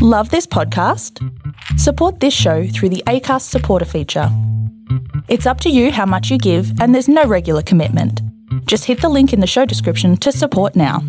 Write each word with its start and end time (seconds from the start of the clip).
Love 0.00 0.30
this 0.30 0.46
podcast? 0.46 1.18
Support 1.76 2.20
this 2.20 2.32
show 2.32 2.68
through 2.68 2.90
the 2.90 3.02
ACAST 3.08 3.42
supporter 3.42 3.84
feature. 3.84 4.28
It's 5.26 5.44
up 5.44 5.60
to 5.62 5.70
you 5.70 5.90
how 5.90 6.06
much 6.06 6.30
you 6.30 6.38
give, 6.38 6.80
and 6.80 6.94
there's 6.94 7.08
no 7.08 7.24
regular 7.24 7.62
commitment. 7.62 8.22
Just 8.66 8.84
hit 8.84 9.00
the 9.00 9.08
link 9.08 9.32
in 9.32 9.40
the 9.40 9.46
show 9.48 9.64
description 9.64 10.16
to 10.18 10.30
support 10.30 10.76
now. 10.76 11.00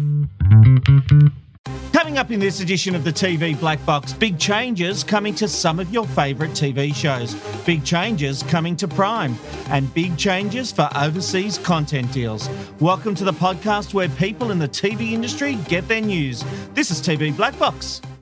Coming 1.94 2.18
up 2.18 2.32
in 2.32 2.40
this 2.40 2.62
edition 2.62 2.96
of 2.96 3.04
the 3.04 3.14
TV 3.14 3.60
Black 3.60 3.86
Box, 3.86 4.12
big 4.12 4.40
changes 4.40 5.04
coming 5.04 5.36
to 5.36 5.48
some 5.48 5.80
of 5.80 5.94
your 5.94 6.08
favourite 6.08 6.54
TV 6.54 6.92
shows, 6.92 7.36
big 7.68 7.86
changes 7.86 8.42
coming 8.42 8.76
to 8.78 8.88
Prime, 8.88 9.36
and 9.68 9.94
big 9.94 10.18
changes 10.18 10.72
for 10.72 10.90
overseas 10.96 11.60
content 11.60 12.12
deals. 12.12 12.50
Welcome 12.80 13.14
to 13.14 13.24
the 13.24 13.34
podcast 13.34 13.94
where 13.94 14.10
people 14.10 14.50
in 14.50 14.58
the 14.58 14.68
TV 14.68 15.12
industry 15.12 15.60
get 15.68 15.88
their 15.88 16.02
news. 16.02 16.44
This 16.74 16.90
is 16.90 17.00
TV 17.00 17.36
Black 17.38 17.56
Box, 17.60 18.02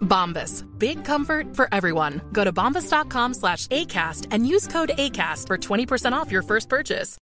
Bombas. 0.00 0.64
Big 0.78 1.04
comfort 1.04 1.56
for 1.56 1.68
everyone. 1.72 2.20
Go 2.32 2.44
to 2.44 2.52
bombas.com 2.52 3.34
slash 3.34 3.66
ACAST 3.68 4.28
and 4.30 4.46
use 4.46 4.68
code 4.68 4.92
ACAST 4.96 5.48
for 5.48 5.58
20% 5.58 6.12
off 6.12 6.30
your 6.30 6.42
first 6.42 6.68
purchase. 6.68 7.16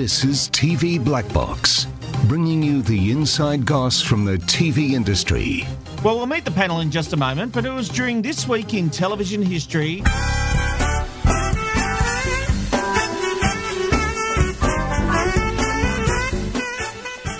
This 0.00 0.24
is 0.24 0.48
TV 0.48 0.98
Black 1.04 1.30
Box, 1.30 1.86
bringing 2.26 2.62
you 2.62 2.80
the 2.80 3.10
inside 3.10 3.66
goss 3.66 4.00
from 4.00 4.24
the 4.24 4.38
TV 4.38 4.92
industry. 4.92 5.66
Well, 6.02 6.16
we'll 6.16 6.26
meet 6.26 6.46
the 6.46 6.50
panel 6.50 6.80
in 6.80 6.90
just 6.90 7.12
a 7.12 7.16
moment, 7.18 7.52
but 7.52 7.66
it 7.66 7.70
was 7.70 7.90
during 7.90 8.22
this 8.22 8.48
week 8.48 8.72
in 8.72 8.88
television 8.88 9.42
history. 9.42 10.02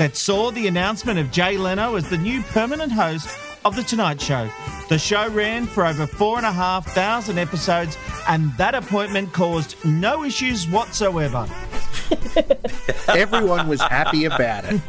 That 0.01 0.17
saw 0.17 0.51
the 0.51 0.67
announcement 0.67 1.19
of 1.19 1.31
Jay 1.31 1.59
Leno 1.59 1.95
as 1.95 2.09
the 2.09 2.17
new 2.17 2.41
permanent 2.41 2.91
host 2.91 3.29
of 3.67 3.77
The 3.77 3.83
Tonight 3.83 4.19
Show. 4.19 4.49
The 4.89 4.99
show 4.99 5.29
ran 5.29 5.67
for 5.67 5.85
over 5.85 6.07
four 6.07 6.39
and 6.39 6.47
a 6.47 6.53
half 6.53 6.87
thousand 6.95 7.37
episodes, 7.37 7.99
and 8.27 8.51
that 8.57 8.75
appointment 8.75 9.35
caused 9.35 9.77
no 9.85 10.25
issues 10.25 10.67
whatsoever. 10.67 11.47
Everyone 13.09 13.69
was 13.69 13.83
happy 13.83 14.25
about 14.25 14.65
it. 14.67 14.81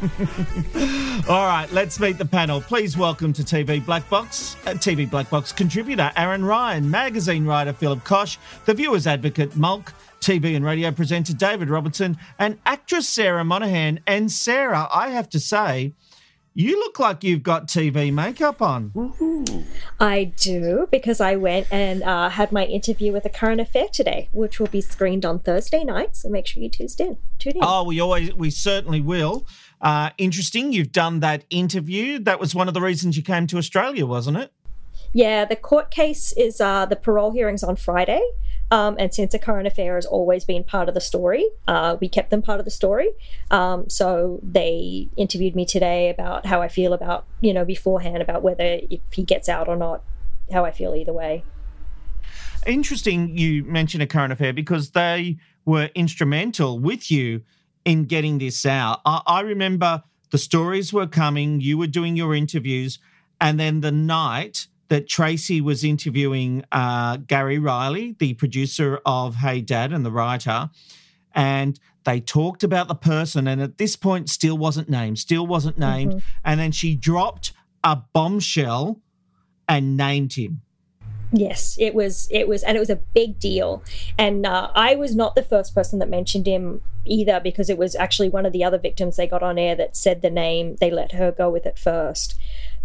All 1.28 1.46
right, 1.46 1.70
let's 1.72 2.00
meet 2.00 2.16
the 2.16 2.24
panel. 2.24 2.62
Please 2.62 2.96
welcome 2.96 3.34
to 3.34 3.42
TV 3.42 3.84
Black 3.84 4.08
Box, 4.08 4.56
uh, 4.64 4.70
TV 4.70 5.10
Black 5.10 5.28
Box 5.28 5.52
contributor 5.52 6.10
Aaron 6.16 6.42
Ryan, 6.42 6.90
magazine 6.90 7.44
writer 7.44 7.74
Philip 7.74 8.02
Kosh, 8.04 8.38
the 8.64 8.72
viewers 8.72 9.06
advocate 9.06 9.54
Mulk, 9.56 9.92
TV 10.22 10.56
and 10.56 10.64
radio 10.64 10.90
presenter 10.90 11.34
David 11.34 11.68
Robertson, 11.68 12.16
and 12.38 12.58
actress 12.64 13.08
Sarah 13.08 13.44
Monahan. 13.44 14.00
And 14.06 14.30
Sarah, 14.30 14.88
I 14.92 15.10
have 15.10 15.28
to 15.30 15.40
say, 15.40 15.92
you 16.54 16.78
look 16.78 16.98
like 16.98 17.24
you've 17.24 17.42
got 17.42 17.66
TV 17.66 18.12
makeup 18.12 18.60
on. 18.60 18.92
I 19.98 20.24
do 20.24 20.86
because 20.90 21.20
I 21.20 21.36
went 21.36 21.66
and 21.70 22.02
uh, 22.02 22.28
had 22.28 22.52
my 22.52 22.66
interview 22.66 23.12
with 23.12 23.24
a 23.24 23.30
current 23.30 23.60
affair 23.60 23.86
today, 23.90 24.28
which 24.32 24.60
will 24.60 24.66
be 24.66 24.82
screened 24.82 25.24
on 25.24 25.38
Thursday 25.38 25.82
night. 25.82 26.14
So 26.14 26.28
make 26.28 26.46
sure 26.46 26.62
you 26.62 26.68
tune 26.68 26.88
in. 26.98 27.16
Tune 27.38 27.56
in. 27.56 27.60
Oh, 27.62 27.84
we 27.84 28.00
always, 28.00 28.34
we 28.34 28.50
certainly 28.50 29.00
will. 29.00 29.46
Uh, 29.80 30.10
interesting. 30.18 30.72
You've 30.72 30.92
done 30.92 31.20
that 31.20 31.44
interview. 31.48 32.18
That 32.18 32.38
was 32.38 32.54
one 32.54 32.68
of 32.68 32.74
the 32.74 32.82
reasons 32.82 33.16
you 33.16 33.22
came 33.22 33.46
to 33.46 33.56
Australia, 33.56 34.04
wasn't 34.04 34.36
it? 34.36 34.52
Yeah, 35.14 35.44
the 35.44 35.56
court 35.56 35.90
case 35.90 36.32
is 36.32 36.60
uh, 36.60 36.86
the 36.86 36.96
parole 36.96 37.32
hearings 37.32 37.62
on 37.62 37.76
Friday. 37.76 38.22
Um, 38.72 38.96
and 38.98 39.12
since 39.12 39.34
a 39.34 39.38
current 39.38 39.66
affair 39.66 39.96
has 39.96 40.06
always 40.06 40.46
been 40.46 40.64
part 40.64 40.88
of 40.88 40.94
the 40.94 41.00
story, 41.00 41.46
uh, 41.68 41.98
we 42.00 42.08
kept 42.08 42.30
them 42.30 42.40
part 42.40 42.58
of 42.58 42.64
the 42.64 42.70
story. 42.70 43.10
Um, 43.50 43.90
so 43.90 44.40
they 44.42 45.08
interviewed 45.14 45.54
me 45.54 45.66
today 45.66 46.08
about 46.08 46.46
how 46.46 46.62
I 46.62 46.68
feel 46.68 46.94
about, 46.94 47.26
you 47.42 47.52
know, 47.52 47.66
beforehand 47.66 48.22
about 48.22 48.42
whether 48.42 48.80
if 48.90 49.00
he 49.10 49.24
gets 49.24 49.46
out 49.50 49.68
or 49.68 49.76
not, 49.76 50.02
how 50.50 50.64
I 50.64 50.70
feel 50.70 50.94
either 50.94 51.12
way. 51.12 51.44
Interesting 52.66 53.36
you 53.36 53.62
mention 53.64 54.00
a 54.00 54.06
current 54.06 54.32
affair 54.32 54.54
because 54.54 54.92
they 54.92 55.36
were 55.66 55.90
instrumental 55.94 56.78
with 56.78 57.10
you 57.10 57.42
in 57.84 58.04
getting 58.04 58.38
this 58.38 58.64
out. 58.64 59.02
I, 59.04 59.20
I 59.26 59.40
remember 59.40 60.02
the 60.30 60.38
stories 60.38 60.94
were 60.94 61.06
coming, 61.06 61.60
you 61.60 61.76
were 61.76 61.86
doing 61.86 62.16
your 62.16 62.34
interviews, 62.34 62.98
and 63.38 63.60
then 63.60 63.82
the 63.82 63.92
night 63.92 64.68
that 64.92 65.08
Tracy 65.08 65.62
was 65.62 65.84
interviewing 65.84 66.62
uh, 66.70 67.16
Gary 67.16 67.58
Reilly, 67.58 68.14
the 68.18 68.34
producer 68.34 69.00
of 69.06 69.36
Hey 69.36 69.62
Dad 69.62 69.90
and 69.90 70.04
the 70.04 70.12
writer, 70.12 70.68
and 71.34 71.80
they 72.04 72.20
talked 72.20 72.62
about 72.62 72.88
the 72.88 72.94
person, 72.94 73.48
and 73.48 73.62
at 73.62 73.78
this 73.78 73.96
point, 73.96 74.28
still 74.28 74.58
wasn't 74.58 74.90
named, 74.90 75.18
still 75.18 75.46
wasn't 75.46 75.78
named. 75.78 76.22
And 76.44 76.60
then 76.60 76.72
she 76.72 76.94
dropped 76.94 77.54
a 77.82 78.02
bombshell 78.12 79.00
and 79.66 79.96
named 79.96 80.34
him. 80.34 80.60
Yes, 81.32 81.78
it 81.80 81.94
was. 81.94 82.28
It 82.30 82.46
was, 82.46 82.62
and 82.62 82.76
it 82.76 82.80
was 82.80 82.90
a 82.90 82.96
big 82.96 83.38
deal. 83.38 83.82
And 84.18 84.44
uh, 84.44 84.72
I 84.74 84.94
was 84.96 85.16
not 85.16 85.34
the 85.34 85.42
first 85.42 85.74
person 85.74 86.00
that 86.00 86.10
mentioned 86.10 86.46
him 86.46 86.82
either, 87.06 87.40
because 87.40 87.70
it 87.70 87.78
was 87.78 87.96
actually 87.96 88.28
one 88.28 88.44
of 88.44 88.52
the 88.52 88.62
other 88.62 88.78
victims 88.78 89.16
they 89.16 89.26
got 89.26 89.42
on 89.42 89.58
air 89.58 89.74
that 89.74 89.96
said 89.96 90.20
the 90.20 90.28
name. 90.28 90.76
They 90.80 90.90
let 90.90 91.12
her 91.12 91.32
go 91.32 91.48
with 91.48 91.64
it 91.64 91.78
first. 91.78 92.34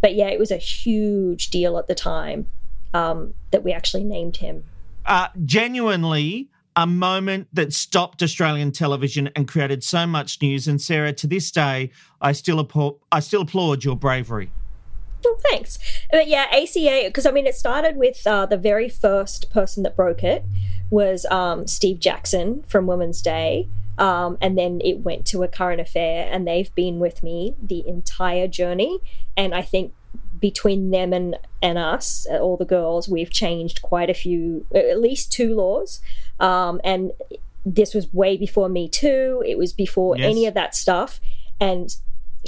But 0.02 0.16
yeah, 0.16 0.28
it 0.28 0.40
was 0.40 0.52
a 0.52 0.58
huge 0.58 1.50
deal 1.50 1.78
at 1.78 1.88
the 1.88 1.96
time 1.96 2.48
um, 2.94 3.34
that 3.52 3.64
we 3.64 3.72
actually 3.74 4.04
named 4.04 4.38
him. 4.38 4.64
uh, 5.08 5.30
genuinely 5.46 6.50
a 6.76 6.86
moment 6.86 7.48
that 7.52 7.74
stopped 7.74 8.22
Australian 8.22 8.72
television 8.72 9.30
and 9.36 9.48
created 9.48 9.84
so 9.84 10.06
much 10.06 10.40
news. 10.42 10.68
And 10.68 10.80
Sarah, 10.80 11.12
to 11.14 11.26
this 11.26 11.50
day, 11.50 11.90
I 12.22 12.34
still 12.34 12.60
applaud, 12.60 12.98
I 13.12 13.20
still 13.20 13.42
applaud 13.42 13.84
your 13.84 13.96
bravery. 13.96 14.52
Well, 15.24 15.40
thanks. 15.50 15.80
But 16.12 16.28
yeah, 16.28 16.46
ACA, 16.52 17.06
because 17.06 17.26
I 17.26 17.32
mean, 17.32 17.48
it 17.48 17.56
started 17.56 17.98
with 17.98 18.28
uh, 18.28 18.46
the 18.46 18.58
very 18.58 18.90
first 18.90 19.50
person 19.50 19.82
that 19.84 19.96
broke 19.96 20.24
it 20.24 20.46
was 20.92 21.26
um, 21.26 21.66
Steve 21.66 22.00
Jackson 22.00 22.64
from 22.68 22.86
Women's 22.86 23.24
Day. 23.24 23.68
Um, 23.98 24.38
and 24.42 24.58
then 24.58 24.80
it 24.84 25.00
went 25.00 25.26
to 25.28 25.44
a 25.44 25.48
current 25.48 25.82
affair, 25.82 26.30
and 26.32 26.48
they've 26.48 26.74
been 26.76 27.00
with 27.00 27.24
me 27.24 27.56
the 27.62 27.88
entire 27.88 28.48
journey. 28.48 29.00
And 29.36 29.56
I 29.56 29.62
think 29.62 29.94
between 30.40 30.92
them 30.92 31.14
and, 31.14 31.36
and 31.62 31.78
us, 31.78 32.28
uh, 32.32 32.38
all 32.38 32.58
the 32.58 32.66
girls, 32.66 33.10
we've 33.10 33.32
changed 33.32 33.82
quite 33.82 34.10
a 34.10 34.14
few, 34.14 34.66
at 34.74 35.00
least 35.00 35.32
two 35.32 35.56
laws. 35.56 36.00
Um, 36.40 36.80
and 36.84 37.12
this 37.66 37.94
was 37.94 38.14
way 38.14 38.38
before 38.38 38.70
Me 38.70 38.88
Too, 38.88 39.44
it 39.46 39.58
was 39.58 39.74
before 39.74 40.16
Yes. 40.18 40.30
any 40.30 40.46
of 40.46 40.54
that 40.54 40.76
stuff. 40.76 41.20
And 41.60 41.96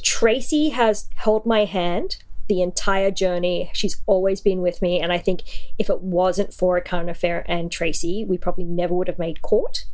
Tracy 0.03 0.69
has 0.69 1.09
held 1.15 1.45
my 1.45 1.65
hand 1.65 2.17
the 2.47 2.61
entire 2.61 3.11
journey. 3.11 3.69
She's 3.73 4.01
always 4.05 4.41
been 4.41 4.61
with 4.61 4.81
me. 4.81 4.99
And 4.99 5.11
I 5.11 5.17
think 5.17 5.43
if 5.77 5.89
it 5.89 6.01
wasn't 6.01 6.53
for 6.53 6.77
a 6.77 6.81
current 6.81 7.09
affair 7.09 7.43
and 7.47 7.71
Tracy, 7.71 8.23
we 8.23 8.37
probably 8.37 8.63
never 8.65 8.93
would 8.93 9.07
have 9.07 9.19
made 9.19 9.41
court. 9.41 9.85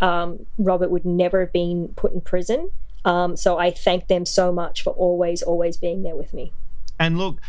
Um, 0.00 0.46
Robert 0.58 0.90
would 0.90 1.04
never 1.04 1.40
have 1.40 1.52
been 1.52 1.88
put 1.96 2.12
in 2.12 2.20
prison. 2.20 2.70
Um, 3.04 3.36
so 3.36 3.56
I 3.58 3.70
thank 3.70 4.08
them 4.08 4.26
so 4.26 4.52
much 4.52 4.82
for 4.82 4.90
always, 4.90 5.42
always 5.42 5.76
being 5.76 6.02
there 6.02 6.16
with 6.16 6.34
me. 6.34 6.52
And 6.98 7.18
look, 7.18 7.40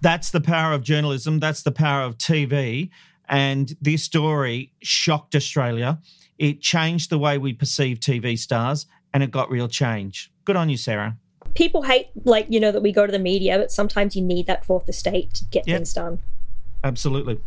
that's 0.00 0.30
the 0.30 0.40
power 0.40 0.72
of 0.72 0.82
journalism. 0.82 1.38
That's 1.38 1.62
the 1.62 1.72
power 1.72 2.02
of 2.02 2.16
TV. 2.18 2.90
And 3.28 3.76
this 3.80 4.02
story 4.04 4.72
shocked 4.82 5.34
Australia. 5.34 5.98
It 6.38 6.60
changed 6.60 7.10
the 7.10 7.18
way 7.18 7.38
we 7.38 7.52
perceive 7.52 7.98
TV 7.98 8.38
stars, 8.38 8.86
and 9.12 9.22
it 9.22 9.30
got 9.30 9.50
real 9.50 9.68
change. 9.68 10.30
Good 10.44 10.56
on 10.56 10.68
you, 10.68 10.76
Sarah. 10.76 11.16
People 11.54 11.82
hate, 11.82 12.08
like, 12.24 12.46
you 12.50 12.60
know, 12.60 12.70
that 12.70 12.82
we 12.82 12.92
go 12.92 13.06
to 13.06 13.12
the 13.12 13.18
media, 13.18 13.58
but 13.58 13.72
sometimes 13.72 14.14
you 14.14 14.22
need 14.22 14.46
that 14.46 14.64
fourth 14.64 14.88
estate 14.88 15.32
to 15.34 15.44
get 15.46 15.66
Yep. 15.66 15.76
things 15.76 15.94
done. 15.94 16.18
Absolutely. 16.84 17.40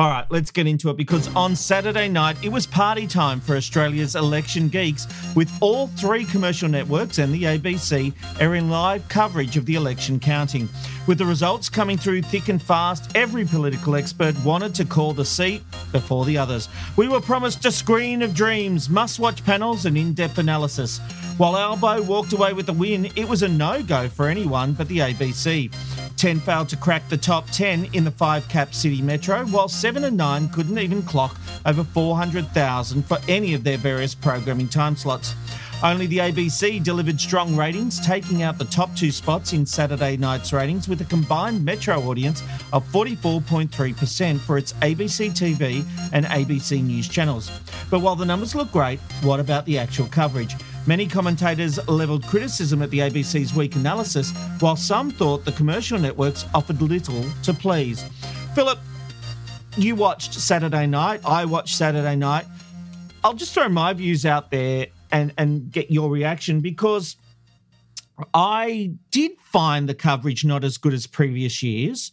All 0.00 0.08
right, 0.08 0.24
let's 0.30 0.50
get 0.50 0.66
into 0.66 0.88
it 0.88 0.96
because 0.96 1.28
on 1.36 1.54
Saturday 1.54 2.08
night 2.08 2.42
it 2.42 2.48
was 2.48 2.66
party 2.66 3.06
time 3.06 3.38
for 3.38 3.54
Australia's 3.54 4.16
election 4.16 4.70
geeks 4.70 5.06
with 5.36 5.52
all 5.60 5.88
three 5.88 6.24
commercial 6.24 6.70
networks 6.70 7.18
and 7.18 7.34
the 7.34 7.42
ABC 7.42 8.14
airing 8.40 8.70
live 8.70 9.06
coverage 9.10 9.58
of 9.58 9.66
the 9.66 9.74
election 9.74 10.18
counting. 10.18 10.70
With 11.06 11.18
the 11.18 11.26
results 11.26 11.68
coming 11.68 11.98
through 11.98 12.22
thick 12.22 12.48
and 12.48 12.62
fast, 12.62 13.14
every 13.14 13.44
political 13.44 13.94
expert 13.94 14.34
wanted 14.42 14.74
to 14.76 14.86
call 14.86 15.12
the 15.12 15.26
seat 15.26 15.62
before 15.92 16.24
the 16.24 16.38
others. 16.38 16.70
We 16.96 17.06
were 17.06 17.20
promised 17.20 17.66
a 17.66 17.70
screen 17.70 18.22
of 18.22 18.32
dreams, 18.32 18.88
must 18.88 19.20
watch 19.20 19.44
panels, 19.44 19.84
and 19.84 19.98
in 19.98 20.14
depth 20.14 20.38
analysis. 20.38 20.98
While 21.36 21.58
Albo 21.58 22.00
walked 22.02 22.32
away 22.32 22.54
with 22.54 22.64
the 22.64 22.72
win, 22.72 23.10
it 23.16 23.28
was 23.28 23.42
a 23.42 23.48
no 23.48 23.82
go 23.82 24.08
for 24.08 24.28
anyone 24.28 24.72
but 24.72 24.88
the 24.88 24.98
ABC. 24.98 25.70
10 26.20 26.40
failed 26.40 26.68
to 26.68 26.76
crack 26.76 27.08
the 27.08 27.16
top 27.16 27.48
10 27.48 27.88
in 27.94 28.04
the 28.04 28.10
five 28.10 28.46
cap 28.50 28.74
city 28.74 29.00
metro, 29.00 29.46
while 29.46 29.68
7 29.68 30.04
and 30.04 30.18
9 30.18 30.50
couldn't 30.50 30.78
even 30.78 31.02
clock 31.02 31.34
over 31.64 31.82
400,000 31.82 33.02
for 33.06 33.16
any 33.26 33.54
of 33.54 33.64
their 33.64 33.78
various 33.78 34.14
programming 34.14 34.68
time 34.68 34.96
slots. 34.96 35.34
Only 35.82 36.06
the 36.06 36.18
ABC 36.18 36.84
delivered 36.84 37.18
strong 37.18 37.56
ratings, 37.56 38.04
taking 38.06 38.42
out 38.42 38.58
the 38.58 38.66
top 38.66 38.94
two 38.94 39.10
spots 39.10 39.54
in 39.54 39.64
Saturday 39.64 40.18
night's 40.18 40.52
ratings 40.52 40.90
with 40.90 41.00
a 41.00 41.06
combined 41.06 41.64
metro 41.64 41.98
audience 42.02 42.42
of 42.74 42.86
44.3% 42.92 44.40
for 44.40 44.58
its 44.58 44.74
ABC 44.74 45.30
TV 45.30 45.86
and 46.12 46.26
ABC 46.26 46.84
News 46.84 47.08
channels. 47.08 47.50
But 47.88 48.00
while 48.00 48.14
the 48.14 48.26
numbers 48.26 48.54
look 48.54 48.70
great, 48.72 49.00
what 49.22 49.40
about 49.40 49.64
the 49.64 49.78
actual 49.78 50.04
coverage? 50.04 50.54
Many 50.86 51.06
commentators 51.06 51.78
levelled 51.88 52.24
criticism 52.24 52.80
at 52.82 52.90
the 52.90 53.00
ABC's 53.00 53.54
weak 53.54 53.76
analysis, 53.76 54.32
while 54.60 54.76
some 54.76 55.10
thought 55.10 55.44
the 55.44 55.52
commercial 55.52 55.98
networks 55.98 56.46
offered 56.54 56.80
little 56.80 57.24
to 57.42 57.52
please. 57.52 58.02
Philip, 58.54 58.78
you 59.76 59.94
watched 59.94 60.34
Saturday 60.34 60.86
night, 60.86 61.20
I 61.24 61.44
watched 61.44 61.76
Saturday 61.76 62.16
night. 62.16 62.46
I'll 63.22 63.34
just 63.34 63.52
throw 63.52 63.68
my 63.68 63.92
views 63.92 64.24
out 64.24 64.50
there 64.50 64.86
and, 65.12 65.32
and 65.36 65.70
get 65.70 65.90
your 65.90 66.10
reaction 66.10 66.60
because 66.60 67.16
I 68.32 68.92
did 69.10 69.32
find 69.38 69.88
the 69.88 69.94
coverage 69.94 70.44
not 70.44 70.64
as 70.64 70.78
good 70.78 70.94
as 70.94 71.06
previous 71.06 71.62
years. 71.62 72.12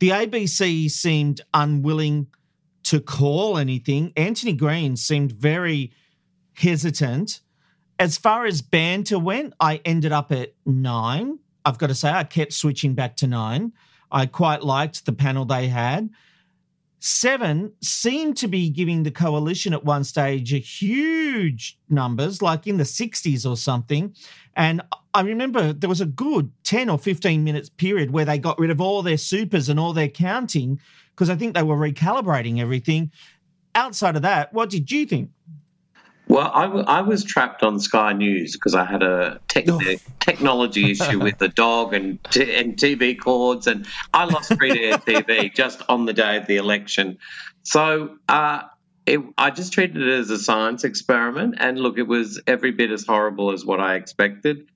The 0.00 0.10
ABC 0.10 0.90
seemed 0.90 1.42
unwilling 1.54 2.26
to 2.84 3.00
call 3.00 3.58
anything. 3.58 4.12
Anthony 4.16 4.52
Green 4.52 4.96
seemed 4.96 5.32
very 5.32 5.92
hesitant. 6.54 7.40
As 8.00 8.16
far 8.16 8.46
as 8.46 8.62
banter 8.62 9.18
went, 9.18 9.52
I 9.60 9.82
ended 9.84 10.10
up 10.10 10.32
at 10.32 10.54
nine. 10.64 11.38
I've 11.66 11.76
got 11.76 11.88
to 11.88 11.94
say, 11.94 12.08
I 12.08 12.24
kept 12.24 12.54
switching 12.54 12.94
back 12.94 13.14
to 13.16 13.26
nine. 13.26 13.74
I 14.10 14.24
quite 14.24 14.62
liked 14.62 15.04
the 15.04 15.12
panel 15.12 15.44
they 15.44 15.68
had. 15.68 16.08
Seven 16.98 17.72
seemed 17.82 18.38
to 18.38 18.48
be 18.48 18.70
giving 18.70 19.02
the 19.02 19.10
coalition 19.10 19.74
at 19.74 19.84
one 19.84 20.04
stage 20.04 20.54
a 20.54 20.58
huge 20.58 21.78
numbers, 21.90 22.40
like 22.40 22.66
in 22.66 22.78
the 22.78 22.84
60s 22.84 23.48
or 23.48 23.58
something. 23.58 24.14
And 24.56 24.80
I 25.12 25.20
remember 25.20 25.74
there 25.74 25.88
was 25.90 26.00
a 26.00 26.06
good 26.06 26.50
10 26.64 26.88
or 26.88 26.98
15 26.98 27.44
minutes 27.44 27.68
period 27.68 28.12
where 28.12 28.24
they 28.24 28.38
got 28.38 28.58
rid 28.58 28.70
of 28.70 28.80
all 28.80 29.02
their 29.02 29.18
supers 29.18 29.68
and 29.68 29.78
all 29.78 29.92
their 29.92 30.08
counting 30.08 30.80
because 31.10 31.28
I 31.28 31.36
think 31.36 31.54
they 31.54 31.62
were 31.62 31.76
recalibrating 31.76 32.60
everything. 32.60 33.12
Outside 33.74 34.16
of 34.16 34.22
that, 34.22 34.54
what 34.54 34.70
did 34.70 34.90
you 34.90 35.04
think? 35.04 35.30
Well, 36.30 36.48
I, 36.54 36.62
w- 36.66 36.84
I 36.86 37.00
was 37.00 37.24
trapped 37.24 37.64
on 37.64 37.80
Sky 37.80 38.12
News 38.12 38.52
because 38.52 38.76
I 38.76 38.84
had 38.84 39.02
a 39.02 39.40
Oh. 39.68 39.80
technology 40.20 40.92
issue 40.92 41.18
with 41.18 41.38
the 41.38 41.48
dog 41.48 41.92
and, 41.92 42.20
t- 42.30 42.54
and 42.54 42.76
TV 42.76 43.18
cords, 43.18 43.66
and 43.66 43.84
I 44.14 44.26
lost 44.26 44.56
free 44.56 44.70
to 44.70 44.80
air 44.80 44.98
TV 44.98 45.52
just 45.52 45.82
on 45.88 46.06
the 46.06 46.12
day 46.12 46.36
of 46.36 46.46
the 46.46 46.56
election. 46.56 47.18
So 47.64 48.16
uh, 48.28 48.62
it, 49.06 49.18
I 49.36 49.50
just 49.50 49.72
treated 49.72 49.96
it 50.00 50.20
as 50.20 50.30
a 50.30 50.38
science 50.38 50.84
experiment, 50.84 51.56
and 51.58 51.80
look, 51.80 51.98
it 51.98 52.06
was 52.06 52.40
every 52.46 52.70
bit 52.70 52.92
as 52.92 53.04
horrible 53.04 53.50
as 53.50 53.64
what 53.66 53.80
I 53.80 53.96
expected. 53.96 54.68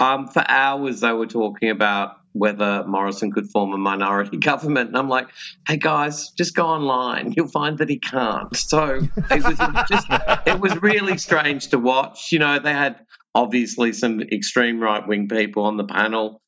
Um, 0.00 0.28
for 0.28 0.44
hours, 0.46 1.00
they 1.00 1.12
were 1.12 1.26
talking 1.26 1.70
about 1.70 2.16
whether 2.32 2.84
Morrison 2.86 3.32
could 3.32 3.50
form 3.50 3.72
a 3.72 3.78
minority 3.78 4.36
government. 4.38 4.88
And 4.88 4.96
I'm 4.96 5.08
like, 5.08 5.28
hey 5.66 5.76
guys, 5.76 6.30
just 6.30 6.54
go 6.54 6.66
online. 6.66 7.34
You'll 7.36 7.48
find 7.48 7.78
that 7.78 7.88
he 7.88 7.98
can't. 7.98 8.54
So 8.56 9.00
it 9.30 9.44
was 9.44 9.58
just, 9.88 10.06
it 10.46 10.60
was 10.60 10.80
really 10.80 11.18
strange 11.18 11.68
to 11.68 11.78
watch. 11.78 12.32
You 12.32 12.38
know, 12.38 12.58
they 12.58 12.72
had 12.72 13.00
obviously 13.34 13.92
some 13.92 14.20
extreme 14.20 14.80
right 14.80 15.06
wing 15.06 15.28
people 15.28 15.64
on 15.64 15.76
the 15.76 15.84
panel. 15.84 16.42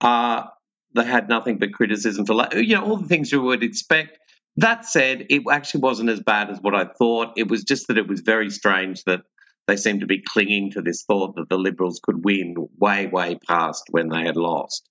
Uh, 0.00 0.44
they 0.94 1.04
had 1.04 1.28
nothing 1.28 1.58
but 1.58 1.72
criticism 1.72 2.26
for, 2.26 2.34
you 2.54 2.74
know, 2.74 2.84
all 2.84 2.96
the 2.96 3.08
things 3.08 3.32
you 3.32 3.40
would 3.40 3.62
expect. 3.62 4.18
That 4.56 4.84
said, 4.84 5.26
it 5.30 5.42
actually 5.50 5.80
wasn't 5.80 6.10
as 6.10 6.20
bad 6.20 6.50
as 6.50 6.58
what 6.60 6.74
I 6.74 6.84
thought. 6.84 7.32
It 7.36 7.48
was 7.48 7.64
just 7.64 7.88
that 7.88 7.96
it 7.96 8.06
was 8.06 8.20
very 8.20 8.50
strange 8.50 9.04
that 9.04 9.22
they 9.66 9.76
seemed 9.76 10.00
to 10.00 10.06
be 10.06 10.22
clinging 10.22 10.72
to 10.72 10.82
this 10.82 11.04
thought 11.04 11.36
that 11.36 11.48
the 11.48 11.56
Liberals 11.56 12.00
could 12.02 12.24
win 12.24 12.54
way, 12.78 13.06
way 13.06 13.36
past 13.36 13.84
when 13.90 14.08
they 14.08 14.24
had 14.24 14.36
lost. 14.36 14.88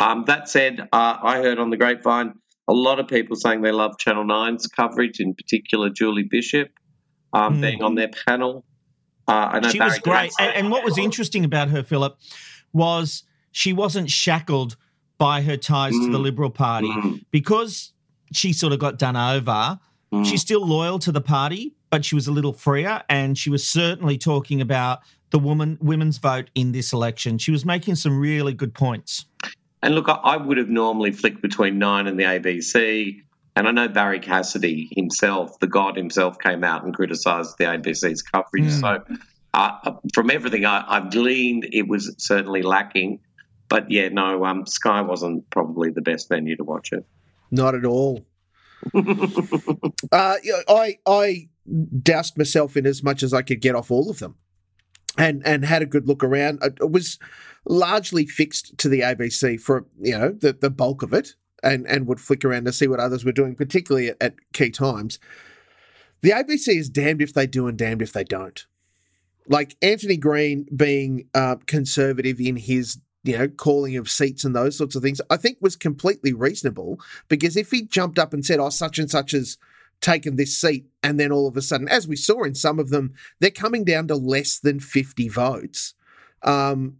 Um, 0.00 0.24
that 0.26 0.48
said, 0.48 0.80
uh, 0.92 1.16
I 1.22 1.38
heard 1.38 1.58
on 1.58 1.70
the 1.70 1.76
grapevine 1.76 2.34
a 2.68 2.72
lot 2.72 2.98
of 3.00 3.08
people 3.08 3.36
saying 3.36 3.62
they 3.62 3.72
love 3.72 3.98
Channel 3.98 4.24
9's 4.24 4.66
coverage, 4.68 5.20
in 5.20 5.34
particular 5.34 5.90
Julie 5.90 6.22
Bishop 6.28 6.70
um, 7.32 7.56
Mm. 7.58 7.60
being 7.62 7.82
on 7.82 7.94
their 7.94 8.10
panel. 8.26 8.64
Uh, 9.28 9.68
she 9.70 9.78
was 9.80 9.98
great. 10.00 10.32
And, 10.38 10.54
and 10.56 10.70
what 10.70 10.84
was 10.84 10.98
interesting 10.98 11.44
about 11.44 11.68
her, 11.68 11.82
Philip, 11.82 12.16
was 12.72 13.22
she 13.52 13.72
wasn't 13.72 14.10
shackled 14.10 14.76
by 15.18 15.42
her 15.42 15.56
ties 15.56 15.92
to 15.92 16.10
the 16.10 16.18
Mm. 16.18 16.22
Liberal 16.22 16.50
Party 16.50 16.88
Mm. 16.88 17.24
because 17.30 17.92
she 18.32 18.52
sort 18.52 18.72
of 18.72 18.78
got 18.80 18.98
done 18.98 19.16
over. 19.16 19.78
Mm. 20.12 20.26
She's 20.26 20.40
still 20.40 20.66
loyal 20.66 20.98
to 21.00 21.12
the 21.12 21.20
party, 21.20 21.74
but 21.90 22.04
she 22.04 22.14
was 22.14 22.26
a 22.26 22.32
little 22.32 22.52
freer, 22.52 23.02
and 23.08 23.38
she 23.38 23.50
was 23.50 23.66
certainly 23.66 24.18
talking 24.18 24.60
about 24.60 25.00
the 25.30 25.38
woman 25.38 25.78
women's 25.80 26.18
vote 26.18 26.50
in 26.54 26.72
this 26.72 26.92
election. 26.92 27.38
She 27.38 27.50
was 27.50 27.64
making 27.64 27.94
some 27.96 28.18
really 28.18 28.52
good 28.52 28.74
points. 28.74 29.26
And 29.82 29.94
look, 29.94 30.08
I, 30.08 30.36
would 30.36 30.58
have 30.58 30.68
normally 30.68 31.10
flicked 31.10 31.42
between 31.42 31.78
Nine 31.78 32.06
and 32.06 32.18
the 32.18 32.24
ABC. 32.24 33.22
And 33.56 33.68
I 33.68 33.72
know 33.72 33.88
Barrie 33.88 34.20
Cassidy 34.20 34.88
himself, 34.94 35.58
the 35.58 35.66
God 35.66 35.96
himself, 35.96 36.38
came 36.38 36.62
out 36.64 36.84
and 36.84 36.94
criticised 36.94 37.58
the 37.58 37.64
ABC's 37.64 38.22
coverage. 38.22 38.64
Mm. 38.64 38.80
So, 38.80 39.16
uh, 39.52 39.92
from 40.14 40.30
everything 40.30 40.64
I, 40.64 40.84
I've 40.86 41.10
gleaned, 41.10 41.68
it 41.72 41.86
was 41.86 42.14
certainly 42.18 42.62
lacking. 42.62 43.20
But 43.68 43.90
yeah, 43.90 44.08
no, 44.08 44.44
um, 44.44 44.66
Sky 44.66 45.02
wasn't 45.02 45.50
probably 45.50 45.90
the 45.90 46.00
best 46.00 46.28
venue 46.28 46.56
to 46.56 46.64
watch 46.64 46.92
it. 46.92 47.04
Not 47.50 47.74
at 47.74 47.84
all. 47.84 48.24
uh, 48.94 48.98
I 50.12 50.98
I 51.06 51.48
doused 52.02 52.36
myself 52.36 52.76
in 52.76 52.86
as 52.86 53.02
much 53.02 53.22
as 53.22 53.32
I 53.32 53.42
could 53.42 53.60
get 53.60 53.74
off 53.74 53.90
all 53.90 54.10
of 54.10 54.18
them, 54.18 54.36
and 55.16 55.42
and 55.46 55.64
had 55.64 55.82
a 55.82 55.86
good 55.86 56.08
look 56.08 56.24
around. 56.24 56.58
I 56.62 56.70
I 56.80 56.84
was 56.84 57.18
largely 57.64 58.26
fixed 58.26 58.76
to 58.78 58.88
the 58.88 59.00
ABC 59.00 59.60
for 59.60 59.86
you 60.00 60.18
know 60.18 60.30
the 60.30 60.52
the 60.52 60.70
bulk 60.70 61.02
of 61.02 61.12
it, 61.12 61.34
and 61.62 61.86
and 61.86 62.06
would 62.06 62.20
flick 62.20 62.44
around 62.44 62.64
to 62.64 62.72
see 62.72 62.86
what 62.86 63.00
others 63.00 63.24
were 63.24 63.32
doing, 63.32 63.54
particularly 63.54 64.08
at, 64.08 64.16
at 64.20 64.34
key 64.52 64.70
times. 64.70 65.18
The 66.22 66.30
ABC 66.30 66.68
is 66.68 66.88
damned 66.88 67.20
if 67.20 67.34
they 67.34 67.46
do 67.46 67.66
and 67.66 67.76
damned 67.76 68.02
if 68.02 68.12
they 68.12 68.24
don't. 68.24 68.64
Like 69.48 69.76
Anthony 69.82 70.16
Green 70.16 70.66
being 70.74 71.28
uh, 71.34 71.56
conservative 71.66 72.40
in 72.40 72.56
his 72.56 72.98
you 73.24 73.38
know 73.38 73.48
calling 73.48 73.96
of 73.96 74.10
seats 74.10 74.44
and 74.44 74.54
those 74.54 74.76
sorts 74.76 74.94
of 74.94 75.02
things, 75.02 75.20
I 75.30 75.36
think 75.36 75.58
was 75.60 75.76
completely 75.76 76.32
reasonable 76.32 77.00
because 77.28 77.56
if 77.56 77.70
he 77.70 77.82
jumped 77.82 78.18
up 78.18 78.32
and 78.32 78.44
said, 78.44 78.60
"Oh, 78.60 78.70
such 78.70 78.98
and 78.98 79.10
such 79.10 79.32
has 79.32 79.58
taken 80.00 80.36
this 80.36 80.56
seat," 80.56 80.86
and 81.02 81.18
then 81.18 81.32
all 81.32 81.46
of 81.46 81.56
a 81.56 81.62
sudden, 81.62 81.88
as 81.88 82.08
we 82.08 82.16
saw 82.16 82.42
in 82.44 82.54
some 82.54 82.78
of 82.78 82.90
them, 82.90 83.14
they're 83.40 83.50
coming 83.50 83.84
down 83.84 84.08
to 84.08 84.16
less 84.16 84.58
than 84.58 84.80
fifty 84.80 85.28
votes, 85.28 85.94
um, 86.42 86.98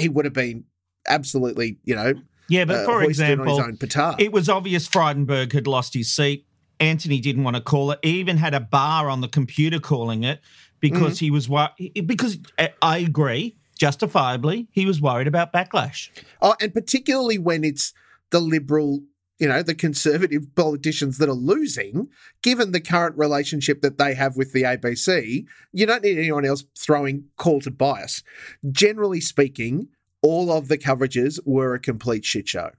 he 0.00 0.08
would 0.08 0.24
have 0.24 0.34
been 0.34 0.64
absolutely, 1.08 1.78
you 1.84 1.94
know, 1.94 2.14
Yeah, 2.48 2.64
but 2.64 2.76
uh, 2.80 2.84
for 2.84 3.02
example, 3.02 3.46
his 3.46 3.58
own 3.58 3.76
petard. 3.76 4.20
it 4.20 4.32
was 4.32 4.48
obvious 4.48 4.88
Frydenberg 4.88 5.52
had 5.52 5.66
lost 5.66 5.94
his 5.94 6.12
seat. 6.12 6.46
Anthony 6.78 7.20
didn't 7.20 7.44
want 7.44 7.56
to 7.56 7.62
call 7.62 7.90
it. 7.90 7.98
He 8.02 8.18
even 8.20 8.38
had 8.38 8.54
a 8.54 8.60
bar 8.60 9.08
on 9.10 9.20
the 9.20 9.28
computer 9.28 9.78
calling 9.80 10.24
it 10.24 10.40
because 10.80 11.16
Mm-hmm. 11.16 11.24
he 11.26 11.30
was 11.30 11.48
wor- 11.48 11.70
because 12.06 12.38
uh, 12.58 12.68
I 12.80 12.98
agree, 12.98 13.56
justifiably, 13.78 14.68
he 14.72 14.86
was 14.86 15.00
worried 15.00 15.26
about 15.26 15.52
backlash. 15.52 16.08
Oh, 16.40 16.54
and 16.60 16.72
particularly 16.72 17.38
when 17.38 17.64
it's 17.64 17.92
the 18.30 18.40
liberal, 18.40 19.02
you 19.40 19.48
know, 19.48 19.62
the 19.62 19.74
conservative 19.74 20.46
politicians 20.54 21.18
that 21.18 21.28
are 21.28 21.34
losing, 21.34 22.08
given 22.42 22.72
the 22.72 22.80
current 22.80 23.16
relationship 23.18 23.80
that 23.80 23.98
they 23.98 24.14
have 24.14 24.36
with 24.36 24.52
the 24.52 24.62
ABC, 24.62 25.46
you 25.72 25.86
don't 25.86 26.04
need 26.04 26.18
anyone 26.18 26.44
else 26.44 26.64
throwing 26.78 27.24
call 27.36 27.60
to 27.62 27.70
bias. 27.70 28.22
Generally 28.70 29.22
speaking, 29.22 29.88
all 30.22 30.52
of 30.52 30.68
the 30.68 30.78
coverages 30.78 31.40
were 31.44 31.74
a 31.74 31.80
complete 31.80 32.24
shit 32.24 32.48
show. 32.48 32.70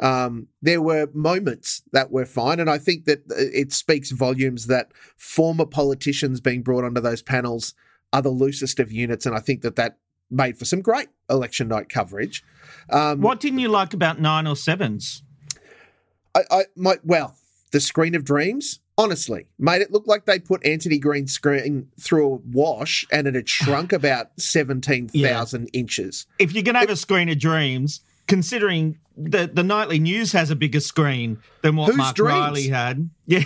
Um, 0.00 0.48
there 0.60 0.82
were 0.82 1.08
moments 1.14 1.82
that 1.92 2.10
were 2.10 2.26
fine, 2.26 2.60
and 2.60 2.68
I 2.68 2.78
think 2.78 3.04
that 3.06 3.20
uh, 3.30 3.36
it 3.36 3.72
speaks 3.72 4.10
volumes 4.10 4.66
that 4.66 4.90
former 5.16 5.64
politicians 5.64 6.40
being 6.40 6.62
brought 6.62 6.84
onto 6.84 7.00
those 7.00 7.22
panels 7.22 7.74
are 8.12 8.20
the 8.20 8.30
loosest 8.30 8.80
of 8.80 8.92
units, 8.92 9.24
and 9.24 9.36
I 9.36 9.40
think 9.40 9.62
that 9.62 9.76
that 9.76 9.98
made 10.30 10.58
for 10.58 10.64
some 10.64 10.82
great 10.82 11.08
election 11.30 11.68
night 11.68 11.88
coverage. 11.88 12.42
Um, 12.90 13.20
What 13.20 13.40
didn't 13.40 13.60
you 13.60 13.68
like 13.68 13.94
about 13.94 14.20
nine 14.20 14.46
or 14.46 14.56
sevens? 14.56 15.22
I, 16.34 16.40
I 16.50 16.64
my 16.76 16.96
well, 17.04 17.36
the 17.72 17.80
screen 17.80 18.14
of 18.14 18.24
dreams. 18.24 18.80
Honestly, 18.96 19.46
made 19.58 19.82
it 19.82 19.90
look 19.90 20.06
like 20.06 20.24
they 20.24 20.38
put 20.38 20.64
Anthony 20.64 20.98
Green's 20.98 21.32
screen 21.32 21.88
through 22.00 22.32
a 22.34 22.36
wash 22.52 23.04
and 23.10 23.26
it 23.26 23.34
had 23.34 23.48
shrunk 23.48 23.92
about 24.00 24.28
seventeen 24.38 25.08
thousand 25.08 25.68
inches. 25.72 26.26
If 26.38 26.52
you're 26.52 26.62
going 26.62 26.74
to 26.74 26.80
have 26.80 26.90
a 26.90 26.94
screen 26.96 27.28
of 27.28 27.40
dreams, 27.40 28.02
considering 28.28 28.98
the, 29.16 29.50
the 29.52 29.64
nightly 29.64 29.98
news 29.98 30.30
has 30.30 30.50
a 30.50 30.56
bigger 30.56 30.78
screen 30.78 31.38
than 31.62 31.74
what 31.74 31.94
Mark 31.96 32.14
dreams? 32.14 32.30
Riley 32.30 32.68
had. 32.68 33.10
Yeah. 33.26 33.42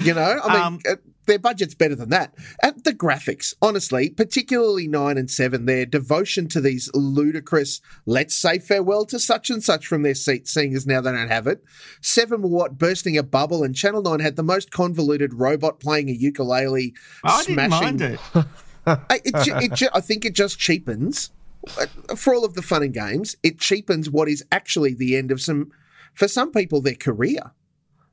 You 0.00 0.12
know, 0.14 0.40
I 0.44 0.52
mean, 0.52 0.62
Um, 0.62 0.80
their 1.26 1.38
budget's 1.38 1.74
better 1.74 1.94
than 1.94 2.08
that. 2.10 2.34
And 2.62 2.82
the 2.84 2.94
graphics, 2.94 3.54
honestly, 3.60 4.10
particularly 4.10 4.88
nine 4.88 5.18
and 5.18 5.30
seven, 5.30 5.66
their 5.66 5.86
devotion 5.86 6.48
to 6.48 6.60
these 6.60 6.90
ludicrous, 6.94 7.80
let's 8.06 8.34
say 8.34 8.58
farewell 8.58 9.04
to 9.06 9.18
such 9.18 9.50
and 9.50 9.62
such 9.62 9.86
from 9.86 10.02
their 10.02 10.14
seats, 10.14 10.52
seeing 10.52 10.74
as 10.74 10.86
now 10.86 11.00
they 11.00 11.12
don't 11.12 11.28
have 11.28 11.46
it. 11.46 11.62
Seven 12.00 12.42
were 12.42 12.48
what 12.48 12.78
bursting 12.78 13.18
a 13.18 13.22
bubble, 13.22 13.62
and 13.62 13.74
Channel 13.74 14.02
Nine 14.02 14.20
had 14.20 14.36
the 14.36 14.42
most 14.42 14.70
convoluted 14.70 15.34
robot 15.34 15.80
playing 15.80 16.08
a 16.08 16.12
ukulele, 16.12 16.94
I 17.24 17.42
smashing. 17.42 17.96
didn't 17.96 18.20
mind 18.20 18.20
it. 18.34 18.46
I, 18.86 18.98
it, 19.24 19.32
it 19.34 19.74
ju- 19.74 19.88
I 19.92 20.00
think 20.00 20.24
it 20.24 20.34
just 20.34 20.58
cheapens 20.58 21.30
uh, 21.78 21.86
for 22.14 22.34
all 22.34 22.44
of 22.44 22.54
the 22.54 22.62
fun 22.62 22.82
and 22.82 22.94
games. 22.94 23.36
It 23.42 23.58
cheapens 23.58 24.08
what 24.08 24.28
is 24.28 24.44
actually 24.52 24.94
the 24.94 25.16
end 25.16 25.30
of 25.30 25.40
some, 25.40 25.72
for 26.14 26.28
some 26.28 26.52
people, 26.52 26.80
their 26.80 26.94
career. 26.94 27.52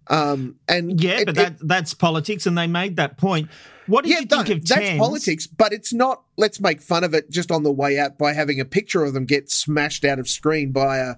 Um, 0.07 0.55
and 0.67 1.01
Yeah, 1.01 1.19
it- 1.19 1.25
but 1.25 1.37
it- 1.37 1.67
that's 1.67 1.93
politics, 1.93 2.45
and 2.45 2.57
they 2.57 2.67
made 2.67 2.95
that 2.97 3.17
point. 3.17 3.49
What 3.87 4.03
did 4.05 4.11
yeah, 4.11 4.19
you 4.19 4.25
think 4.25 4.47
no, 4.47 4.55
of 4.55 4.65
that's 4.65 4.79
Tens? 4.81 4.99
politics, 4.99 5.45
but 5.47 5.73
it's 5.73 5.91
not. 5.93 6.23
Let's 6.37 6.59
make 6.61 6.81
fun 6.81 7.03
of 7.03 7.13
it 7.13 7.29
just 7.29 7.51
on 7.51 7.63
the 7.63 7.71
way 7.71 7.99
out 7.99 8.17
by 8.17 8.31
having 8.33 8.59
a 8.59 8.65
picture 8.65 9.03
of 9.03 9.13
them 9.13 9.25
get 9.25 9.51
smashed 9.51 10.05
out 10.05 10.19
of 10.19 10.29
screen 10.29 10.71
by 10.71 10.97
a 10.99 11.15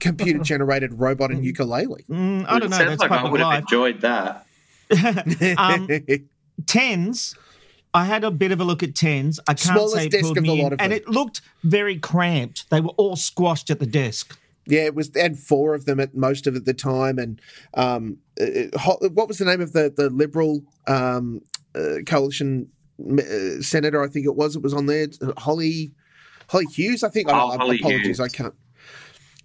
computer 0.00 0.38
generated 0.42 0.94
robot 0.98 1.30
and 1.30 1.44
ukulele. 1.44 2.04
Mm, 2.08 2.44
I 2.48 2.58
don't 2.58 2.62
it 2.62 2.70
know. 2.70 2.76
sounds 2.78 2.88
That's 2.98 3.00
like 3.02 3.10
I 3.10 3.28
would 3.28 3.40
have 3.40 3.48
life. 3.48 3.60
enjoyed 3.60 4.00
that. 4.00 4.46
Um, 5.58 5.88
tens. 6.66 7.34
I 7.94 8.04
had 8.04 8.22
a 8.24 8.30
bit 8.30 8.52
of 8.52 8.60
a 8.60 8.64
look 8.64 8.82
at 8.82 8.94
tens. 8.94 9.40
I 9.48 9.52
can't 9.54 9.60
Smallest 9.60 9.94
say 9.94 10.06
it 10.06 10.12
desk 10.12 10.24
pulled 10.24 10.38
of 10.38 10.42
me 10.44 10.58
in, 10.58 10.62
lot 10.62 10.72
of 10.74 10.80
and 10.80 10.92
it 10.92 11.08
looked 11.08 11.40
very 11.64 11.96
cramped. 11.98 12.68
They 12.70 12.80
were 12.80 12.90
all 12.96 13.16
squashed 13.16 13.70
at 13.70 13.80
the 13.80 13.86
desk. 13.86 14.38
Yeah, 14.68 14.82
it 14.82 14.94
was. 14.94 15.10
They 15.10 15.22
had 15.22 15.38
four 15.38 15.74
of 15.74 15.86
them 15.86 15.98
at 15.98 16.14
most 16.14 16.46
of 16.46 16.64
the 16.64 16.74
time, 16.74 17.18
and 17.18 17.40
um, 17.74 18.18
uh, 18.40 18.78
ho- 18.78 18.98
what 19.12 19.26
was 19.26 19.38
the 19.38 19.46
name 19.46 19.60
of 19.60 19.72
the 19.72 19.92
the 19.94 20.10
Liberal 20.10 20.62
um, 20.86 21.40
uh, 21.74 21.96
coalition 22.06 22.68
uh, 23.00 23.62
senator? 23.62 24.02
I 24.02 24.08
think 24.08 24.26
it 24.26 24.36
was. 24.36 24.56
It 24.56 24.62
was 24.62 24.74
on 24.74 24.86
there. 24.86 25.06
Hollie 25.38 25.92
Hollie 26.48 26.66
Hughes. 26.66 27.02
I 27.02 27.08
think. 27.08 27.28
Oh, 27.28 27.32
I, 27.32 27.56
Hollie 27.56 27.78
apologies. 27.78 28.06
Hughes. 28.06 28.20
I 28.20 28.28
can't. 28.28 28.54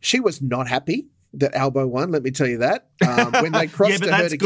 She 0.02 0.20
was 0.20 0.42
not 0.42 0.68
happy 0.68 1.08
that 1.36 1.56
Albo 1.56 1.88
won. 1.88 2.12
Let 2.12 2.24
me 2.24 2.32
tell 2.32 2.48
you 2.48 2.58
that. 2.60 2.90
Um, 3.08 3.32
when 3.32 3.52
they 3.54 3.68
crossed 3.70 3.94
yeah, 3.94 3.98
but 4.00 4.06
to 4.06 4.12
her 4.12 4.22
that's 4.22 4.32
to 4.32 4.38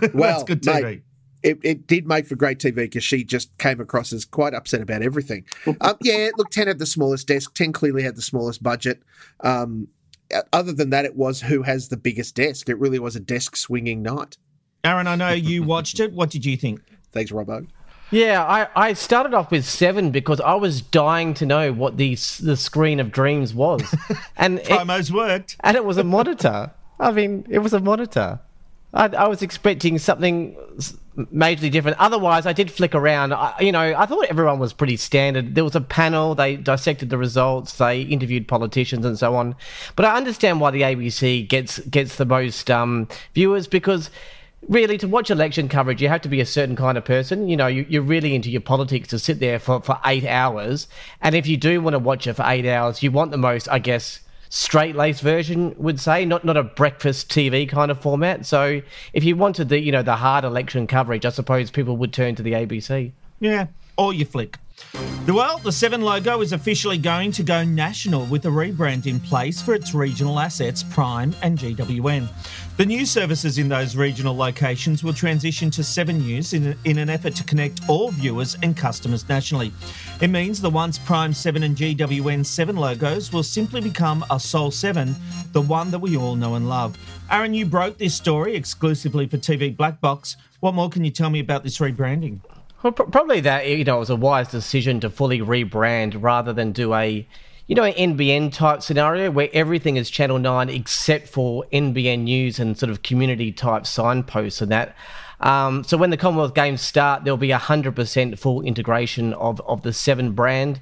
get. 0.00 0.14
Well, 0.14 0.30
that's 0.30 0.44
good 0.44 0.64
mate, 0.64 0.84
TV. 0.84 1.02
It, 1.42 1.58
it 1.62 1.86
did 1.86 2.06
make 2.06 2.26
for 2.26 2.36
great 2.36 2.58
TV 2.58 2.74
because 2.74 3.04
she 3.04 3.24
just 3.24 3.56
came 3.58 3.80
across 3.80 4.12
as 4.12 4.24
quite 4.24 4.54
upset 4.54 4.80
about 4.80 5.02
everything. 5.02 5.44
um, 5.80 5.96
yeah, 6.02 6.30
look, 6.36 6.50
10 6.50 6.66
had 6.66 6.78
the 6.78 6.86
smallest 6.86 7.26
desk. 7.28 7.54
10 7.54 7.72
clearly 7.72 8.02
had 8.02 8.16
the 8.16 8.22
smallest 8.22 8.62
budget. 8.62 9.02
Um, 9.40 9.88
other 10.52 10.72
than 10.72 10.90
that, 10.90 11.04
it 11.04 11.16
was 11.16 11.40
who 11.40 11.62
has 11.62 11.88
the 11.88 11.96
biggest 11.96 12.34
desk. 12.36 12.68
It 12.68 12.78
really 12.78 12.98
was 12.98 13.16
a 13.16 13.20
desk 13.20 13.56
swinging 13.56 14.02
night. 14.02 14.36
Aaron, 14.84 15.06
I 15.06 15.16
know 15.16 15.30
you 15.32 15.62
watched 15.62 16.00
it. 16.00 16.12
What 16.12 16.30
did 16.30 16.44
you 16.44 16.56
think? 16.56 16.80
Thanks, 17.12 17.32
Robbo. 17.32 17.66
Yeah, 18.10 18.42
I, 18.44 18.88
I 18.88 18.92
started 18.94 19.34
off 19.34 19.50
with 19.52 19.64
seven 19.64 20.10
because 20.10 20.40
I 20.40 20.54
was 20.54 20.82
dying 20.82 21.32
to 21.34 21.46
know 21.46 21.72
what 21.72 21.96
the 21.96 22.16
the 22.40 22.56
screen 22.56 22.98
of 22.98 23.12
dreams 23.12 23.54
was, 23.54 23.82
and 24.36 24.58
it, 24.58 24.64
Promos 24.66 25.12
worked. 25.12 25.56
and 25.60 25.76
it 25.76 25.84
was 25.84 25.96
a 25.96 26.02
monitor. 26.02 26.72
I 26.98 27.12
mean, 27.12 27.46
it 27.48 27.60
was 27.60 27.72
a 27.72 27.78
monitor. 27.78 28.40
I, 28.92 29.06
I 29.06 29.28
was 29.28 29.42
expecting 29.42 29.98
something 29.98 30.56
s- 30.76 30.96
majorly 31.26 31.70
different. 31.70 31.98
Otherwise, 31.98 32.46
I 32.46 32.52
did 32.52 32.70
flick 32.70 32.94
around. 32.94 33.32
I, 33.32 33.54
you 33.60 33.72
know, 33.72 33.94
I 33.96 34.06
thought 34.06 34.26
everyone 34.26 34.58
was 34.58 34.72
pretty 34.72 34.96
standard. 34.96 35.54
There 35.54 35.64
was 35.64 35.76
a 35.76 35.80
panel. 35.80 36.34
They 36.34 36.56
dissected 36.56 37.10
the 37.10 37.18
results. 37.18 37.76
They 37.76 38.02
interviewed 38.02 38.48
politicians 38.48 39.04
and 39.04 39.18
so 39.18 39.34
on. 39.34 39.56
But 39.96 40.06
I 40.06 40.16
understand 40.16 40.60
why 40.60 40.70
the 40.70 40.82
ABC 40.82 41.48
gets 41.48 41.78
gets 41.80 42.16
the 42.16 42.26
most 42.26 42.70
um, 42.70 43.08
viewers 43.34 43.66
because. 43.66 44.10
Really, 44.68 44.98
to 44.98 45.08
watch 45.08 45.30
election 45.30 45.70
coverage, 45.70 46.02
you 46.02 46.08
have 46.08 46.20
to 46.20 46.28
be 46.28 46.38
a 46.42 46.44
certain 46.44 46.76
kind 46.76 46.98
of 46.98 47.04
person. 47.06 47.48
You 47.48 47.56
know, 47.56 47.66
you, 47.66 47.86
you're 47.88 48.02
really 48.02 48.34
into 48.34 48.50
your 48.50 48.60
politics 48.60 49.08
to 49.08 49.18
sit 49.18 49.40
there 49.40 49.58
for, 49.58 49.80
for 49.80 49.98
eight 50.04 50.26
hours. 50.26 50.86
And 51.22 51.34
if 51.34 51.46
you 51.46 51.56
do 51.56 51.80
want 51.80 51.94
to 51.94 51.98
watch 51.98 52.26
it 52.26 52.34
for 52.34 52.44
eight 52.44 52.66
hours, 52.66 53.02
you 53.02 53.10
want 53.10 53.30
the 53.30 53.38
most, 53.38 53.70
I 53.70 53.78
guess, 53.78 54.20
straight 54.50 54.94
laced 54.94 55.22
version 55.22 55.74
would 55.78 55.98
say, 55.98 56.26
not 56.26 56.44
not 56.44 56.58
a 56.58 56.62
breakfast 56.62 57.30
TV 57.30 57.66
kind 57.66 57.90
of 57.90 57.98
format. 58.00 58.44
So 58.44 58.82
if 59.14 59.24
you 59.24 59.36
wanted 59.36 59.70
the 59.70 59.80
you 59.80 59.90
know 59.90 60.02
the 60.02 60.16
hard 60.16 60.44
election 60.44 60.86
coverage, 60.86 61.24
I 61.24 61.30
suppose 61.30 61.70
people 61.70 61.96
would 61.96 62.12
turn 62.12 62.34
to 62.34 62.42
the 62.42 62.52
ABC. 62.52 63.12
Yeah, 63.40 63.68
or 63.96 64.12
you 64.12 64.26
flick. 64.26 64.58
Well, 65.26 65.58
the 65.58 65.72
Seven 65.72 66.00
logo 66.00 66.40
is 66.40 66.52
officially 66.52 66.98
going 66.98 67.32
to 67.32 67.42
go 67.42 67.62
national 67.62 68.26
with 68.26 68.44
a 68.46 68.48
rebrand 68.48 69.06
in 69.06 69.20
place 69.20 69.62
for 69.62 69.74
its 69.74 69.94
regional 69.94 70.40
assets, 70.40 70.82
Prime 70.82 71.34
and 71.42 71.56
GWN. 71.58 72.28
The 72.80 72.86
news 72.86 73.10
services 73.10 73.58
in 73.58 73.68
those 73.68 73.94
regional 73.94 74.34
locations 74.34 75.04
will 75.04 75.12
transition 75.12 75.70
to 75.72 75.84
Seven 75.84 76.16
News 76.16 76.54
in, 76.54 76.74
in 76.86 76.96
an 76.96 77.10
effort 77.10 77.34
to 77.34 77.44
connect 77.44 77.86
all 77.90 78.10
viewers 78.10 78.56
and 78.62 78.74
customers 78.74 79.28
nationally. 79.28 79.70
It 80.22 80.30
means 80.30 80.62
the 80.62 80.70
once 80.70 80.98
Prime 80.98 81.34
7 81.34 81.62
and 81.62 81.76
GWN 81.76 82.46
7 82.46 82.76
logos 82.76 83.34
will 83.34 83.42
simply 83.42 83.82
become 83.82 84.24
a 84.30 84.40
Sole 84.40 84.70
7, 84.70 85.14
the 85.52 85.60
one 85.60 85.90
that 85.90 85.98
we 85.98 86.16
all 86.16 86.36
know 86.36 86.54
and 86.54 86.70
love. 86.70 86.96
Aaron, 87.30 87.52
you 87.52 87.66
broke 87.66 87.98
this 87.98 88.14
story 88.14 88.56
exclusively 88.56 89.26
for 89.26 89.36
TV 89.36 89.76
Black 89.76 90.00
Box. 90.00 90.38
What 90.60 90.72
more 90.72 90.88
can 90.88 91.04
you 91.04 91.10
tell 91.10 91.28
me 91.28 91.40
about 91.40 91.64
this 91.64 91.76
rebranding? 91.80 92.38
Well, 92.82 92.94
pr- 92.94 93.02
probably 93.02 93.40
that 93.40 93.68
you 93.68 93.84
know 93.84 93.96
it 93.96 94.00
was 94.00 94.08
a 94.08 94.16
wise 94.16 94.48
decision 94.48 95.00
to 95.00 95.10
fully 95.10 95.40
rebrand 95.40 96.16
rather 96.18 96.54
than 96.54 96.72
do 96.72 96.94
a 96.94 97.28
you 97.70 97.76
know 97.76 97.84
an 97.84 98.16
NBN 98.16 98.52
type 98.52 98.82
scenario 98.82 99.30
where 99.30 99.48
everything 99.52 99.96
is 99.96 100.10
Channel 100.10 100.40
Nine 100.40 100.68
except 100.68 101.28
for 101.28 101.64
NBN 101.72 102.24
News 102.24 102.58
and 102.58 102.76
sort 102.76 102.90
of 102.90 103.04
community 103.04 103.52
type 103.52 103.86
signposts 103.86 104.60
and 104.60 104.72
that. 104.72 104.96
Um, 105.38 105.84
so 105.84 105.96
when 105.96 106.10
the 106.10 106.16
Commonwealth 106.16 106.52
Games 106.52 106.80
start, 106.80 107.22
there'll 107.22 107.36
be 107.36 107.52
hundred 107.52 107.94
percent 107.94 108.36
full 108.40 108.60
integration 108.62 109.34
of 109.34 109.60
of 109.60 109.82
the 109.82 109.92
Seven 109.92 110.32
brand. 110.32 110.80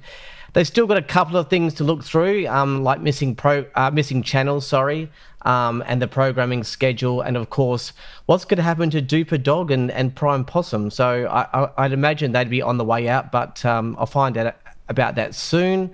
They've 0.53 0.65
still 0.65 0.87
got 0.87 0.97
a 0.97 1.03
couple 1.03 1.37
of 1.37 1.47
things 1.47 1.75
to 1.75 1.83
look 1.83 2.03
through, 2.03 2.47
um, 2.47 2.83
like 2.83 3.01
missing 3.01 3.35
pro, 3.35 3.67
uh, 3.75 3.91
missing 3.91 4.23
channels, 4.23 4.65
sorry, 4.65 5.11
um, 5.43 5.83
and 5.85 6.01
the 6.01 6.07
programming 6.07 6.63
schedule, 6.63 7.21
and 7.21 7.37
of 7.37 7.51
course, 7.51 7.93
what's 8.25 8.45
going 8.45 8.57
to 8.57 8.63
happen 8.63 8.89
to 8.89 8.99
Duper 8.99 9.41
Dog 9.41 9.69
and, 9.69 9.91
and 9.91 10.15
Prime 10.15 10.43
Possum. 10.43 10.89
So 10.89 11.27
I, 11.27 11.69
I'd 11.77 11.91
imagine 11.91 12.31
they'd 12.31 12.49
be 12.49 12.63
on 12.63 12.77
the 12.77 12.83
way 12.83 13.07
out, 13.07 13.31
but 13.31 13.63
um, 13.63 13.95
I'll 13.99 14.07
find 14.07 14.35
out 14.37 14.55
about 14.87 15.13
that 15.13 15.35
soon. 15.35 15.93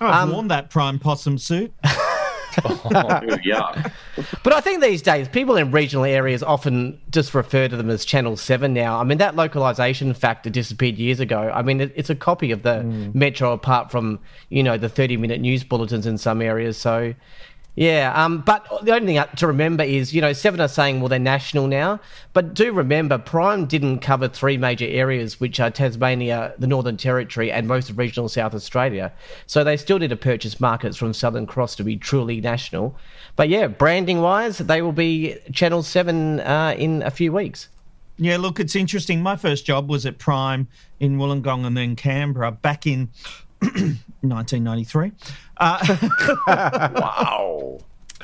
I've 0.00 0.24
um, 0.24 0.32
worn 0.32 0.48
that 0.48 0.70
Prime 0.70 0.98
Possum 0.98 1.38
suit. 1.38 1.72
Oh, 2.64 2.68
yuck. 3.44 3.92
But 4.42 4.52
I 4.54 4.60
think 4.60 4.82
these 4.82 5.02
days, 5.02 5.28
people 5.28 5.56
in 5.56 5.70
regional 5.70 6.04
areas 6.04 6.42
often 6.42 6.98
just 7.10 7.34
refer 7.34 7.68
to 7.68 7.76
them 7.76 7.90
as 7.90 8.04
Channel 8.04 8.36
7 8.36 8.72
now. 8.72 8.98
I 8.98 9.04
mean, 9.04 9.18
that 9.18 9.36
localization 9.36 10.14
factor 10.14 10.48
disappeared 10.50 10.96
years 10.96 11.20
ago. 11.20 11.50
I 11.54 11.62
mean, 11.62 11.80
it, 11.80 11.92
it's 11.94 12.10
a 12.10 12.14
copy 12.14 12.52
of 12.52 12.62
the 12.62 12.80
hmm. 12.80 13.10
Metro, 13.12 13.52
apart 13.52 13.90
from, 13.90 14.18
you 14.48 14.62
know, 14.62 14.78
the 14.78 14.88
30 14.88 15.16
minute 15.16 15.40
news 15.40 15.64
bulletins 15.64 16.06
in 16.06 16.18
some 16.18 16.40
areas. 16.40 16.76
So, 16.78 17.14
yeah. 17.76 18.12
Um, 18.14 18.40
but 18.40 18.66
the 18.82 18.94
only 18.94 19.14
thing 19.14 19.24
to 19.36 19.46
remember 19.46 19.84
is, 19.84 20.14
you 20.14 20.22
know, 20.22 20.32
Seven 20.32 20.60
are 20.60 20.68
saying, 20.68 21.00
well, 21.00 21.10
they're 21.10 21.18
national 21.18 21.66
now. 21.66 22.00
But 22.32 22.54
do 22.54 22.72
remember, 22.72 23.18
Prime 23.18 23.66
didn't 23.66 23.98
cover 23.98 24.28
three 24.28 24.56
major 24.56 24.86
areas, 24.86 25.38
which 25.38 25.60
are 25.60 25.70
Tasmania, 25.70 26.54
the 26.58 26.66
Northern 26.66 26.96
Territory, 26.96 27.52
and 27.52 27.68
most 27.68 27.90
of 27.90 27.98
regional 27.98 28.30
South 28.30 28.54
Australia. 28.54 29.12
So 29.46 29.62
they 29.62 29.76
still 29.76 29.98
need 29.98 30.10
to 30.10 30.16
purchase 30.16 30.58
markets 30.58 30.96
from 30.96 31.12
Southern 31.12 31.46
Cross 31.46 31.76
to 31.76 31.84
be 31.84 31.98
truly 31.98 32.40
national. 32.40 32.96
But 33.36 33.50
yeah, 33.50 33.66
branding 33.66 34.22
wise, 34.22 34.58
they 34.58 34.80
will 34.80 34.92
be 34.92 35.36
Channel 35.52 35.82
7 35.82 36.40
uh, 36.40 36.74
in 36.78 37.02
a 37.02 37.10
few 37.10 37.30
weeks. 37.30 37.68
Yeah, 38.18 38.38
look, 38.38 38.58
it's 38.58 38.74
interesting. 38.74 39.22
My 39.22 39.36
first 39.36 39.66
job 39.66 39.90
was 39.90 40.06
at 40.06 40.16
Prime 40.16 40.68
in 40.98 41.18
Wollongong 41.18 41.66
and 41.66 41.76
then 41.76 41.96
Canberra 41.96 42.50
back 42.50 42.86
in 42.86 43.10
1993. 44.20 45.12
Uh, 45.56 45.96
Wow. 46.96 47.78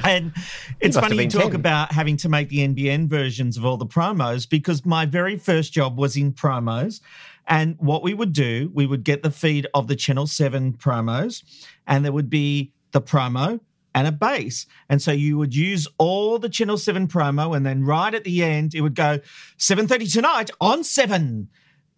and 0.04 0.32
it's 0.80 0.96
funny 0.96 1.22
you 1.22 1.28
talk 1.28 1.52
10. 1.52 1.54
about 1.54 1.92
having 1.92 2.16
to 2.18 2.28
make 2.28 2.48
the 2.48 2.58
NBN 2.58 3.08
versions 3.08 3.56
of 3.56 3.64
all 3.64 3.76
the 3.76 3.86
promos 3.86 4.48
because 4.48 4.84
my 4.86 5.04
very 5.06 5.36
first 5.36 5.72
job 5.72 5.98
was 5.98 6.16
in 6.16 6.32
promos. 6.32 7.00
And 7.46 7.76
what 7.78 8.02
we 8.02 8.14
would 8.14 8.32
do, 8.32 8.70
we 8.72 8.86
would 8.86 9.04
get 9.04 9.22
the 9.22 9.30
feed 9.30 9.66
of 9.74 9.88
the 9.88 9.96
Channel 9.96 10.26
7 10.28 10.74
promos, 10.74 11.42
and 11.86 12.04
there 12.04 12.12
would 12.12 12.30
be 12.30 12.72
the 12.92 13.02
promo 13.02 13.58
and 13.94 14.06
a 14.06 14.12
base. 14.12 14.64
And 14.88 15.02
so 15.02 15.10
you 15.12 15.36
would 15.38 15.54
use 15.54 15.88
all 15.98 16.38
the 16.38 16.48
Channel 16.48 16.78
7 16.78 17.08
promo, 17.08 17.54
and 17.56 17.66
then 17.66 17.84
right 17.84 18.14
at 18.14 18.24
the 18.24 18.42
end, 18.44 18.74
it 18.74 18.80
would 18.80 18.94
go 18.94 19.18
7.30 19.58 20.12
tonight 20.12 20.50
on 20.60 20.84
7. 20.84 21.48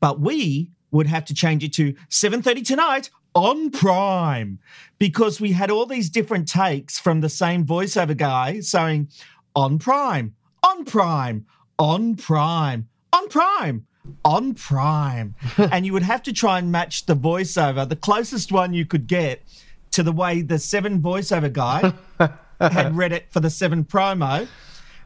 But 0.01 0.19
we 0.19 0.71
would 0.91 1.07
have 1.09 1.25
to 1.27 1.35
change 1.35 1.63
it 1.63 1.73
to 1.75 1.93
7.30 2.11 2.65
tonight 2.67 3.11
on 3.35 3.71
Prime 3.71 4.59
because 4.99 5.41
we 5.41 5.53
had 5.53 5.71
all 5.71 5.87
these 5.87 6.09
different 6.11 6.49
takes 6.49 6.99
from 6.99 7.21
the 7.21 7.29
same 7.29 7.65
voiceover 7.65 8.17
guy 8.17 8.61
saying 8.61 9.09
on 9.57 9.79
Prime, 9.79 10.35
on 10.63 10.85
Prime, 10.85 11.47
on 11.79 12.15
Prime, 12.15 12.89
on 13.13 13.29
Prime, 13.29 13.87
on 14.25 14.55
Prime. 14.55 15.35
and 15.59 15.85
you 15.85 15.93
would 15.93 16.03
have 16.03 16.23
to 16.25 16.33
try 16.33 16.59
and 16.59 16.71
match 16.71 17.07
the 17.07 17.17
voiceover, 17.17 17.89
the 17.89 17.97
closest 17.97 18.53
one 18.53 18.73
you 18.73 18.87
could 18.87 19.07
get 19.07 19.43
to 19.91 20.03
the 20.03 20.13
way 20.13 20.43
the 20.43 20.59
seven 20.59 21.01
voiceover 21.01 21.53
guy 21.53 21.93
had 22.61 22.97
read 22.97 23.13
it 23.13 23.33
for 23.33 23.41
the 23.41 23.51
seven 23.51 23.85
promo 23.85 24.47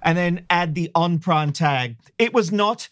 and 0.02 0.16
then 0.16 0.46
add 0.48 0.74
the 0.74 0.90
on 0.94 1.18
Prime 1.18 1.52
tag. 1.52 1.96
It 2.18 2.32
was 2.32 2.52
not 2.52 2.88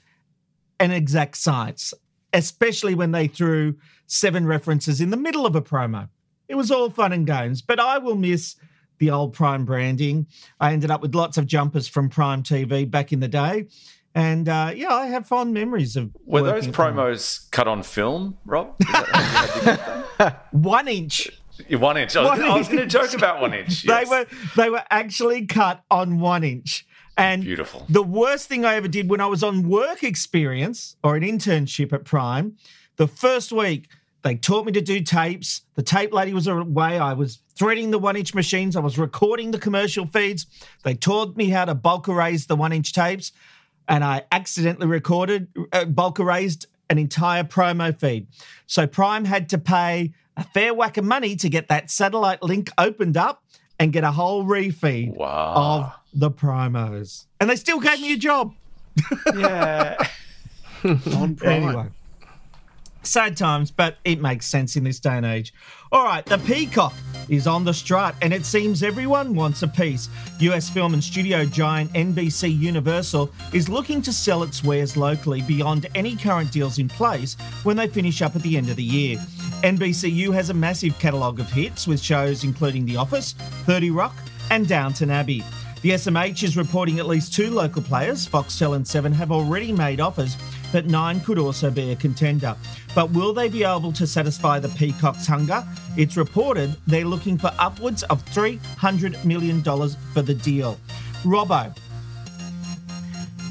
an 0.78 0.90
exact 0.90 1.36
science, 1.36 1.94
especially 2.32 2.94
when 2.94 3.12
they 3.12 3.28
threw 3.28 3.76
seven 4.06 4.46
references 4.46 5.00
in 5.00 5.10
the 5.10 5.16
middle 5.16 5.46
of 5.46 5.54
a 5.56 5.62
promo. 5.62 6.08
It 6.48 6.54
was 6.54 6.70
all 6.70 6.90
fun 6.90 7.12
and 7.12 7.26
games, 7.26 7.62
but 7.62 7.80
I 7.80 7.98
will 7.98 8.14
miss 8.16 8.56
the 8.98 9.10
old 9.10 9.34
Prime 9.34 9.64
branding. 9.64 10.26
I 10.60 10.72
ended 10.72 10.90
up 10.90 11.02
with 11.02 11.14
lots 11.14 11.36
of 11.36 11.46
jumpers 11.46 11.88
from 11.88 12.08
Prime 12.08 12.42
TV 12.42 12.90
back 12.90 13.12
in 13.12 13.20
the 13.20 13.28
day. 13.28 13.66
And 14.14 14.48
uh, 14.48 14.72
yeah, 14.74 14.94
I 14.94 15.06
have 15.08 15.26
fond 15.26 15.52
memories 15.52 15.94
of. 15.94 16.10
Were 16.24 16.42
those 16.42 16.68
promos 16.68 17.50
cut 17.50 17.68
on 17.68 17.82
film, 17.82 18.38
Rob? 18.46 18.74
Is 18.80 18.86
that 18.86 19.06
how 19.08 19.20
you 19.20 19.36
had 19.36 19.50
to 19.52 19.64
get 19.64 20.18
that? 20.18 20.46
one 20.52 20.88
inch? 20.88 21.28
One 21.70 21.98
inch. 21.98 22.16
I 22.16 22.22
was, 22.22 22.38
was 22.38 22.68
going 22.68 22.80
to 22.80 22.86
joke 22.86 23.12
about 23.12 23.42
one 23.42 23.52
inch. 23.52 23.82
They 23.82 24.04
were 24.08 24.26
they 24.56 24.70
were 24.70 24.84
actually 24.90 25.44
cut 25.44 25.82
on 25.90 26.18
one 26.18 26.44
inch. 26.44 26.86
And 27.18 27.42
Beautiful. 27.42 27.86
the 27.88 28.02
worst 28.02 28.48
thing 28.48 28.64
I 28.64 28.74
ever 28.74 28.88
did 28.88 29.08
when 29.08 29.20
I 29.20 29.26
was 29.26 29.42
on 29.42 29.68
work 29.68 30.02
experience 30.02 30.96
or 31.02 31.16
an 31.16 31.22
internship 31.22 31.92
at 31.92 32.04
Prime, 32.04 32.56
the 32.96 33.06
first 33.06 33.52
week 33.52 33.88
they 34.26 34.34
taught 34.34 34.66
me 34.66 34.72
to 34.72 34.80
do 34.80 35.00
tapes. 35.02 35.62
The 35.76 35.84
tape 35.84 36.12
lady 36.12 36.34
was 36.34 36.48
away. 36.48 36.98
I 36.98 37.12
was 37.12 37.38
threading 37.54 37.92
the 37.92 37.98
one 37.98 38.16
inch 38.16 38.34
machines. 38.34 38.74
I 38.74 38.80
was 38.80 38.98
recording 38.98 39.52
the 39.52 39.58
commercial 39.58 40.04
feeds. 40.04 40.46
They 40.82 40.94
taught 40.94 41.36
me 41.36 41.48
how 41.48 41.64
to 41.64 41.76
bulk 41.76 42.08
erase 42.08 42.46
the 42.46 42.56
one 42.56 42.72
inch 42.72 42.92
tapes. 42.92 43.30
And 43.86 44.02
I 44.02 44.24
accidentally 44.32 44.88
recorded, 44.88 45.46
uh, 45.72 45.84
bulk 45.84 46.18
erased 46.18 46.66
an 46.90 46.98
entire 46.98 47.44
promo 47.44 47.96
feed. 47.96 48.26
So 48.66 48.84
Prime 48.88 49.26
had 49.26 49.48
to 49.50 49.58
pay 49.58 50.12
a 50.36 50.42
fair 50.42 50.74
whack 50.74 50.96
of 50.96 51.04
money 51.04 51.36
to 51.36 51.48
get 51.48 51.68
that 51.68 51.88
satellite 51.88 52.42
link 52.42 52.68
opened 52.78 53.16
up 53.16 53.44
and 53.78 53.92
get 53.92 54.02
a 54.02 54.10
whole 54.10 54.44
refeed 54.44 55.14
Wow. 55.14 55.54
of 55.54 55.92
the 56.12 56.32
promos. 56.32 57.26
And 57.40 57.48
they 57.48 57.54
still 57.54 57.78
gave 57.78 58.00
me 58.00 58.12
a 58.12 58.16
job. 58.16 58.54
yeah. 59.36 59.96
On 60.84 61.36
Prime. 61.36 61.62
Anyway. 61.62 61.86
Sad 63.06 63.36
times, 63.36 63.70
but 63.70 63.98
it 64.04 64.20
makes 64.20 64.46
sense 64.46 64.74
in 64.74 64.82
this 64.82 64.98
day 64.98 65.16
and 65.16 65.24
age. 65.24 65.54
All 65.92 66.04
right, 66.04 66.26
the 66.26 66.38
Peacock 66.38 66.92
is 67.28 67.46
on 67.46 67.64
the 67.64 67.72
strut, 67.72 68.16
and 68.20 68.32
it 68.32 68.44
seems 68.44 68.82
everyone 68.82 69.32
wants 69.32 69.62
a 69.62 69.68
piece. 69.68 70.08
US 70.40 70.68
film 70.68 70.92
and 70.92 71.02
studio 71.02 71.44
giant 71.44 71.92
NBC 71.92 72.58
Universal 72.58 73.32
is 73.52 73.68
looking 73.68 74.02
to 74.02 74.12
sell 74.12 74.42
its 74.42 74.64
wares 74.64 74.96
locally 74.96 75.40
beyond 75.42 75.86
any 75.94 76.16
current 76.16 76.50
deals 76.50 76.80
in 76.80 76.88
place 76.88 77.36
when 77.62 77.76
they 77.76 77.86
finish 77.86 78.22
up 78.22 78.34
at 78.34 78.42
the 78.42 78.56
end 78.56 78.70
of 78.70 78.76
the 78.76 78.82
year. 78.82 79.18
NBCU 79.62 80.34
has 80.34 80.50
a 80.50 80.54
massive 80.54 80.98
catalogue 80.98 81.38
of 81.38 81.48
hits 81.48 81.86
with 81.86 82.00
shows 82.00 82.42
including 82.42 82.84
The 82.84 82.96
Office, 82.96 83.34
30 83.66 83.90
Rock, 83.90 84.16
and 84.50 84.66
Downton 84.66 85.12
Abbey. 85.12 85.44
The 85.82 85.90
SMH 85.90 86.42
is 86.42 86.56
reporting 86.56 86.98
at 86.98 87.06
least 87.06 87.32
two 87.32 87.50
local 87.50 87.82
players, 87.82 88.26
Foxtel 88.26 88.74
and 88.74 88.86
Seven, 88.86 89.12
have 89.12 89.30
already 89.30 89.70
made 89.70 90.00
offers 90.00 90.36
that 90.72 90.86
Nine 90.86 91.20
could 91.20 91.38
also 91.38 91.70
be 91.70 91.92
a 91.92 91.96
contender. 91.96 92.56
But 92.94 93.10
will 93.10 93.32
they 93.32 93.48
be 93.48 93.64
able 93.64 93.92
to 93.92 94.06
satisfy 94.06 94.58
the 94.58 94.68
Peacock's 94.68 95.26
hunger? 95.26 95.64
It's 95.96 96.16
reported 96.16 96.76
they're 96.86 97.04
looking 97.04 97.38
for 97.38 97.50
upwards 97.58 98.02
of 98.04 98.24
$300 98.26 99.24
million 99.24 99.62
for 99.62 100.22
the 100.22 100.34
deal. 100.34 100.78
Robbo, 101.22 101.76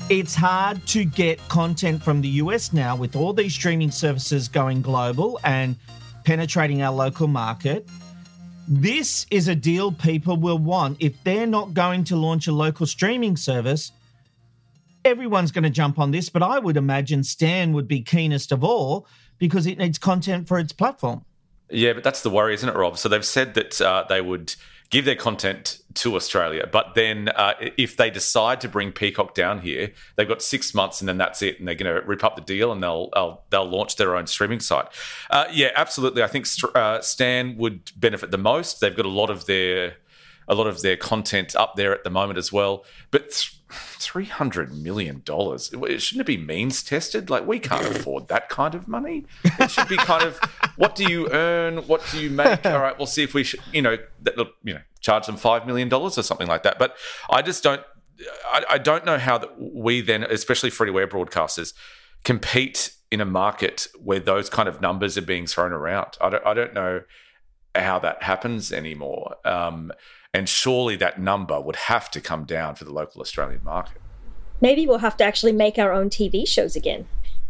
it's 0.10 0.36
hard 0.36 0.86
to 0.88 1.04
get 1.04 1.40
content 1.50 2.04
from 2.04 2.22
the 2.22 2.28
US 2.28 2.72
now 2.72 2.96
with 2.96 3.16
all 3.16 3.34
these 3.34 3.54
streaming 3.54 3.90
services 3.90 4.48
going 4.48 4.82
global 4.84 5.40
and 5.44 5.76
penetrating 6.24 6.84
our 6.84 6.94
local 6.94 7.28
market. 7.28 7.88
This 8.68 9.26
is 9.32 9.48
a 9.48 9.56
deal 9.56 9.92
people 9.92 10.38
will 10.38 10.58
want. 10.58 10.98
If 11.00 11.24
they're 11.24 11.48
not 11.48 11.74
going 11.74 12.04
to 12.06 12.16
launch 12.16 12.48
a 12.48 12.52
local 12.52 12.86
streaming 12.86 13.36
service, 13.36 13.92
everyone's 15.06 15.52
going 15.52 15.64
to 15.64 15.70
jump 15.70 16.00
on 16.00 16.12
this, 16.12 16.30
but 16.30 16.44
I 16.44 16.60
would 16.60 16.76
imagine 16.76 17.24
Stan 17.24 17.72
would 17.74 17.88
be 17.88 18.02
keenest 18.02 18.52
of 18.52 18.64
all 18.64 19.08
because 19.38 19.68
it 19.68 19.78
needs 19.78 19.98
content 19.98 20.48
for 20.48 20.60
its 20.60 20.74
platform. 20.74 21.24
Yeah, 21.70 21.94
but 21.94 22.04
that's 22.04 22.22
the 22.22 22.30
worry, 22.30 22.54
isn't 22.56 22.68
it, 22.68 22.76
Rob? 22.76 22.98
So 22.98 23.08
they've 23.08 23.26
said 23.26 23.54
that 23.54 23.80
uh, 23.80 24.06
they 24.10 24.22
would 24.22 24.56
give 24.90 25.06
their 25.06 25.16
content 25.16 25.80
to 25.96 26.16
Australia, 26.16 26.68
but 26.72 26.94
then 26.94 27.30
uh, 27.30 27.54
if 27.78 27.98
they 27.98 28.10
decide 28.10 28.62
to 28.62 28.70
bring 28.70 28.92
Peacock 28.92 29.34
down 29.34 29.60
here, 29.60 29.92
they've 30.16 30.28
got 30.28 30.42
six 30.42 30.74
months 30.74 31.02
and 31.02 31.10
then 31.10 31.18
that's 31.18 31.42
it, 31.42 31.58
and 31.58 31.68
they're 31.68 31.76
going 31.76 31.94
to 31.94 32.06
rip 32.06 32.24
up 32.24 32.36
the 32.36 32.42
deal 32.42 32.72
and 32.72 32.84
they'll 32.84 33.10
they'll, 33.14 33.44
they'll 33.50 33.70
launch 33.70 33.96
their 33.96 34.16
own 34.16 34.28
streaming 34.28 34.60
site. 34.60 34.86
Uh, 35.30 35.46
yeah, 35.52 35.72
absolutely. 35.76 36.22
I 36.22 36.28
think 36.28 36.46
uh, 36.76 37.02
Stan 37.02 37.58
would 37.58 37.92
benefit 37.96 38.32
the 38.32 38.38
most. 38.38 38.80
They've 38.80 38.96
got 38.96 39.06
a 39.06 39.10
lot 39.10 39.30
of 39.30 39.46
their 39.48 39.98
a 40.48 40.56
lot 40.56 40.68
of 40.68 40.82
their 40.82 40.98
content 40.98 41.56
up 41.56 41.76
there 41.76 41.94
at 41.94 42.04
the 42.04 42.10
moment 42.10 42.38
as 42.38 42.52
well, 42.52 42.86
but. 43.12 43.50
Three 43.98 44.26
hundred 44.26 44.72
million 44.72 45.24
dollars. 45.26 45.70
Shouldn't 45.70 46.22
it 46.22 46.28
be 46.28 46.38
means 46.38 46.84
tested? 46.84 47.32
Like 47.32 47.48
we 47.48 47.58
can't 47.58 47.86
afford 47.88 48.28
that 48.28 48.48
kind 48.48 48.76
of 48.76 48.88
money. 48.88 49.26
It 49.44 49.72
should 49.72 49.88
be 49.88 49.98
kind 49.98 50.24
of 50.24 50.40
what 50.76 50.96
do 50.96 51.04
you 51.04 51.30
earn? 51.32 51.78
What 51.88 52.06
do 52.12 52.20
you 52.20 52.30
make? 52.30 52.64
All 52.66 52.80
right, 52.80 52.98
we'll 52.98 53.08
see 53.08 53.24
if 53.24 53.34
we 53.34 53.44
should, 53.44 53.62
you 53.74 53.82
know, 53.82 53.98
that, 54.22 54.38
you 54.64 54.76
know, 54.76 54.82
charge 55.02 55.26
them 55.26 55.36
five 55.36 55.66
million 55.66 55.90
dollars 55.90 56.18
or 56.18 56.24
something 56.24 56.48
like 56.48 56.64
that. 56.64 56.78
But 56.78 56.96
I 57.30 57.42
just 57.42 57.64
don't. 57.64 57.82
I, 58.46 58.64
I 58.70 58.78
don't 58.78 59.06
know 59.06 59.18
how 59.18 59.38
that 59.40 59.50
we 59.60 60.02
then, 60.02 60.24
especially 60.24 60.70
free 60.70 60.90
to 60.90 61.00
air 61.00 61.08
broadcasters, 61.08 61.74
compete 62.24 62.94
in 63.12 63.22
a 63.22 63.26
market 63.26 63.88
where 64.02 64.20
those 64.20 64.50
kind 64.50 64.70
of 64.70 64.82
numbers 64.82 65.18
are 65.18 65.22
being 65.22 65.48
thrown 65.48 65.74
around. 65.74 66.18
I 66.22 66.30
don't. 66.30 66.46
I 66.46 66.54
don't 66.54 66.74
know 66.74 67.02
how 67.74 68.00
that 68.00 68.24
happens 68.24 68.72
anymore. 68.72 69.36
Um, 69.44 69.92
and 70.36 70.48
surely 70.50 70.96
that 70.98 71.20
number 71.20 71.60
would 71.60 71.76
have 71.76 72.10
to 72.12 72.22
come 72.22 72.44
down 72.46 72.76
for 72.76 72.84
the 72.84 72.92
local 72.94 73.22
Australian 73.22 73.64
market. 73.64 74.02
Maybe 74.62 74.86
we'll 74.88 75.00
have 75.00 75.18
to 75.18 75.24
actually 75.24 75.52
make 75.52 75.78
our 75.78 75.92
own 75.92 76.10
TV 76.10 76.48
shows 76.48 76.76
again. 76.76 77.08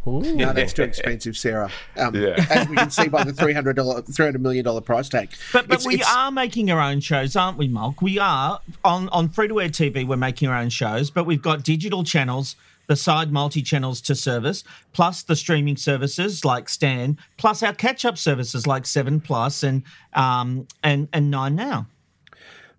No, 0.08 0.54
that's 0.54 0.72
too 0.74 0.84
expensive, 0.84 1.36
Sarah. 1.36 1.72
Um, 1.98 2.14
Yeah. 2.16 2.36
As 2.52 2.68
we 2.70 2.76
can 2.76 2.92
see 2.92 3.08
by 3.08 3.24
the 3.24 3.32
$300, 3.34 3.74
$300 3.74 4.40
million 4.40 4.82
price 4.84 5.10
tag. 5.10 5.30
But 5.52 5.68
but 5.68 5.76
It's- 5.80 5.88
we 5.88 5.96
it's- 5.96 6.16
are 6.16 6.32
making 6.32 6.70
our 6.70 6.80
own 6.80 7.00
shows, 7.00 7.36
aren't 7.36 7.58
we, 7.58 7.68
Mulk? 7.68 8.04
We 8.04 8.20
are 8.20 8.60
on 8.84 9.10
on 9.10 9.30
free 9.30 9.48
to 9.48 9.60
air 9.62 9.70
TV. 9.70 10.06
We're 10.06 10.16
making 10.18 10.48
our 10.50 10.58
own 10.60 10.70
shows, 10.70 11.10
but 11.10 11.26
we've 11.26 11.42
got 11.42 11.64
digital 11.64 12.04
channels, 12.04 12.56
the 12.86 12.96
side 12.96 13.32
multi 13.32 13.64
channels 13.64 14.00
to 14.02 14.14
service, 14.14 14.64
plus 14.94 15.24
the 15.24 15.36
streaming 15.36 15.76
services 15.78 16.46
like 16.46 16.70
Stan, 16.70 17.18
plus 17.38 17.64
our 17.64 17.74
catch 17.74 18.06
up 18.06 18.16
services 18.20 18.68
like 18.68 18.86
Seven 18.86 19.20
Plus 19.20 19.64
and 19.64 19.82
um 20.14 20.68
and 20.84 21.08
and 21.14 21.32
Nine 21.32 21.56
Now. 21.56 21.88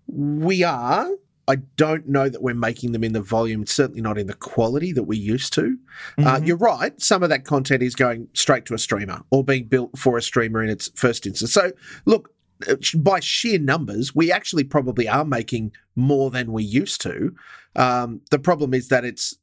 We 0.06 0.62
are. 0.62 1.08
I 1.48 1.56
don't 1.76 2.08
know 2.08 2.28
that 2.28 2.42
we're 2.42 2.54
making 2.54 2.92
them 2.92 3.04
in 3.04 3.12
the 3.12 3.22
volume, 3.22 3.66
certainly 3.66 4.00
not 4.00 4.18
in 4.18 4.26
the 4.26 4.34
quality 4.34 4.92
that 4.92 5.04
we 5.04 5.16
used 5.16 5.52
to. 5.52 5.78
Uh, 6.18 6.40
you're 6.42 6.56
right. 6.56 7.00
Some 7.00 7.22
of 7.22 7.28
that 7.28 7.44
content 7.44 7.82
is 7.82 7.94
going 7.94 8.28
straight 8.32 8.64
to 8.66 8.74
a 8.74 8.78
streamer 8.78 9.22
or 9.30 9.44
being 9.44 9.66
built 9.66 9.96
for 9.96 10.16
a 10.18 10.22
streamer 10.22 10.62
in 10.62 10.68
its 10.68 10.90
first 10.96 11.24
instance. 11.24 11.52
So, 11.52 11.72
look, 12.04 12.32
uh, 12.68 12.76
by 12.96 13.20
sheer 13.20 13.58
numbers, 13.58 14.14
we 14.14 14.32
actually 14.32 14.64
probably 14.64 15.08
are 15.08 15.24
making 15.24 15.72
more 15.94 16.30
than 16.30 16.52
we 16.52 16.64
used 16.64 17.00
to. 17.02 17.34
Um, 17.76 18.22
the 18.30 18.38
problem 18.38 18.74
is 18.74 18.88
that 18.88 19.04
it's 19.04 19.36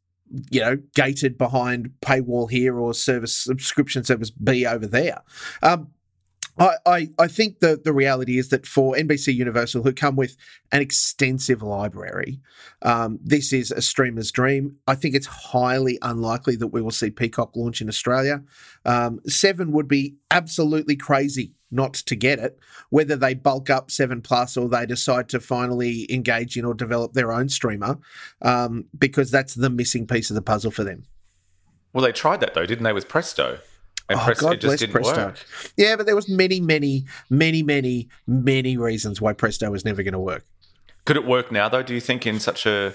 you 0.49 0.59
know 0.59 0.77
gated 0.95 1.37
behind 1.37 1.91
paywall 2.01 2.49
here 2.49 2.77
or 2.77 2.93
service 2.93 3.37
subscription 3.37 4.03
service 4.03 4.31
B 4.31 4.65
over 4.65 4.87
there. 4.87 5.21
Um, 5.61 5.89
I, 6.59 7.09
I, 7.17 7.27
think 7.27 7.59
the, 7.59 7.81
the 7.83 7.93
reality 7.93 8.37
is 8.37 8.49
that 8.49 8.67
for 8.67 8.95
NBC 8.95 9.33
Universal, 9.33 9.81
who 9.81 9.91
come 9.91 10.15
with 10.15 10.37
an 10.71 10.81
extensive 10.81 11.63
library, 11.63 12.39
um, 12.83 13.17
this 13.23 13.51
is 13.51 13.71
a 13.71 13.81
streamer's 13.81 14.31
dream. 14.31 14.77
I 14.87 14.93
think 14.93 15.15
it's 15.15 15.25
highly 15.25 15.97
unlikely 16.03 16.55
that 16.57 16.67
we 16.67 16.81
will 16.81 16.91
see 16.91 17.09
Peacock 17.09 17.55
launch 17.55 17.81
in 17.81 17.89
Australia. 17.89 18.43
Um, 18.85 19.19
Seven 19.27 19.71
would 19.71 19.87
be 19.87 20.15
absolutely 20.29 20.95
crazy 20.95 21.53
not 21.71 21.95
to 21.95 22.15
get 22.15 22.37
it, 22.37 22.59
whether 22.91 23.15
they 23.15 23.33
bulk 23.33 23.71
up 23.71 23.89
Seven 23.89 24.21
Plus 24.21 24.55
or 24.55 24.69
they 24.69 24.85
decide 24.85 25.29
to 25.29 25.39
finally 25.39 26.05
engage 26.13 26.55
in 26.55 26.65
or 26.65 26.75
develop 26.75 27.13
their 27.13 27.33
own 27.33 27.49
streamer, 27.49 27.97
um, 28.43 28.85
because 28.95 29.31
that's 29.31 29.55
the 29.55 29.71
missing 29.71 30.05
piece 30.05 30.29
of 30.29 30.35
the 30.35 30.41
puzzle 30.41 30.69
for 30.69 30.83
them. 30.83 31.03
Well, 31.93 32.03
they 32.03 32.11
tried 32.11 32.41
that 32.41 32.53
though, 32.53 32.67
didn't 32.67 32.83
they, 32.83 32.93
with 32.93 33.09
Presto? 33.09 33.57
And 34.09 34.19
Oh, 34.19 34.23
Presto 34.25 34.45
God 34.45 34.53
it 34.55 34.57
just 34.61 34.69
bless 34.69 34.79
didn't 34.79 34.93
Presto. 34.93 35.25
work. 35.25 35.45
Yeah, 35.77 35.95
but 35.95 36.05
there 36.05 36.15
was 36.15 36.27
many, 36.29 36.59
many, 36.59 37.05
many, 37.29 37.63
many, 37.63 38.09
many 38.27 38.77
reasons 38.77 39.21
why 39.21 39.33
Presto 39.33 39.71
was 39.71 39.85
never 39.85 40.03
going 40.03 40.13
to 40.13 40.19
work. 40.19 40.45
Could 41.05 41.15
it 41.17 41.25
work 41.25 41.51
now 41.51 41.69
though? 41.69 41.83
Do 41.83 41.93
you 41.93 42.01
think 42.01 42.25
in 42.27 42.39
such 42.39 42.65
a 42.65 42.93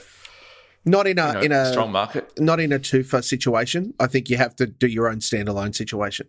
Not 0.84 1.06
in 1.06 1.18
a 1.18 1.28
you 1.28 1.32
know, 1.34 1.40
in 1.40 1.52
a 1.52 1.72
strong 1.72 1.92
market? 1.92 2.38
not 2.38 2.60
in 2.60 2.72
a 2.72 2.78
twofer 2.78 3.22
situation. 3.24 3.94
I 3.98 4.06
think 4.06 4.28
you 4.30 4.36
have 4.36 4.54
to 4.56 4.66
do 4.66 4.86
your 4.86 5.08
own 5.08 5.18
standalone 5.18 5.74
situation. 5.74 6.28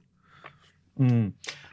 Hmm. 0.97 1.29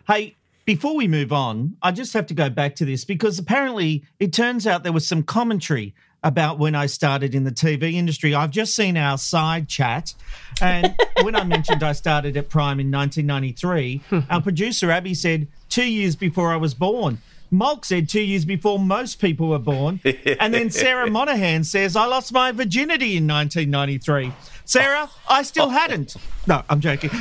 Hey, 0.07 0.37
before 0.65 0.95
we 0.97 1.07
move 1.09 1.33
on, 1.33 1.77
I 1.83 1.93
just 1.93 2.13
have 2.13 2.27
to 2.27 2.35
go 2.35 2.51
back 2.51 2.75
to 2.77 2.85
this 2.85 3.05
because 3.05 3.39
apparently 3.39 4.05
it 4.19 4.33
turns 4.33 4.67
out 4.67 4.83
there 4.83 4.93
was 4.93 5.07
some 5.07 5.23
commentary 5.23 5.95
about 6.23 6.59
when 6.59 6.75
I 6.75 6.87
started 6.87 7.35
in 7.35 7.45
the 7.45 7.53
TV 7.53 7.95
industry. 7.95 8.35
I've 8.35 8.51
just 8.51 8.75
seen 8.75 8.97
our 8.97 9.19
side 9.19 9.69
chat. 9.69 10.15
And 10.61 10.95
when 11.23 11.37
I 11.37 11.45
mentioned 11.45 11.83
I 11.83 11.93
started 11.93 12.37
at 12.37 12.49
Prime 12.49 12.81
in 12.81 12.91
1993, 12.91 14.03
our 14.31 14.43
producer 14.43 14.91
Abby 14.91 15.15
said, 15.15 15.49
two 15.69 15.85
years 15.85 16.17
before 16.17 16.53
I 16.53 16.57
was 16.57 16.75
born. 16.75 17.19
Mulk 17.51 17.85
said 17.85 18.09
two 18.09 18.21
years 18.21 18.45
before 18.45 18.79
most 18.79 19.21
people 19.21 19.49
were 19.49 19.59
born. 19.59 20.01
and 20.41 20.53
then 20.53 20.71
Sarah 20.71 21.11
Monahan 21.11 21.65
says, 21.65 21.97
I 21.97 22.07
lost 22.07 22.33
my 22.33 22.53
virginity 22.53 23.17
in 23.17 23.27
1993. 23.27 24.33
Sarah, 24.65 25.09
I 25.29 25.43
still 25.43 25.69
hadn't. 25.71 26.17
No, 26.47 26.63
I'm 26.69 26.81
joking. 26.81 27.11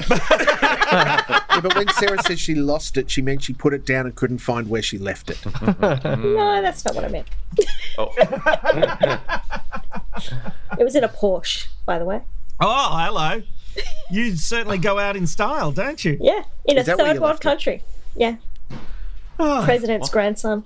Yeah, 0.92 1.60
but 1.62 1.76
when 1.76 1.88
Sarah 1.90 2.22
says 2.24 2.40
she 2.40 2.54
lost 2.56 2.96
it, 2.98 3.10
she 3.10 3.22
meant 3.22 3.44
she 3.44 3.54
put 3.54 3.74
it 3.74 3.86
down 3.86 4.06
and 4.06 4.16
couldn't 4.16 4.38
find 4.38 4.70
where 4.70 4.82
she 4.82 4.98
left 4.98 5.30
it. 5.30 5.44
No, 5.82 6.62
that's 6.62 6.86
not 6.86 6.96
what 6.96 7.04
I 7.06 7.08
meant. 7.10 7.28
Oh. 7.98 8.14
It 10.80 10.84
was 10.84 10.96
in 10.96 11.04
a 11.04 11.10
Porsche, 11.10 11.68
by 11.86 11.98
the 12.00 12.06
way. 12.06 12.22
oh, 12.60 12.98
hello. 12.98 13.42
You 14.12 14.36
certainly 14.36 14.78
go 14.78 15.00
out 15.00 15.16
in 15.16 15.28
style, 15.28 15.72
don't 15.72 16.04
you? 16.04 16.18
Yeah, 16.22 16.44
in 16.66 16.78
Is 16.78 16.84
a 16.84 16.92
that 16.92 16.98
where 16.98 17.08
third 17.08 17.22
world 17.22 17.32
left 17.32 17.40
it? 17.42 17.48
country. 17.48 17.84
Yeah, 18.16 18.36
Oh, 19.40 19.62
president's 19.66 20.10
grandson. 20.10 20.64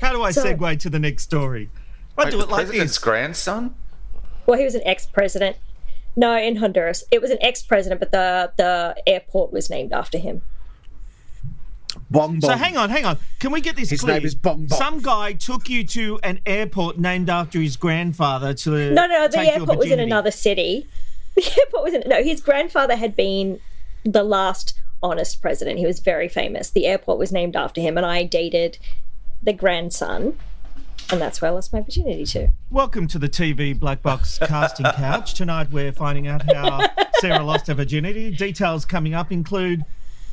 how 0.00 0.12
do 0.12 0.22
I 0.22 0.30
So- 0.30 0.44
segue 0.44 0.78
to 0.80 0.90
the 0.90 0.98
next 0.98 1.24
story? 1.24 1.70
I 2.16 2.24
Wait, 2.24 2.30
do 2.32 2.38
the 2.38 2.44
it 2.44 2.48
like 2.50 2.64
president's 2.66 2.92
this. 2.94 2.98
grandson? 2.98 3.74
Well, 4.46 4.58
he 4.58 4.64
was 4.64 4.74
an 4.74 4.82
ex-president. 4.84 5.56
No, 6.16 6.36
in 6.36 6.56
Honduras, 6.56 7.04
it 7.10 7.20
was 7.22 7.30
an 7.30 7.38
ex-president, 7.40 8.00
but 8.00 8.10
the 8.10 8.52
the 8.56 8.96
airport 9.06 9.52
was 9.52 9.70
named 9.70 9.92
after 9.92 10.18
him. 10.18 10.42
Bong 12.10 12.38
bong. 12.40 12.50
So 12.50 12.56
hang 12.56 12.76
on, 12.76 12.90
hang 12.90 13.04
on. 13.04 13.18
Can 13.40 13.52
we 13.52 13.60
get 13.60 13.76
this 13.76 13.90
His 13.90 14.00
clear? 14.00 14.14
name 14.16 14.24
is 14.24 14.34
Bong 14.34 14.66
Bong. 14.66 14.78
Some 14.78 15.00
guy 15.00 15.32
took 15.32 15.68
you 15.68 15.84
to 15.88 16.18
an 16.22 16.40
airport 16.46 16.98
named 16.98 17.28
after 17.30 17.60
his 17.60 17.76
grandfather 17.76 18.54
to 18.54 18.70
No, 18.92 19.06
no, 19.06 19.26
the 19.28 19.36
take 19.36 19.46
your 19.50 19.60
airport 19.60 19.78
was 19.78 19.90
in 19.90 20.00
another 20.00 20.30
city. 20.30 20.88
The 21.36 21.42
airport 21.60 21.84
was 21.84 21.94
in 21.94 22.02
no. 22.06 22.22
His 22.24 22.40
grandfather 22.40 22.96
had 22.96 23.14
been 23.14 23.60
the 24.04 24.24
last 24.24 24.74
honest 25.02 25.40
president. 25.40 25.78
He 25.78 25.86
was 25.86 26.00
very 26.00 26.28
famous. 26.28 26.70
The 26.70 26.86
airport 26.86 27.18
was 27.18 27.32
named 27.32 27.56
after 27.56 27.80
him, 27.80 27.96
and 27.96 28.06
I 28.06 28.24
dated 28.24 28.78
the 29.42 29.52
grandson, 29.52 30.36
and 31.10 31.20
that's 31.20 31.40
where 31.40 31.50
I 31.50 31.54
lost 31.54 31.72
my 31.72 31.80
virginity 31.80 32.24
to. 32.26 32.48
Welcome 32.70 33.06
to 33.08 33.18
the 33.18 33.28
TV 33.28 33.78
Black 33.78 34.02
Box 34.02 34.38
casting 34.38 34.86
couch. 34.94 35.34
Tonight 35.34 35.70
we're 35.70 35.92
finding 35.92 36.26
out 36.26 36.42
how 36.52 36.86
Sarah 37.20 37.42
lost 37.42 37.66
her 37.68 37.74
virginity. 37.74 38.30
Details 38.30 38.84
coming 38.84 39.14
up 39.14 39.32
include. 39.32 39.84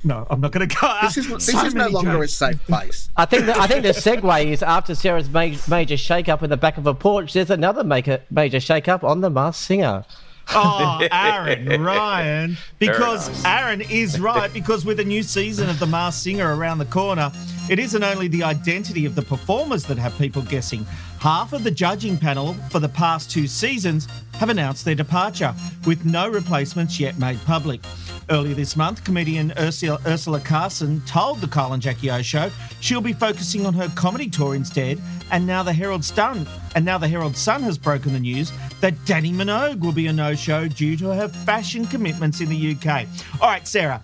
No, 0.04 0.28
I'm 0.30 0.40
not 0.40 0.52
going 0.52 0.68
to 0.70 0.76
go. 0.76 0.96
This 1.02 1.18
is, 1.18 1.28
this 1.28 1.46
So 1.48 1.66
is 1.66 1.74
no 1.74 1.82
many 1.86 1.94
longer 1.94 2.22
a 2.22 2.28
safe 2.28 2.64
place. 2.66 3.10
I 3.18 3.26
think 3.26 3.48
the, 3.48 3.58
I 3.60 3.66
think 3.66 3.82
the 3.82 3.90
segue 3.90 4.46
is 4.46 4.62
after 4.62 4.94
Sarah's 4.94 5.28
ma- 5.30 5.50
major 5.68 5.98
shake-up 5.98 6.44
in 6.44 6.52
the 6.52 6.56
back 6.58 6.78
of 6.78 6.86
a 6.86 6.94
Porsche. 6.94 7.34
There's 7.34 7.50
another 7.50 7.84
major 7.84 8.22
major 8.30 8.60
shake-up 8.60 9.04
on 9.04 9.22
the 9.22 9.30
Masked 9.32 9.64
Singer. 9.64 10.06
Oh, 10.54 11.06
Aaron, 11.12 11.82
Ryan. 11.82 12.58
Because 12.80 13.30
nice. 13.30 13.46
Aaron 13.46 13.82
is 13.82 14.20
right, 14.20 14.52
because 14.54 14.86
with 14.86 15.00
a 15.00 15.04
new 15.04 15.24
season 15.24 15.70
of 15.70 15.80
The 15.80 15.88
Masked 15.88 16.24
Singer 16.24 16.56
around 16.56 16.78
the 16.78 16.86
corner, 16.86 17.32
it 17.70 17.80
isn't 17.80 18.04
only 18.04 18.28
the 18.28 18.44
identity 18.44 19.06
of 19.06 19.16
the 19.16 19.22
performers 19.22 19.84
that 19.86 19.98
have 19.98 20.18
people 20.18 20.42
guessing. 20.44 20.86
Half 21.20 21.54
of 21.54 21.64
the 21.64 21.72
judging 21.72 22.16
panel 22.16 22.54
for 22.70 22.80
the 22.80 22.90
past 22.90 23.32
two 23.32 23.48
seasons 23.48 24.08
have 24.34 24.50
announced 24.50 24.86
their 24.86 24.94
departure, 24.94 25.54
with 25.88 26.06
no 26.06 26.30
replacements 26.30 27.00
yet 27.00 27.18
made 27.18 27.40
public. 27.44 27.82
Earlier 28.30 28.54
this 28.54 28.76
month, 28.76 29.04
comedian 29.04 29.50
Urzila, 29.52 30.46
Carlson 30.46 31.02
told 31.08 31.42
the 31.42 31.48
Kyle 31.48 31.74
and 31.74 31.82
Jackie 31.82 32.12
O 32.12 32.22
show 32.22 32.52
she'll 32.82 33.02
be 33.02 33.14
focusing 33.14 33.66
on 33.66 33.74
her 33.74 33.90
comedy 33.96 34.30
tour 34.30 34.54
instead. 34.54 35.02
And 35.32 35.48
now 35.48 35.64
the 35.64 35.74
Herald 35.74 36.06
Sun 36.06 36.46
and 36.76 36.86
now 36.86 37.00
the 37.00 37.08
Herald 37.08 37.36
Sun 37.36 37.64
has 37.64 37.78
broken 37.78 38.14
the 38.14 38.20
news 38.20 38.52
that 38.82 38.94
Dannii 39.06 39.34
Minogue 39.34 39.80
will 39.80 39.94
be 39.94 40.08
a 40.08 40.14
no-show 40.14 40.68
due 40.68 40.96
to 40.98 41.14
her 41.14 41.30
fashion 41.30 41.86
commitments 41.88 42.42
in 42.42 42.50
the 42.50 42.76
UK. 42.76 43.08
All 43.42 43.50
right, 43.50 43.68
Sarah, 43.68 44.04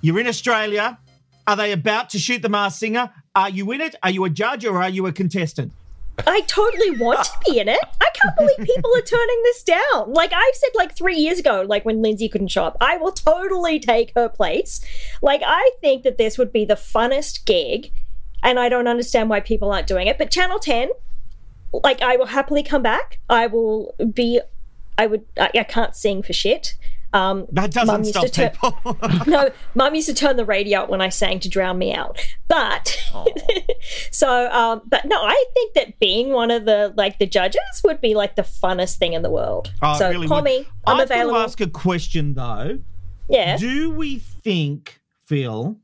you're 0.00 0.18
in 0.18 0.26
Australia. 0.26 0.98
Are 1.46 1.56
they 1.56 1.72
about 1.72 2.10
to 2.10 2.18
shoot 2.18 2.40
the 2.42 2.48
Masked 2.48 2.80
Singer? 2.80 3.12
Are 3.34 3.50
you 3.50 3.70
in 3.72 3.80
it? 3.80 3.96
Are 4.02 4.10
you 4.10 4.24
a 4.24 4.30
judge 4.30 4.64
or 4.64 4.82
are 4.82 4.88
you 4.88 5.06
a 5.06 5.12
contestant? 5.12 5.72
I 6.26 6.40
totally 6.42 6.92
want 6.92 7.24
to 7.24 7.30
be 7.44 7.58
in 7.58 7.68
it. 7.68 7.80
I 8.00 8.08
can't 8.14 8.36
believe 8.36 8.56
people 8.58 8.90
are 8.96 9.02
turning 9.02 9.42
this 9.42 9.62
down. 9.62 10.12
Like 10.12 10.32
I 10.34 10.50
said, 10.54 10.70
like 10.74 10.94
three 10.94 11.16
years 11.16 11.38
ago, 11.38 11.64
like 11.66 11.84
when 11.84 12.02
Lindsay 12.02 12.28
couldn't 12.28 12.48
show 12.48 12.64
up, 12.64 12.76
I 12.80 12.96
will 12.96 13.12
totally 13.12 13.78
take 13.78 14.12
her 14.14 14.28
place. 14.28 14.80
Like 15.20 15.42
I 15.44 15.70
think 15.80 16.04
that 16.04 16.18
this 16.18 16.38
would 16.38 16.52
be 16.52 16.64
the 16.64 16.74
funnest 16.74 17.44
gig, 17.44 17.92
and 18.42 18.58
I 18.58 18.68
don't 18.68 18.88
understand 18.88 19.28
why 19.28 19.40
people 19.40 19.70
aren't 19.72 19.86
doing 19.86 20.06
it. 20.06 20.18
But 20.18 20.30
Channel 20.30 20.58
Ten, 20.58 20.90
like 21.72 22.00
I 22.00 22.16
will 22.16 22.26
happily 22.26 22.62
come 22.62 22.82
back. 22.82 23.18
I 23.28 23.46
will 23.46 23.94
be. 24.14 24.40
I 24.98 25.06
would. 25.06 25.24
I, 25.38 25.50
I 25.54 25.64
can't 25.64 25.94
sing 25.94 26.22
for 26.22 26.32
shit. 26.32 26.74
Um, 27.16 27.46
That 27.52 27.70
doesn't 27.72 28.04
stop 28.06 28.24
to 28.26 28.30
turn- 28.30 28.50
people. 28.50 28.98
no, 29.26 29.50
mum 29.74 29.94
used 29.94 30.08
to 30.08 30.14
turn 30.14 30.36
the 30.36 30.44
radio 30.44 30.80
up 30.80 30.88
when 30.90 31.00
I 31.00 31.08
sang 31.08 31.40
to 31.40 31.48
drown 31.48 31.78
me 31.78 31.92
out. 31.94 32.18
But 32.48 32.96
so, 34.10 34.50
um, 34.50 34.82
but 34.86 35.04
no, 35.04 35.16
I 35.22 35.44
think 35.54 35.74
that 35.74 35.98
being 35.98 36.30
one 36.32 36.50
of 36.50 36.64
the 36.64 36.92
like 36.96 37.18
the 37.18 37.26
judges 37.26 37.60
would 37.84 38.00
be 38.00 38.14
like 38.14 38.36
the 38.36 38.42
funnest 38.42 38.96
thing 38.98 39.12
in 39.14 39.22
the 39.22 39.30
world. 39.30 39.72
Oh, 39.82 39.98
so 39.98 40.10
really 40.10 40.28
call 40.28 40.38
would. 40.38 40.44
me. 40.44 40.66
I'm 40.86 40.98
to 40.98 41.02
available. 41.04 41.36
ask 41.38 41.60
a 41.60 41.66
question 41.68 42.34
though. 42.34 42.78
yeah. 43.28 43.56
Do 43.56 43.90
we 43.90 44.18
think, 44.18 45.00
Phil, 45.24 45.78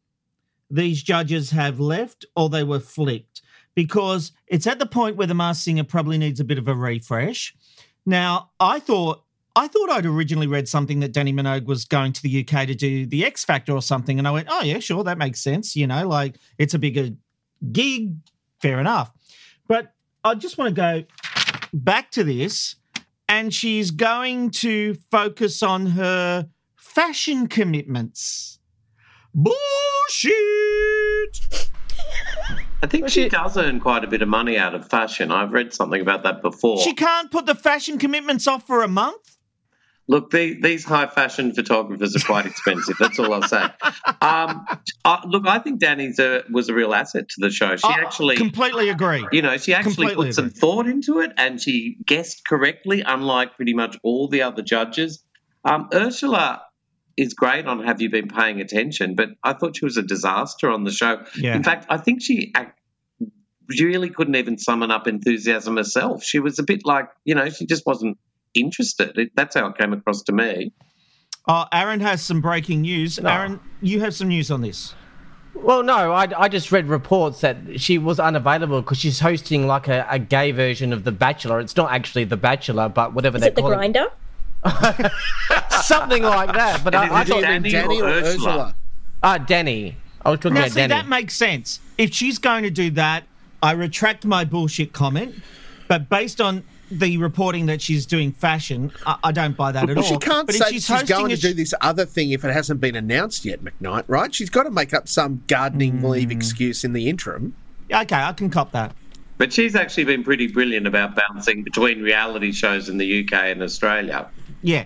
these 0.70 1.02
judges 1.02 1.50
have 1.50 1.80
left 1.80 2.24
or 2.36 2.48
they 2.48 2.64
were 2.64 2.80
flicked? 2.80 3.42
Because 3.74 4.32
it's 4.48 4.66
at 4.66 4.78
the 4.78 4.86
point 4.86 5.16
where 5.16 5.26
the 5.26 5.34
Masked 5.34 5.64
Singer 5.64 5.84
probably 5.84 6.18
needs 6.18 6.40
a 6.40 6.44
bit 6.44 6.58
of 6.58 6.68
a 6.68 6.74
refresh. 6.74 7.54
Now, 8.04 8.50
I 8.60 8.80
thought 8.80 9.22
I 9.54 9.68
thought 9.68 9.90
I'd 9.90 10.06
originally 10.06 10.46
read 10.46 10.66
something 10.68 11.00
that 11.00 11.12
Dannii 11.12 11.34
Minogue 11.34 11.66
was 11.66 11.84
going 11.84 12.12
to 12.14 12.22
the 12.22 12.40
UK 12.40 12.66
to 12.66 12.74
do 12.74 13.04
the 13.04 13.24
X 13.24 13.44
Factor 13.44 13.72
or 13.72 13.82
something, 13.82 14.18
and 14.18 14.26
I 14.26 14.30
went, 14.30 14.48
"Oh 14.50 14.62
yeah, 14.62 14.78
sure, 14.78 15.04
that 15.04 15.18
makes 15.18 15.40
sense." 15.40 15.76
You 15.76 15.86
know, 15.86 16.08
like 16.08 16.38
it's 16.58 16.72
a 16.74 16.78
bigger 16.78 17.10
gig, 17.70 18.14
fair 18.60 18.80
enough. 18.80 19.12
But 19.68 19.92
I 20.24 20.34
just 20.36 20.56
want 20.56 20.74
to 20.74 20.80
go 20.80 21.04
back 21.72 22.10
to 22.12 22.24
this, 22.24 22.76
and 23.28 23.52
she's 23.52 23.90
going 23.90 24.50
to 24.50 24.94
focus 25.10 25.62
on 25.62 25.86
her 25.86 26.48
fashion 26.76 27.46
commitments. 27.46 28.58
Bullshit. 29.34 29.58
I 32.82 32.86
think 32.86 33.08
she 33.08 33.28
does 33.28 33.56
earn 33.56 33.80
quite 33.80 34.02
a 34.02 34.08
bit 34.08 34.22
of 34.22 34.28
money 34.28 34.58
out 34.58 34.74
of 34.74 34.88
fashion. 34.88 35.30
I've 35.30 35.52
read 35.52 35.72
something 35.72 36.00
about 36.00 36.24
that 36.24 36.42
before. 36.42 36.80
She 36.82 36.94
can't 36.94 37.30
put 37.30 37.46
the 37.46 37.54
fashion 37.54 37.96
commitments 37.96 38.48
off 38.48 38.66
for 38.66 38.82
a 38.82 38.88
month. 38.88 39.31
Look, 40.08 40.30
the, 40.30 40.60
these 40.60 40.84
high 40.84 41.06
fashion 41.06 41.54
photographers 41.54 42.16
are 42.16 42.26
quite 42.26 42.44
expensive. 42.44 42.96
That's 42.98 43.18
all 43.18 43.32
I'll 43.32 43.42
say. 43.42 43.62
Um, 44.20 44.66
uh, 45.04 45.18
look, 45.26 45.46
I 45.46 45.58
think 45.60 45.80
Dannii's 45.80 46.18
a, 46.18 46.42
was 46.50 46.68
a 46.68 46.74
real 46.74 46.92
asset 46.92 47.28
to 47.28 47.34
the 47.38 47.50
show. 47.50 47.76
She 47.76 47.86
I 47.86 48.00
actually, 48.00 48.36
completely 48.36 48.88
agree. 48.88 49.26
you 49.30 49.42
know, 49.42 49.56
she 49.58 49.74
actually 49.74 49.94
completely 49.94 50.26
put 50.26 50.34
some 50.34 50.46
agree. 50.46 50.58
thought 50.58 50.86
into 50.88 51.20
it, 51.20 51.32
and 51.36 51.60
she 51.60 51.98
guessed 52.04 52.44
correctly, 52.44 53.02
unlike 53.06 53.56
pretty 53.56 53.74
much 53.74 53.96
all 54.02 54.28
the 54.28 54.42
other 54.42 54.62
judges. 54.62 55.24
Um, 55.64 55.88
Urzila 55.90 56.60
is 57.16 57.34
great 57.34 57.66
on 57.66 57.84
Have 57.84 58.00
You 58.00 58.10
Been 58.10 58.28
Paying 58.28 58.60
Attention, 58.60 59.14
but 59.14 59.28
I 59.44 59.52
thought 59.52 59.76
she 59.76 59.84
was 59.84 59.96
a 59.98 60.02
disaster 60.02 60.68
on 60.68 60.84
the 60.84 60.90
show. 60.90 61.24
Yeah. 61.38 61.54
In 61.54 61.62
fact, 61.62 61.86
I 61.88 61.98
think 61.98 62.22
she 62.22 62.52
ac- 62.56 62.70
really 63.80 64.10
couldn't 64.10 64.34
even 64.34 64.58
summon 64.58 64.90
up 64.90 65.06
enthusiasm 65.06 65.76
herself. 65.76 66.24
She 66.24 66.40
was 66.40 66.58
a 66.58 66.62
bit 66.62 66.80
like, 66.84 67.08
you 67.24 67.34
know, 67.34 67.48
she 67.50 67.66
just 67.66 67.86
wasn't 67.86 68.18
interested. 68.54 69.18
That's 69.34 69.54
how 69.54 69.66
it 69.68 69.78
came 69.78 69.92
across 69.92 70.22
to 70.24 70.32
me. 70.32 70.72
Oh, 71.48 71.64
Aaron 71.72 72.00
has 72.00 72.22
some 72.22 72.40
breaking 72.40 72.82
news. 72.82 73.20
No. 73.20 73.28
Aaron, 73.28 73.60
you 73.80 74.00
have 74.00 74.14
some 74.14 74.28
news 74.28 74.50
on 74.50 74.60
this. 74.60 74.94
Well, 75.54 75.82
no, 75.82 76.12
I, 76.12 76.28
I 76.44 76.48
just 76.48 76.72
read 76.72 76.86
reports 76.88 77.40
that 77.42 77.80
she 77.80 77.98
was 77.98 78.18
unavailable 78.18 78.80
because 78.80 78.98
she's 78.98 79.20
hosting 79.20 79.66
like 79.66 79.86
a, 79.88 80.06
a 80.08 80.18
gay 80.18 80.50
version 80.52 80.92
of 80.92 81.04
The 81.04 81.12
Bachelor. 81.12 81.60
It's 81.60 81.76
not 81.76 81.90
actually 81.92 82.24
The 82.24 82.36
Bachelor, 82.38 82.88
but 82.88 83.12
whatever 83.12 83.36
Is 83.36 83.42
they 83.42 83.48
it 83.48 83.54
the 83.56 83.62
Grindr? 83.62 84.06
it, 84.64 85.12
something 85.82 86.22
like 86.22 86.52
that. 86.54 86.82
But 86.84 86.94
And 86.94 87.10
I, 87.12 87.18
I 87.18 87.22
is 87.22 87.28
it 87.28 87.32
thought 87.32 87.42
Dannii 87.44 87.70
Dannii 87.72 88.00
or 88.02 88.08
or 88.08 88.22
Urzila? 88.22 88.36
Urzila? 88.38 88.74
ah 89.22 89.38
Dannii. 89.38 89.94
I 90.24 90.30
was 90.30 90.38
talking 90.40 90.54
Now, 90.54 90.60
about 90.60 90.72
see, 90.72 90.80
Dannii. 90.80 90.88
that 90.88 91.08
makes 91.08 91.34
sense. 91.36 91.80
If 91.98 92.14
she's 92.14 92.38
going 92.38 92.62
to 92.62 92.70
do 92.70 92.90
that, 92.92 93.24
I 93.62 93.72
retract 93.72 94.24
my 94.24 94.44
bullshit 94.44 94.92
comment. 94.92 95.34
But 95.88 96.08
based 96.08 96.40
on 96.40 96.64
the 96.98 97.16
reporting 97.18 97.66
that 97.66 97.80
she's 97.82 98.06
doing 98.06 98.32
fashion, 98.32 98.92
I, 99.06 99.16
I 99.24 99.32
don't 99.32 99.56
buy 99.56 99.72
that 99.72 99.88
at 99.90 99.96
Well, 99.96 100.04
all. 100.04 100.10
she 100.12 100.16
can't 100.18 100.46
but 100.46 100.54
say 100.56 100.66
if 100.66 100.72
she's, 100.74 100.86
she's, 100.86 101.02
going 101.04 101.28
to 101.28 101.34
a 101.34 101.36
do 101.36 101.54
this 101.54 101.74
other 101.80 102.04
thing 102.06 102.30
if 102.30 102.44
it 102.44 102.52
hasn't 102.52 102.80
been 102.80 102.96
announced 102.96 103.44
yet, 103.44 103.62
McKnight, 103.62 104.04
right? 104.06 104.34
She's 104.34 104.50
got 104.50 104.64
to 104.64 104.70
make 104.70 104.92
up 104.94 105.08
some 105.08 105.42
gardening 105.46 105.98
Hmm. 105.98 106.06
leave 106.06 106.30
excuse 106.30 106.84
in 106.84 106.92
the 106.92 107.08
interim. 107.08 107.54
Okay, 107.92 108.16
I 108.16 108.32
can 108.32 108.48
cop 108.50 108.72
that. 108.72 108.94
But 109.38 109.52
she's 109.52 109.74
actually 109.74 110.04
been 110.04 110.22
pretty 110.22 110.46
brilliant 110.46 110.86
about 110.86 111.16
bouncing 111.16 111.62
between 111.64 112.00
reality 112.02 112.52
shows 112.52 112.88
in 112.88 112.98
the 112.98 113.24
UK 113.24 113.32
and 113.32 113.62
Australia. 113.62 114.28
Yeah. 114.62 114.84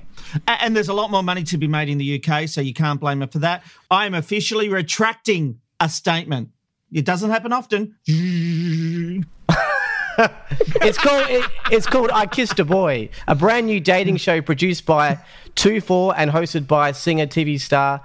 And 0.48 0.74
there's 0.74 0.88
a 0.88 0.94
lot 0.94 1.10
more 1.10 1.22
money 1.22 1.42
to 1.44 1.58
be 1.58 1.68
made 1.68 1.88
in 1.90 1.98
the 1.98 2.22
UK, 2.24 2.48
so 2.48 2.60
you 2.62 2.72
can't 2.72 2.98
blame 2.98 3.20
her 3.20 3.26
for 3.26 3.40
that. 3.40 3.62
I 3.90 4.06
am 4.06 4.14
officially 4.14 4.68
retracting 4.70 5.60
a 5.78 5.88
statement. 5.90 6.48
It 6.90 7.04
doesn't 7.04 7.30
happen 7.30 7.52
often. 7.52 7.96
It's 10.18 10.98
called 10.98 11.28
it, 11.28 11.44
it's 11.70 11.86
called 11.86 12.10
I 12.10 12.26
Kissed 12.26 12.58
a 12.58 12.64
Boy, 12.64 13.10
a 13.26 13.34
brand 13.34 13.66
new 13.66 13.80
dating 13.80 14.16
show 14.16 14.40
produced 14.40 14.86
by 14.86 15.18
Two 15.54 15.80
Four 15.80 16.14
and 16.16 16.30
hosted 16.30 16.66
by 16.66 16.92
singer 16.92 17.26
TV 17.26 17.60
star 17.60 18.00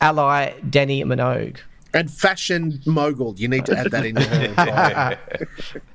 ally 0.00 0.52
Dannii 0.60 1.04
Minogue. 1.04 1.58
And 1.94 2.10
fashion 2.10 2.80
mogul. 2.86 3.34
You 3.36 3.48
need 3.48 3.66
to 3.66 3.76
add 3.76 3.90
that 3.90 4.04
in 4.04 4.14
there. 4.14 5.18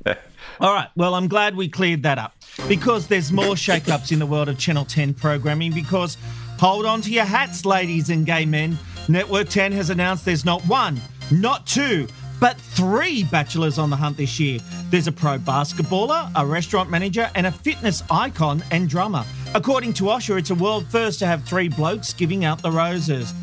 All 0.59 0.73
right. 0.73 0.89
Well, 0.95 1.13
I'm 1.15 1.27
glad 1.27 1.55
we 1.55 1.69
cleared 1.69 2.03
that 2.03 2.17
up 2.17 2.35
because 2.67 3.07
there's 3.07 3.31
more 3.31 3.55
shake-ups 3.55 4.11
in 4.11 4.19
the 4.19 4.25
world 4.25 4.49
of 4.49 4.57
Channel 4.57 4.85
10 4.85 5.13
programming 5.13 5.71
because 5.73 6.17
hold 6.59 6.85
on 6.85 7.01
to 7.01 7.11
your 7.11 7.25
hats, 7.25 7.65
ladies 7.65 8.09
and 8.09 8.25
gay 8.25 8.45
men. 8.45 8.77
Network 9.07 9.49
10 9.49 9.71
has 9.73 9.89
announced 9.89 10.25
there's 10.25 10.45
not 10.45 10.61
one, 10.63 10.99
not 11.31 11.67
two, 11.67 12.07
but 12.43 12.57
three 12.59 13.23
bachelors 13.23 13.79
on 13.79 13.89
the 13.89 13.95
hunt 13.95 14.17
this 14.17 14.37
year. 14.37 14.59
There's 14.89 15.07
a 15.07 15.13
pro 15.13 15.37
basketballer, 15.37 16.29
a 16.35 16.45
restaurant 16.45 16.89
manager, 16.89 17.31
and 17.35 17.47
a 17.47 17.51
fitness 17.53 18.03
icon 18.11 18.61
and 18.69 18.89
drummer. 18.89 19.23
According 19.55 19.93
to 19.93 20.03
Osher, 20.03 20.37
it's 20.37 20.49
a 20.49 20.55
world 20.55 20.85
first 20.87 21.19
to 21.19 21.25
have 21.25 21.45
three 21.45 21.69
blokes 21.69 22.11
giving 22.11 22.43
out 22.43 22.61
the 22.61 22.69
roses. 22.69 23.33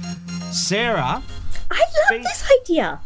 Sarah, 0.52 1.22
I 1.70 1.82
love 2.10 2.22
this 2.22 2.46
idea. 2.60 3.00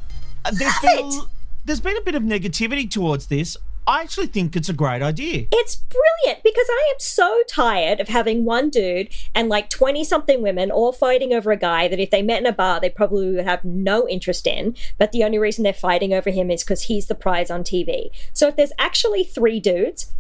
uh, 0.45 0.51
there's 0.59 0.75
Love 0.83 0.83
been, 0.83 1.07
it. 1.21 1.25
there's 1.65 1.81
been 1.81 1.97
a 1.97 2.01
bit 2.03 2.17
of 2.17 2.25
negativity 2.25 2.91
towards 2.91 3.29
this. 3.29 3.57
I 3.87 4.01
actually 4.01 4.29
think 4.29 4.57
it's 4.57 4.69
a 4.69 4.73
great 4.75 5.03
idea. 5.03 5.47
It's 5.53 5.77
brilliant 5.77 6.43
because 6.43 6.67
I 6.69 6.91
am 6.93 6.99
so 6.99 7.43
tired 7.49 8.01
of 8.01 8.09
having 8.09 8.45
one 8.45 8.71
dude 8.71 9.09
and 9.35 9.49
like 9.49 9.69
20 9.69 10.05
something 10.05 10.41
women 10.41 10.71
all 10.71 10.93
fighting 10.93 11.33
over 11.33 11.53
a 11.53 11.57
guy 11.57 11.89
that 11.89 12.01
if 12.01 12.11
they 12.11 12.23
met 12.23 12.41
in 12.41 12.47
a 12.47 12.53
bar, 12.53 12.81
they 12.81 12.89
probably 12.89 13.33
would 13.33 13.45
have 13.45 13.65
no 13.65 14.09
interest 14.09 14.47
in. 14.47 14.75
But 14.99 15.13
the 15.13 15.25
only 15.25 15.39
reason 15.39 15.65
they're 15.65 15.73
fighting 15.73 16.15
over 16.15 16.31
him 16.31 16.51
is 16.51 16.65
because 16.65 16.83
he's 16.83 17.07
the 17.07 17.15
prize 17.15 17.51
on 17.51 17.63
TV. 17.63 18.11
So 18.33 18.49
if 18.49 18.57
there's 18.57 18.73
actually 18.79 19.25
three 19.25 19.61
dudes, 19.61 20.13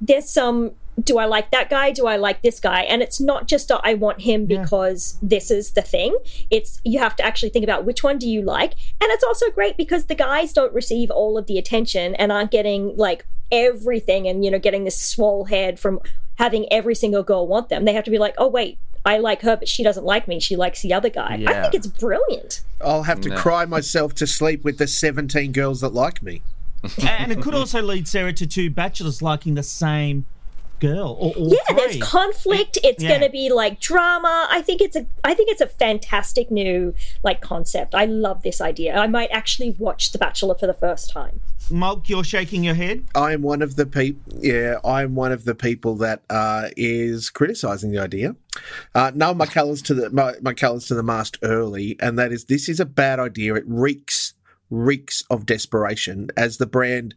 there's 0.00 0.28
some 0.28 0.72
do 1.02 1.18
I 1.18 1.24
like 1.24 1.50
that 1.50 1.68
guy? 1.70 1.90
Do 1.90 2.06
I 2.06 2.16
like 2.16 2.42
this 2.42 2.60
guy? 2.60 2.82
And 2.82 3.02
it's 3.02 3.20
not 3.20 3.48
just 3.48 3.70
a, 3.70 3.80
I 3.82 3.94
want 3.94 4.20
him 4.20 4.46
because 4.46 5.18
this 5.20 5.50
is 5.50 5.72
the 5.72 5.82
thing. 5.82 6.16
It's 6.50 6.80
you 6.84 6.98
have 7.00 7.16
to 7.16 7.24
actually 7.26 7.48
think 7.50 7.64
about 7.64 7.84
which 7.84 8.04
one 8.04 8.18
do 8.18 8.28
you 8.28 8.42
like. 8.42 8.74
And 9.00 9.10
it's 9.10 9.24
also 9.24 9.50
great 9.50 9.76
because 9.76 10.04
the 10.04 10.14
guys 10.14 10.52
don't 10.52 10.72
receive 10.72 11.10
all 11.10 11.36
of 11.36 11.46
the 11.46 11.58
attention 11.58 12.14
and 12.14 12.30
aren't 12.30 12.52
getting 12.52 12.96
like 12.96 13.26
everything 13.50 14.26
and 14.28 14.44
you 14.44 14.50
know 14.50 14.58
getting 14.58 14.84
this 14.84 15.00
swole 15.00 15.44
head 15.46 15.78
from 15.80 16.00
having 16.36 16.70
every 16.72 16.94
single 16.94 17.22
girl 17.22 17.46
want 17.46 17.68
them. 17.68 17.84
They 17.84 17.92
have 17.92 18.04
to 18.04 18.10
be 18.10 18.18
like, 18.18 18.34
"Oh 18.38 18.48
wait, 18.48 18.78
I 19.04 19.18
like 19.18 19.42
her 19.42 19.56
but 19.56 19.68
she 19.68 19.82
doesn't 19.82 20.04
like 20.04 20.28
me. 20.28 20.38
She 20.40 20.54
likes 20.56 20.82
the 20.82 20.92
other 20.92 21.08
guy." 21.10 21.42
I 21.46 21.62
think 21.62 21.74
it's 21.74 21.86
brilliant. 21.88 22.62
I'll 22.80 23.02
have 23.04 23.20
to 23.22 23.30
No. 23.30 23.36
cry 23.36 23.64
myself 23.64 24.14
to 24.16 24.26
sleep 24.26 24.62
with 24.64 24.78
the 24.78 24.86
17 24.86 25.52
girls 25.52 25.80
that 25.80 25.92
like 25.94 26.22
me. 26.22 26.42
and 27.02 27.32
it 27.32 27.40
could 27.40 27.54
also 27.54 27.80
lead 27.82 28.06
Sarah 28.06 28.32
to 28.34 28.46
two 28.46 28.70
bachelors 28.70 29.22
liking 29.22 29.54
the 29.54 29.62
same 29.62 30.26
girl 30.86 31.16
or 31.20 31.32
all 31.32 31.48
yeah 31.48 31.76
there's 31.76 31.92
three. 31.92 32.00
conflict 32.00 32.78
it's 32.82 33.02
Yeah. 33.02 33.10
going 33.10 33.20
to 33.22 33.30
be 33.30 33.50
like 33.50 33.80
drama 33.80 34.46
i 34.50 34.60
think 34.60 34.80
it's 34.80 34.96
a 34.96 35.06
i 35.22 35.32
think 35.34 35.50
it's 35.50 35.60
a 35.60 35.66
fantastic 35.66 36.50
new 36.50 36.94
like 37.22 37.40
concept 37.40 37.94
i 37.94 38.04
love 38.04 38.42
this 38.42 38.60
idea 38.60 38.96
i 38.96 39.06
might 39.06 39.30
actually 39.30 39.70
watch 39.78 40.12
the 40.12 40.18
bachelor 40.18 40.54
for 40.54 40.66
the 40.66 40.74
first 40.74 41.10
time 41.10 41.40
Mulk, 41.70 42.10
you're 42.10 42.24
shaking 42.24 42.62
your 42.62 42.74
head. 42.74 43.04
I 43.14 43.32
am 43.32 43.40
one 43.40 43.62
of 43.62 43.76
the 43.76 43.86
people. 43.86 44.20
Yeah, 44.38 44.80
I 44.84 45.02
am 45.02 45.14
one 45.14 45.32
of 45.32 45.46
the 45.46 45.54
people 45.54 45.96
that 45.96 46.20
uh, 46.28 46.68
is 46.76 47.30
criticizing 47.30 47.90
the 47.90 48.00
idea. 48.00 48.36
Uh, 48.94 49.12
no, 49.14 49.32
my 49.32 49.46
colours 49.46 49.80
to 49.82 49.94
the 49.94 50.10
my, 50.10 50.34
my 50.42 50.52
colours 50.52 50.86
to 50.88 50.94
the 50.94 51.02
mast 51.02 51.38
early, 51.42 51.96
and 52.00 52.18
that 52.18 52.32
is 52.32 52.44
this 52.44 52.68
is 52.68 52.80
a 52.80 52.84
bad 52.84 53.18
idea. 53.18 53.54
It 53.54 53.64
reeks 53.66 54.34
reeks 54.70 55.22
of 55.30 55.46
desperation 55.46 56.28
as 56.36 56.58
the 56.58 56.66
brand 56.66 57.14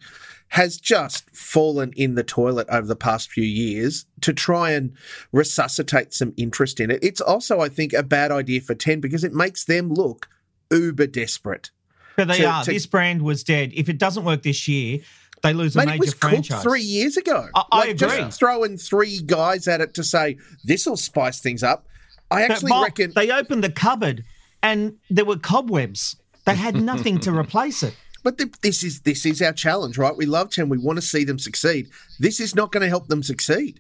has 0.50 0.78
just 0.78 1.30
fallen 1.36 1.92
in 1.96 2.16
the 2.16 2.24
toilet 2.24 2.68
over 2.70 2.88
the 2.88 2.96
past 2.96 3.30
few 3.32 3.44
years 3.44 4.06
to 4.22 4.34
try 4.34 4.72
and 4.72 4.94
resuscitate 5.32 6.14
some 6.14 6.34
interest 6.38 6.80
in 6.80 6.90
it. 6.90 7.00
It's 7.04 7.22
also, 7.22 7.60
I 7.60 7.70
think, 7.70 7.94
a 7.94 8.04
bad 8.04 8.32
idea 8.32 8.62
for 8.62 8.74
Ten 8.76 9.00
because 9.00 9.24
it 9.24 9.34
makes 9.34 9.66
them 9.66 9.90
look 9.94 10.28
uber 10.72 11.08
desperate. 11.08 11.72
But 12.16 12.30
they 12.30 12.38
to- 12.40 12.46
are. 12.46 12.64
to- 12.64 12.72
This 12.72 12.86
brand 12.86 13.22
was 13.22 13.44
dead. 13.44 13.72
If 13.76 13.90
it 13.90 13.98
doesn't 14.00 14.24
work 14.24 14.44
this 14.44 14.68
year, 14.68 15.00
they 15.44 15.54
lose 15.54 15.76
a 15.76 15.80
Mate, 15.80 15.86
major 15.86 15.96
it 15.96 16.00
was 16.00 16.14
franchise. 16.16 16.64
three 16.64 16.82
years 16.82 17.18
ago. 17.18 17.50
I- 17.54 17.64
I 17.72 17.78
like, 17.80 17.90
agree. 18.02 18.08
Just 18.18 18.40
throwing 18.40 18.78
three 18.78 19.22
guys 19.22 19.68
at 19.68 19.82
it 19.82 19.94
to 19.96 20.04
say 20.04 20.38
this 20.64 20.86
will 20.86 20.98
spice 20.98 21.40
things 21.42 21.62
up. 21.62 21.86
I 22.32 22.42
actually 22.44 22.70
Mulk, 22.70 22.84
reckon 22.86 23.12
they 23.16 23.32
opened 23.32 23.64
the 23.64 23.70
cupboard 23.72 24.24
and 24.64 24.96
there 25.10 25.26
were 25.26 25.38
cobwebs. 25.38 26.16
They 26.46 26.56
had 26.56 26.76
nothing 26.76 27.20
to 27.20 27.32
replace 27.38 27.84
it. 27.84 27.94
But 28.24 28.38
th- 28.38 28.52
this 28.62 28.84
is 28.84 29.02
this 29.02 29.26
is 29.26 29.42
our 29.42 29.54
challenge, 29.54 29.98
right? 29.98 30.16
We 30.16 30.26
love 30.26 30.50
ten. 30.50 30.70
We 30.70 30.78
want 30.78 30.98
to 30.98 31.02
see 31.02 31.24
them 31.24 31.40
succeed. 31.40 31.90
This 32.20 32.40
is 32.40 32.56
not 32.56 32.72
going 32.72 32.82
to 32.82 32.90
help 32.90 33.08
them 33.08 33.24
succeed. 33.24 33.80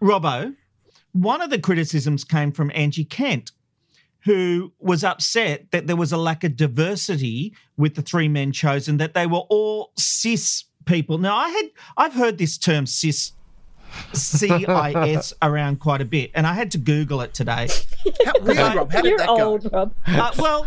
Robbo, 0.00 0.54
one 1.12 1.40
of 1.40 1.50
the 1.50 1.58
criticisms 1.58 2.24
came 2.24 2.52
from 2.52 2.70
Angie 2.74 3.04
Kent, 3.04 3.52
who 4.24 4.72
was 4.78 5.02
upset 5.04 5.70
that 5.70 5.86
there 5.86 5.96
was 5.96 6.12
a 6.12 6.16
lack 6.16 6.44
of 6.44 6.56
diversity 6.56 7.54
with 7.76 7.94
the 7.94 8.02
three 8.02 8.28
men 8.28 8.52
chosen, 8.52 8.98
that 8.98 9.14
they 9.14 9.26
were 9.26 9.44
all 9.48 9.92
cis 9.96 10.64
people. 10.84 11.18
Now, 11.18 11.36
I 11.36 11.48
had 11.48 11.64
I've 11.96 12.14
heard 12.14 12.38
this 12.38 12.56
term 12.58 12.86
cis 12.86 13.32
CIS 14.12 15.32
around 15.42 15.80
quite 15.80 16.00
a 16.00 16.04
bit, 16.04 16.30
and 16.34 16.46
I 16.46 16.52
had 16.54 16.70
to 16.72 16.78
Google 16.78 17.20
it 17.22 17.34
today. 17.34 17.68
How, 18.24 18.32
really, 18.40 18.76
Rob? 18.76 18.92
How 18.92 19.00
did 19.02 19.08
you're 19.10 19.18
that 19.18 19.26
go? 19.26 19.42
old 19.42 19.72
rob 19.72 19.94
Uh, 20.06 20.32
well, 20.38 20.66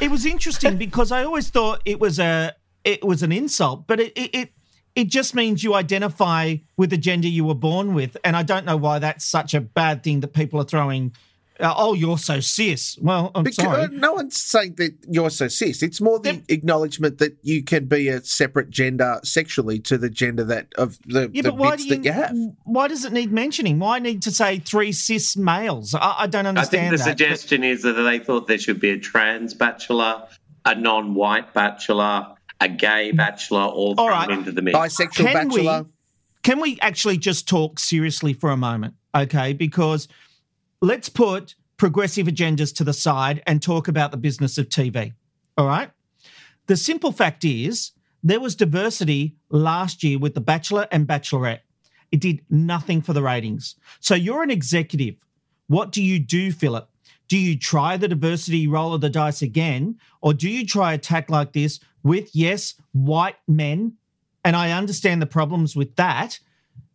it 0.00 0.10
was 0.10 0.26
interesting 0.26 0.76
because 0.86 1.12
I 1.12 1.24
always 1.24 1.48
thought 1.48 1.82
it 1.84 2.00
was 2.00 2.18
a 2.18 2.54
it 2.84 3.04
was 3.04 3.22
an 3.22 3.32
insult, 3.32 3.86
but 3.86 4.00
it 4.00 4.12
it 4.16 4.34
it, 4.34 4.52
it 4.94 5.08
just 5.08 5.34
means 5.34 5.62
you 5.62 5.74
identify 5.74 6.56
with 6.76 6.90
the 6.90 6.96
gender 6.96 7.28
you 7.28 7.44
were 7.44 7.54
born 7.54 7.94
with, 7.94 8.16
and 8.24 8.36
I 8.36 8.42
don't 8.42 8.64
know 8.64 8.76
why 8.76 8.98
that's 8.98 9.24
such 9.24 9.54
a 9.54 9.60
bad 9.60 10.02
thing 10.02 10.20
that 10.20 10.28
people 10.28 10.60
are 10.60 10.64
throwing. 10.64 11.14
Uh, 11.58 11.72
oh, 11.76 11.94
you're 11.94 12.18
so 12.18 12.38
cis. 12.40 12.98
Well, 13.00 13.30
I'm 13.34 13.44
Because, 13.44 13.64
sorry. 13.64 13.82
uh, 13.84 13.88
no 13.90 14.12
one's 14.12 14.38
saying 14.40 14.74
that 14.76 14.92
you're 15.08 15.30
so 15.30 15.48
cis. 15.48 15.82
It's 15.82 16.00
more 16.02 16.18
the 16.18 16.42
acknowledgement 16.48 17.18
that 17.18 17.38
you 17.42 17.62
can 17.64 17.86
be 17.86 18.08
a 18.08 18.20
separate 18.22 18.68
gender 18.68 19.20
sexually 19.24 19.78
to 19.80 19.96
the 19.96 20.10
gender 20.10 20.44
that 20.44 20.68
of 20.76 20.98
the, 21.06 21.30
yeah, 21.32 21.42
the 21.42 21.50
but 21.52 21.56
why 21.56 21.70
bits 21.70 21.84
do 21.84 21.88
you, 21.88 21.94
that 21.96 22.04
you 22.04 22.12
have. 22.12 22.36
why 22.64 22.88
does 22.88 23.04
it 23.06 23.12
need 23.12 23.32
mentioning? 23.32 23.78
Why 23.78 23.98
need 23.98 24.20
to 24.22 24.30
say 24.30 24.58
three 24.58 24.92
cis 24.92 25.34
males? 25.36 25.94
I, 25.94 26.14
I 26.20 26.26
don't 26.26 26.46
understand. 26.46 26.82
I 26.82 26.86
understand 26.88 26.90
think 26.90 26.90
the 26.92 26.96
that. 26.98 27.04
suggestion 27.38 27.64
is 27.64 27.82
that 27.84 27.94
they 27.94 28.18
thought 28.18 28.46
there 28.48 28.58
should 28.58 28.80
be 28.80 28.90
a 28.90 28.98
trans 28.98 29.54
bachelor, 29.54 30.24
a 30.66 30.74
non-white 30.74 31.54
bachelor, 31.54 32.34
a 32.60 32.68
gay 32.68 33.12
bachelor, 33.12 33.60
all, 33.62 33.94
All 33.96 34.08
thrown 34.24 34.38
into 34.38 34.52
the 34.52 34.60
mix. 34.62 34.76
Bisexual 34.76 35.14
Can 35.14 35.48
we- 35.48 35.56
bachelor. 35.64 35.86
can 36.42 36.60
we 36.60 36.78
actually 36.80 37.16
just 37.16 37.48
talk 37.48 37.78
seriously 37.78 38.34
for 38.34 38.50
a 38.50 38.56
moment? 38.58 38.94
Okay, 39.14 39.54
because 39.54 40.06
let's 40.80 41.08
put 41.08 41.54
progressive 41.76 42.26
agendas 42.26 42.74
to 42.76 42.84
the 42.84 42.92
side 42.92 43.42
and 43.46 43.62
talk 43.62 43.88
about 43.88 44.10
the 44.10 44.16
business 44.16 44.58
of 44.58 44.68
TV. 44.68 45.12
All 45.56 45.66
right. 45.66 45.90
The 46.66 46.76
simple 46.76 47.12
fact 47.12 47.44
is, 47.44 47.92
there 48.22 48.40
was 48.40 48.56
diversity 48.56 49.36
last 49.50 50.02
year 50.02 50.18
with 50.18 50.34
The 50.34 50.40
Bachelor 50.40 50.88
and 50.90 51.06
Bachelorette. 51.06 51.60
It 52.10 52.20
did 52.20 52.44
nothing 52.50 53.02
for 53.02 53.12
the 53.12 53.22
ratings. 53.22 53.76
So 54.00 54.14
you're 54.14 54.42
an 54.42 54.50
executive. 54.50 55.24
What 55.68 55.92
do 55.92 56.02
you 56.02 56.18
do, 56.18 56.50
Philip? 56.50 56.88
Do 57.28 57.36
you 57.36 57.58
try 57.58 57.96
the 57.96 58.08
diversity 58.08 58.66
roll 58.66 58.94
of 58.94 59.00
the 59.00 59.10
dice 59.10 59.42
again? 59.42 59.98
Or 60.20 60.32
do 60.32 60.48
you 60.48 60.64
try 60.66 60.92
a 60.92 60.98
tack 60.98 61.30
like 61.30 61.52
this 61.52 61.80
with, 62.02 62.34
yes, 62.34 62.74
white 62.92 63.36
men? 63.48 63.94
And 64.44 64.54
I 64.54 64.70
understand 64.70 65.20
the 65.20 65.26
problems 65.26 65.74
with 65.74 65.96
that. 65.96 66.38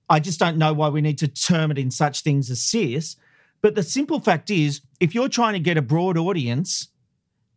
I 0.10 0.20
just 0.20 0.40
don't 0.40 0.58
know 0.58 0.74
why 0.74 0.90
we 0.90 1.02
need 1.02 1.18
to 1.20 1.28
term 1.28 1.72
it 1.72 1.78
in 1.78 1.92
such 1.92 2.22
things 2.22 2.50
as 2.50 2.62
cis. 2.62 3.16
But 3.62 3.76
the 3.76 3.84
simple 3.84 4.20
fact 4.20 4.50
is, 4.50 4.82
if 5.00 5.14
you're 5.14 5.30
trying 5.30 5.54
to 5.54 5.60
get 5.60 5.78
a 5.78 5.82
broad 5.82 6.18
audience 6.18 6.90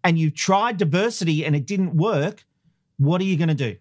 and 0.02 0.18
you've 0.18 0.34
tried 0.34 0.76
diversity 0.76 1.44
and 1.44 1.56
it 1.56 1.66
didn't 1.66 1.96
work, 1.96 2.44
what 2.98 3.20
are 3.20 3.24
you 3.24 3.36
going 3.36 3.48
to 3.48 3.54
do? 3.54 3.76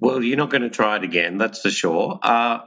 Well, 0.00 0.22
you're 0.22 0.36
not 0.36 0.50
going 0.50 0.62
to 0.62 0.70
try 0.70 0.96
it 0.96 1.04
again, 1.04 1.38
that's 1.38 1.60
for 1.60 1.70
sure. 1.70 2.18
Uh, 2.22 2.60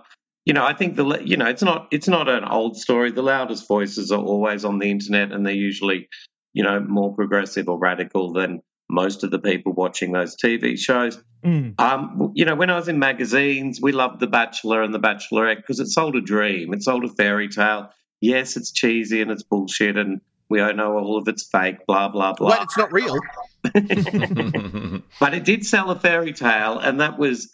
you 0.46 0.54
know, 0.54 0.64
I 0.64 0.74
think 0.74 0.96
the 0.96 1.22
you 1.24 1.38
know 1.38 1.48
it's 1.48 1.64
not 1.64 1.88
it's 1.92 2.08
not 2.08 2.30
an 2.30 2.46
old 2.46 2.78
story. 2.78 3.12
The 3.12 3.24
loudest 3.24 3.68
voices 3.68 4.12
are 4.12 4.22
always 4.22 4.64
on 4.64 4.78
the 4.78 4.92
internet, 4.92 5.32
and 5.32 5.46
they're 5.46 5.54
usually 5.54 6.08
you 6.54 6.64
know 6.64 6.80
more 6.80 7.16
progressive 7.16 7.68
or 7.68 7.80
radical 7.80 8.32
than 8.32 8.62
most 8.88 9.24
of 9.24 9.32
the 9.32 9.40
people 9.40 9.74
watching 9.74 10.12
those 10.12 10.36
TV 10.36 10.78
shows. 10.78 11.22
Mm. 11.44 11.80
Um, 11.80 12.32
you 12.36 12.46
know, 12.46 12.56
when 12.56 12.70
I 12.70 12.76
was 12.76 12.88
in 12.88 13.00
magazines, 13.00 13.82
we 13.82 13.92
loved 13.92 14.20
The 14.20 14.28
Bachelor 14.28 14.84
and 14.84 14.94
The 14.94 15.00
Bachelorette 15.00 15.58
because 15.58 15.80
it 15.80 15.88
sold 15.88 16.16
a 16.16 16.22
dream, 16.22 16.74
it 16.74 16.84
sold 16.84 17.04
a 17.04 17.10
fairy 17.10 17.50
tale. 17.50 17.90
Yes, 18.26 18.58
it's 18.58 18.72
cheesy 18.72 19.22
and 19.22 19.30
it's 19.30 19.44
bullshit, 19.44 19.98
and 19.98 20.20
we 20.50 20.60
all 20.60 20.74
know 20.74 20.98
all 20.98 21.18
of 21.18 21.28
it's 21.28 21.48
fake. 21.48 21.86
Blah 21.86 22.10
blah 22.10 22.34
blah. 22.34 22.50
But 22.50 22.64
it's 22.64 22.78
not 22.78 22.92
real. 22.92 23.20
But 25.20 25.34
it 25.34 25.44
did 25.44 25.66
sell 25.66 25.92
a 25.92 26.00
fairy 26.00 26.34
tale, 26.34 26.80
and 26.80 27.02
that 27.02 27.18
was 27.18 27.52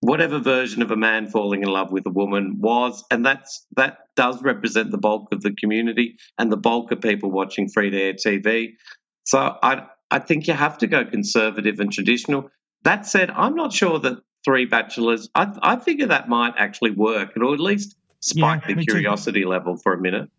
whatever 0.00 0.38
version 0.38 0.82
of 0.82 0.90
a 0.90 0.96
man 0.96 1.28
falling 1.28 1.62
in 1.62 1.68
love 1.68 1.90
with 1.92 2.06
a 2.06 2.10
woman 2.10 2.56
was, 2.58 3.04
and 3.10 3.24
that's 3.24 3.66
that 3.76 3.98
does 4.16 4.42
represent 4.42 4.90
the 4.90 4.98
bulk 4.98 5.28
of 5.32 5.42
the 5.42 5.54
community 5.54 6.16
and 6.38 6.50
the 6.50 6.56
bulk 6.56 6.90
of 6.92 7.00
people 7.00 7.30
watching 7.30 7.68
free 7.68 7.90
to 7.90 8.00
air 8.00 8.14
TV. 8.14 8.74
So 9.24 9.38
I 9.62 9.86
I 10.10 10.20
think 10.20 10.46
you 10.46 10.54
have 10.54 10.78
to 10.78 10.86
go 10.86 11.04
conservative 11.04 11.80
and 11.80 11.92
traditional. 11.92 12.50
That 12.84 13.06
said, 13.06 13.30
I'm 13.30 13.56
not 13.56 13.72
sure 13.72 13.98
that 13.98 14.18
three 14.44 14.64
bachelors. 14.64 15.28
I 15.34 15.52
I 15.62 15.76
figure 15.76 16.06
that 16.06 16.28
might 16.28 16.54
actually 16.56 16.92
work, 16.92 17.32
or 17.36 17.52
at 17.52 17.60
least 17.60 17.96
spike 18.24 18.62
Yeah, 18.62 18.68
me 18.68 18.74
the 18.74 18.86
too. 18.86 18.92
curiosity 18.92 19.44
level 19.44 19.76
for 19.76 19.92
a 19.92 20.00
minute. 20.00 20.30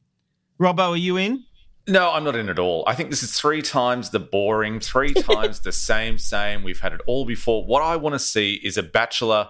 Robbo, 0.59 0.91
are 0.91 0.97
you 0.97 1.17
in? 1.17 1.43
No, 1.87 2.11
I'm 2.11 2.23
not 2.23 2.35
in 2.35 2.49
at 2.49 2.57
all. 2.57 2.83
I 2.87 2.95
think 2.95 3.11
this 3.11 3.21
is 3.21 3.39
three 3.39 3.61
times 3.61 4.09
the 4.09 4.19
boring, 4.19 4.79
three 4.79 5.13
times 5.13 5.59
the 5.59 5.71
same, 5.71 6.17
same. 6.17 6.63
We've 6.63 6.79
had 6.79 6.93
it 6.93 7.01
all 7.05 7.25
before. 7.25 7.65
What 7.65 7.83
I 7.83 7.95
want 7.95 8.13
to 8.15 8.19
see 8.19 8.55
is 8.63 8.77
a 8.77 8.83
bachelor 8.83 9.49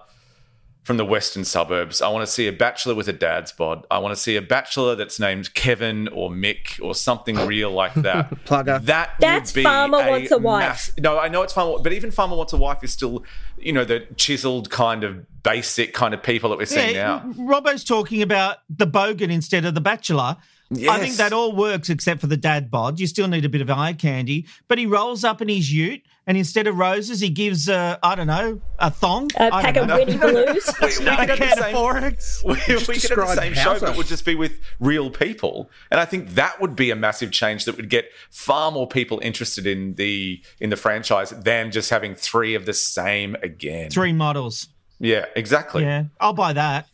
from 0.86 0.98
the 0.98 1.04
western 1.04 1.44
suburbs. 1.44 2.00
I 2.00 2.06
want 2.10 2.24
to 2.24 2.32
see 2.32 2.46
a 2.46 2.52
bachelor 2.52 2.94
with 2.94 3.08
a 3.08 3.12
dad's 3.12 3.50
bod. 3.50 3.84
I 3.90 3.98
want 3.98 4.14
to 4.14 4.16
see 4.20 4.36
a 4.36 4.40
bachelor 4.40 4.94
that's 4.94 5.18
named 5.18 5.52
Kevin 5.52 6.06
or 6.06 6.30
Mick 6.30 6.80
or 6.80 6.94
something 6.94 7.34
real 7.44 7.72
like 7.72 7.92
that. 7.94 8.30
Plugger. 8.44 8.80
That 8.84 9.10
That's 9.18 9.50
would 9.52 9.58
be 9.58 9.62
Farmer 9.64 9.98
Wants 9.98 10.30
a 10.30 10.38
Wife. 10.38 10.60
mass- 10.60 10.92
no, 11.00 11.18
I 11.18 11.26
know 11.26 11.42
it's 11.42 11.52
Farmer, 11.52 11.78
but 11.82 11.92
even 11.92 12.12
Farmer 12.12 12.36
Wants 12.36 12.52
a 12.52 12.56
Wife 12.56 12.84
is 12.84 12.92
still, 12.92 13.24
you 13.58 13.72
know, 13.72 13.84
the 13.84 14.06
chiseled 14.16 14.70
kind 14.70 15.02
of 15.02 15.26
basic 15.42 15.92
kind 15.92 16.14
of 16.14 16.22
people 16.22 16.50
that 16.50 16.58
we're 16.58 16.66
seeing 16.66 16.94
Yeah, 16.94 17.20
now. 17.26 17.32
Robbo's 17.36 17.82
talking 17.82 18.22
about 18.22 18.58
the 18.70 18.86
bogan 18.86 19.32
instead 19.32 19.64
of 19.64 19.74
the 19.74 19.80
bachelor. 19.80 20.36
I 20.72 20.98
think 20.98 21.14
that 21.16 21.32
all 21.32 21.52
works 21.54 21.88
except 21.90 22.20
for 22.20 22.26
the 22.26 22.36
dad 22.36 22.70
bod. 22.70 22.98
You 22.98 23.06
still 23.06 23.28
need 23.28 23.44
a 23.44 23.48
bit 23.48 23.60
of 23.60 23.70
eye 23.70 23.92
candy. 23.92 24.46
But 24.68 24.78
he 24.78 24.86
rolls 24.86 25.22
up 25.22 25.40
in 25.40 25.48
his 25.48 25.72
ute, 25.72 26.02
and 26.26 26.36
instead 26.36 26.66
of 26.66 26.76
roses, 26.76 27.20
he 27.20 27.28
gives, 27.28 27.68
uh, 27.68 27.98
I 28.02 28.16
don't 28.16 28.26
know, 28.26 28.60
a 28.80 28.90
thong. 28.90 29.30
A 29.36 29.44
I 29.54 29.62
pack 29.62 29.76
of 29.76 29.86
know. 29.86 29.96
Winnie 29.96 30.16
Blues. 30.18 30.68
We, 30.80 30.86
we 30.88 31.06
a 31.06 31.16
could 31.16 31.28
have 31.28 31.28
can 31.28 31.38
the 31.38 31.52
of 31.52 31.58
same- 31.58 31.76
Forex. 31.76 32.44
we, 32.44 32.54
we 32.54 32.98
could 33.00 33.10
have 33.10 33.18
the 33.28 33.34
same 33.36 33.54
show, 33.54 33.78
but 33.78 33.90
it 33.90 33.96
would 33.96 34.08
just 34.08 34.24
be 34.24 34.34
with 34.34 34.58
real 34.80 35.08
people, 35.08 35.70
and 35.92 36.00
I 36.00 36.04
think 36.04 36.30
that 36.30 36.60
would 36.60 36.74
be 36.74 36.90
a 36.90 36.96
massive 36.96 37.30
change 37.30 37.64
that 37.66 37.76
would 37.76 37.88
get 37.88 38.10
far 38.30 38.72
more 38.72 38.88
people 38.88 39.20
interested 39.22 39.68
in 39.68 39.94
the 39.94 40.42
in 40.58 40.70
the 40.70 40.76
franchise 40.76 41.30
than 41.30 41.70
just 41.70 41.90
having 41.90 42.16
three 42.16 42.56
of 42.56 42.66
the 42.66 42.74
same 42.74 43.36
again. 43.42 43.90
Three 43.90 44.12
models. 44.12 44.66
yeah, 44.98 45.26
exactly. 45.36 45.84
Yeah, 45.84 46.06
I'll 46.20 46.32
buy 46.32 46.54
that. 46.54 46.88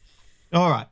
All 0.52 0.68
right. 0.68 0.86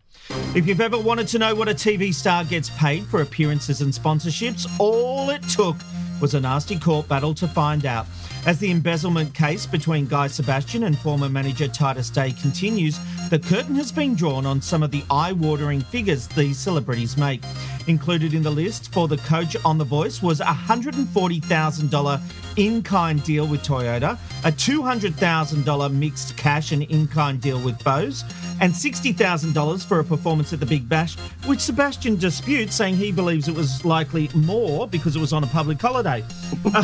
If 0.54 0.66
you've 0.66 0.80
ever 0.80 0.98
wanted 0.98 1.28
to 1.28 1.38
know 1.38 1.54
what 1.54 1.68
a 1.68 1.74
TV 1.74 2.12
star 2.12 2.44
gets 2.44 2.70
paid 2.70 3.06
for 3.06 3.22
appearances 3.22 3.82
and 3.82 3.92
sponsorships, 3.92 4.66
all 4.78 5.30
it 5.30 5.42
took 5.44 5.76
was 6.20 6.34
a 6.34 6.40
nasty 6.40 6.78
court 6.78 7.08
battle 7.08 7.34
to 7.34 7.48
find 7.48 7.86
out. 7.86 8.06
As 8.46 8.58
the 8.58 8.70
embezzlement 8.70 9.34
case 9.34 9.66
between 9.66 10.06
Guy 10.06 10.26
Sebastian 10.26 10.84
and 10.84 10.98
former 10.98 11.28
manager 11.28 11.68
Titus 11.68 12.10
Day 12.10 12.32
continues, 12.32 12.98
the 13.28 13.38
curtain 13.38 13.74
has 13.76 13.92
been 13.92 14.14
drawn 14.14 14.46
on 14.46 14.60
some 14.60 14.82
of 14.82 14.90
the 14.90 15.04
eye 15.10 15.32
watering 15.32 15.80
figures 15.80 16.26
these 16.28 16.58
celebrities 16.58 17.16
make. 17.16 17.42
Included 17.86 18.34
in 18.34 18.42
the 18.42 18.50
list 18.50 18.92
for 18.92 19.08
the 19.08 19.16
coach 19.18 19.56
on 19.64 19.78
The 19.78 19.84
Voice 19.84 20.22
was 20.22 20.40
a 20.40 20.44
$140,000 20.44 22.20
in 22.56 22.82
kind 22.82 23.22
deal 23.24 23.46
with 23.46 23.62
Toyota, 23.62 24.18
a 24.44 24.52
$200,000 24.52 25.92
mixed 25.92 26.36
cash 26.36 26.72
and 26.72 26.82
in 26.84 27.06
kind 27.08 27.40
deal 27.40 27.60
with 27.60 27.82
Bose, 27.82 28.22
and 28.60 28.72
$60,000 28.72 29.86
for 29.86 30.00
a 30.00 30.04
performance 30.04 30.52
at 30.52 30.60
the 30.60 30.66
Big 30.66 30.88
Bash, 30.88 31.16
which 31.46 31.60
Sebastian 31.60 32.16
disputes, 32.16 32.74
saying 32.74 32.96
he 32.96 33.12
believes 33.12 33.48
it 33.48 33.54
was 33.54 33.84
likely 33.84 34.28
more 34.34 34.86
because 34.86 35.16
it 35.16 35.20
was 35.20 35.32
on 35.32 35.42
a 35.42 35.46
public 35.48 35.80
holiday. 35.80 36.22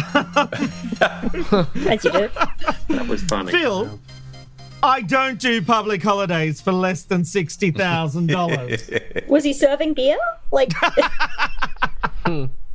As 1.88 2.04
you 2.04 2.12
do. 2.12 2.30
That 2.88 3.06
was 3.08 3.22
funny. 3.24 3.52
Phil, 3.52 3.98
I 4.82 5.00
don't 5.02 5.38
do 5.40 5.62
public 5.62 6.02
holidays 6.02 6.60
for 6.60 6.72
less 6.72 7.04
than 7.04 7.22
$60,000. 7.22 9.26
Was 9.28 9.44
he 9.44 9.52
serving 9.52 9.94
beer? 9.94 10.18
Like, 10.52 10.72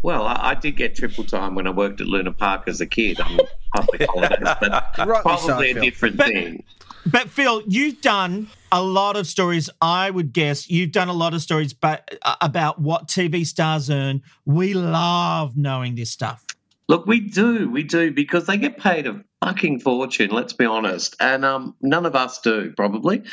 Well, 0.03 0.25
I, 0.25 0.39
I 0.41 0.55
did 0.55 0.77
get 0.77 0.95
triple 0.95 1.23
time 1.23 1.53
when 1.55 1.67
I 1.67 1.69
worked 1.69 2.01
at 2.01 2.07
Luna 2.07 2.31
Park 2.33 2.63
as 2.67 2.81
a 2.81 2.87
kid 2.87 3.19
on 3.21 3.37
public 3.75 4.09
holidays, 4.09 4.39
but 4.59 4.71
Rightly 4.97 5.37
so, 5.37 5.45
probably 5.47 5.71
a 5.71 5.73
Phil. 5.75 5.83
different 5.83 6.17
But- 6.17 6.27
thing. 6.27 6.63
But 7.03 7.31
Phil, 7.31 7.63
you've 7.65 7.99
done 8.01 8.45
a 8.71 8.79
lot 8.83 9.17
of 9.17 9.25
stories. 9.25 9.71
I 9.81 10.11
would 10.11 10.33
guess 10.33 10.69
you've 10.69 10.91
done 10.91 11.07
a 11.09 11.13
lot 11.13 11.33
of 11.33 11.41
stories 11.41 11.73
but, 11.73 12.15
uh, 12.21 12.35
about 12.41 12.79
what 12.79 13.07
TV 13.07 13.43
stars 13.43 13.89
earn. 13.89 14.21
We 14.45 14.75
love 14.75 15.57
knowing 15.57 15.95
this 15.95 16.11
stuff. 16.11 16.45
Look, 16.87 17.07
we 17.07 17.19
do, 17.19 17.71
we 17.71 17.81
do, 17.81 18.11
because 18.11 18.45
they 18.45 18.57
get 18.57 18.77
paid 18.77 19.07
a 19.07 19.19
fucking 19.43 19.79
fortune. 19.79 20.31
Let's 20.31 20.53
be 20.53 20.65
honest, 20.65 21.15
and 21.19 21.43
um, 21.45 21.75
none 21.81 22.05
of 22.05 22.15
us 22.15 22.39
do 22.41 22.73
probably. 22.75 23.23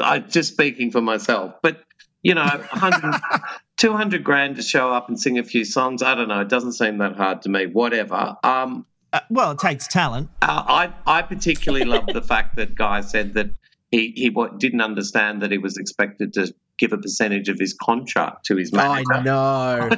I'm 0.00 0.28
just 0.28 0.52
speaking 0.52 0.90
for 0.90 1.00
myself, 1.00 1.54
but 1.62 1.82
you 2.22 2.34
know, 2.34 2.42
100, 2.44 3.20
200 3.76 4.24
grand 4.24 4.56
to 4.56 4.62
show 4.62 4.90
up 4.92 5.08
and 5.08 5.20
sing 5.20 5.38
a 5.38 5.44
few 5.44 5.64
songs. 5.64 6.02
I 6.02 6.14
don't 6.14 6.28
know. 6.28 6.40
It 6.40 6.48
doesn't 6.48 6.72
seem 6.72 6.98
that 6.98 7.16
hard 7.16 7.42
to 7.42 7.48
me. 7.50 7.66
Whatever. 7.66 8.36
Um, 8.42 8.86
Uh, 9.12 9.20
well, 9.30 9.52
it 9.52 9.58
takes 9.58 9.86
talent. 9.86 10.28
uh, 10.42 10.64
I 10.66 10.92
I 11.06 11.22
particularly 11.22 11.84
love 11.84 12.06
the 12.06 12.22
fact 12.22 12.56
that 12.56 12.74
Guy 12.74 13.00
said 13.02 13.34
that 13.34 13.50
he 13.90 14.12
he 14.16 14.30
didn't 14.58 14.80
understand 14.80 15.42
that 15.42 15.50
he 15.52 15.58
was 15.58 15.76
expected 15.76 16.32
to 16.34 16.52
give 16.78 16.92
a 16.92 16.98
percentage 16.98 17.48
of 17.48 17.58
his 17.58 17.74
contract 17.74 18.46
to 18.46 18.56
his 18.56 18.72
manager. 18.72 19.14
I 19.14 19.22
know. 19.22 19.88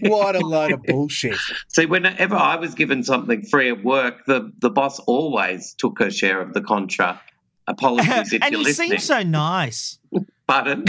what 0.02 0.36
a 0.36 0.40
load 0.40 0.72
of 0.72 0.82
bullshit. 0.82 1.36
See, 1.68 1.86
whenever 1.86 2.36
I 2.36 2.56
was 2.56 2.74
given 2.74 3.02
something 3.02 3.42
free 3.42 3.70
of 3.70 3.84
work, 3.84 4.24
the, 4.26 4.52
the 4.60 4.70
boss 4.70 4.98
always 5.00 5.74
took 5.74 5.98
her 5.98 6.10
share 6.10 6.40
of 6.40 6.54
the 6.54 6.62
contract. 6.62 7.32
Apologies 7.66 8.32
if 8.32 8.42
and 8.42 8.52
you're 8.52 8.62
listening. 8.62 8.88
he 8.88 8.94
listening. 8.94 8.98
seems 8.98 9.04
so 9.04 9.22
nice. 9.22 9.98
Pardon. 10.48 10.84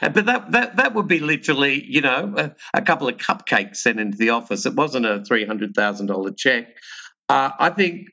but 0.00 0.24
that, 0.24 0.46
that 0.52 0.76
that 0.76 0.94
would 0.94 1.06
be 1.06 1.18
literally, 1.18 1.84
you 1.84 2.00
know, 2.00 2.32
a, 2.38 2.54
a 2.72 2.80
couple 2.80 3.08
of 3.08 3.18
cupcakes 3.18 3.76
sent 3.76 4.00
into 4.00 4.16
the 4.16 4.30
office. 4.30 4.64
It 4.64 4.74
wasn't 4.74 5.04
a 5.04 5.22
three 5.22 5.44
hundred 5.44 5.74
thousand 5.74 6.06
dollar 6.06 6.30
check. 6.30 6.68
Uh, 7.28 7.50
I 7.58 7.68
think 7.68 8.08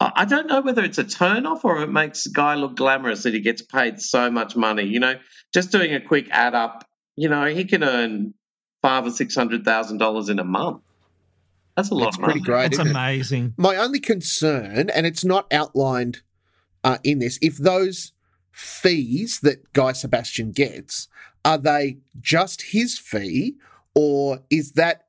I 0.00 0.12
I 0.16 0.24
don't 0.24 0.46
know 0.46 0.60
whether 0.62 0.82
it's 0.84 0.98
a 0.98 1.04
turn 1.04 1.46
off 1.46 1.64
or 1.64 1.82
it 1.82 1.90
makes 1.90 2.24
the 2.24 2.30
guy 2.30 2.54
look 2.54 2.76
glamorous 2.76 3.22
that 3.24 3.34
he 3.34 3.40
gets 3.40 3.62
paid 3.62 4.00
so 4.00 4.30
much 4.30 4.56
money. 4.56 4.84
You 4.84 5.00
know, 5.00 5.14
just 5.54 5.72
doing 5.72 5.94
a 5.94 6.00
quick 6.00 6.28
add 6.30 6.54
up, 6.54 6.86
you 7.16 7.28
know, 7.28 7.46
he 7.46 7.64
can 7.64 7.82
earn 7.82 8.34
five 8.82 9.06
or 9.06 9.10
six 9.10 9.34
hundred 9.34 9.64
thousand 9.64 9.98
dollars 9.98 10.28
in 10.28 10.38
a 10.38 10.44
month. 10.44 10.82
That's 11.76 11.90
a 11.90 11.94
lot 11.94 12.06
That's 12.06 12.16
of 12.16 12.24
pretty 12.24 12.40
money. 12.40 12.46
great, 12.46 12.62
That's 12.62 12.74
isn't 12.74 12.86
it? 12.88 12.90
amazing. 12.90 13.54
My 13.58 13.76
only 13.76 14.00
concern, 14.00 14.88
and 14.90 15.06
it's 15.06 15.24
not 15.24 15.46
outlined 15.52 16.22
uh, 16.84 16.98
in 17.04 17.18
this, 17.18 17.38
if 17.42 17.58
those 17.58 18.12
fees 18.50 19.40
that 19.40 19.72
Guy 19.74 19.92
Sebastian 19.92 20.52
gets 20.52 21.08
are 21.44 21.58
they 21.58 21.98
just 22.18 22.70
his 22.72 22.98
fee, 22.98 23.56
or 23.94 24.40
is 24.50 24.72
that 24.72 25.05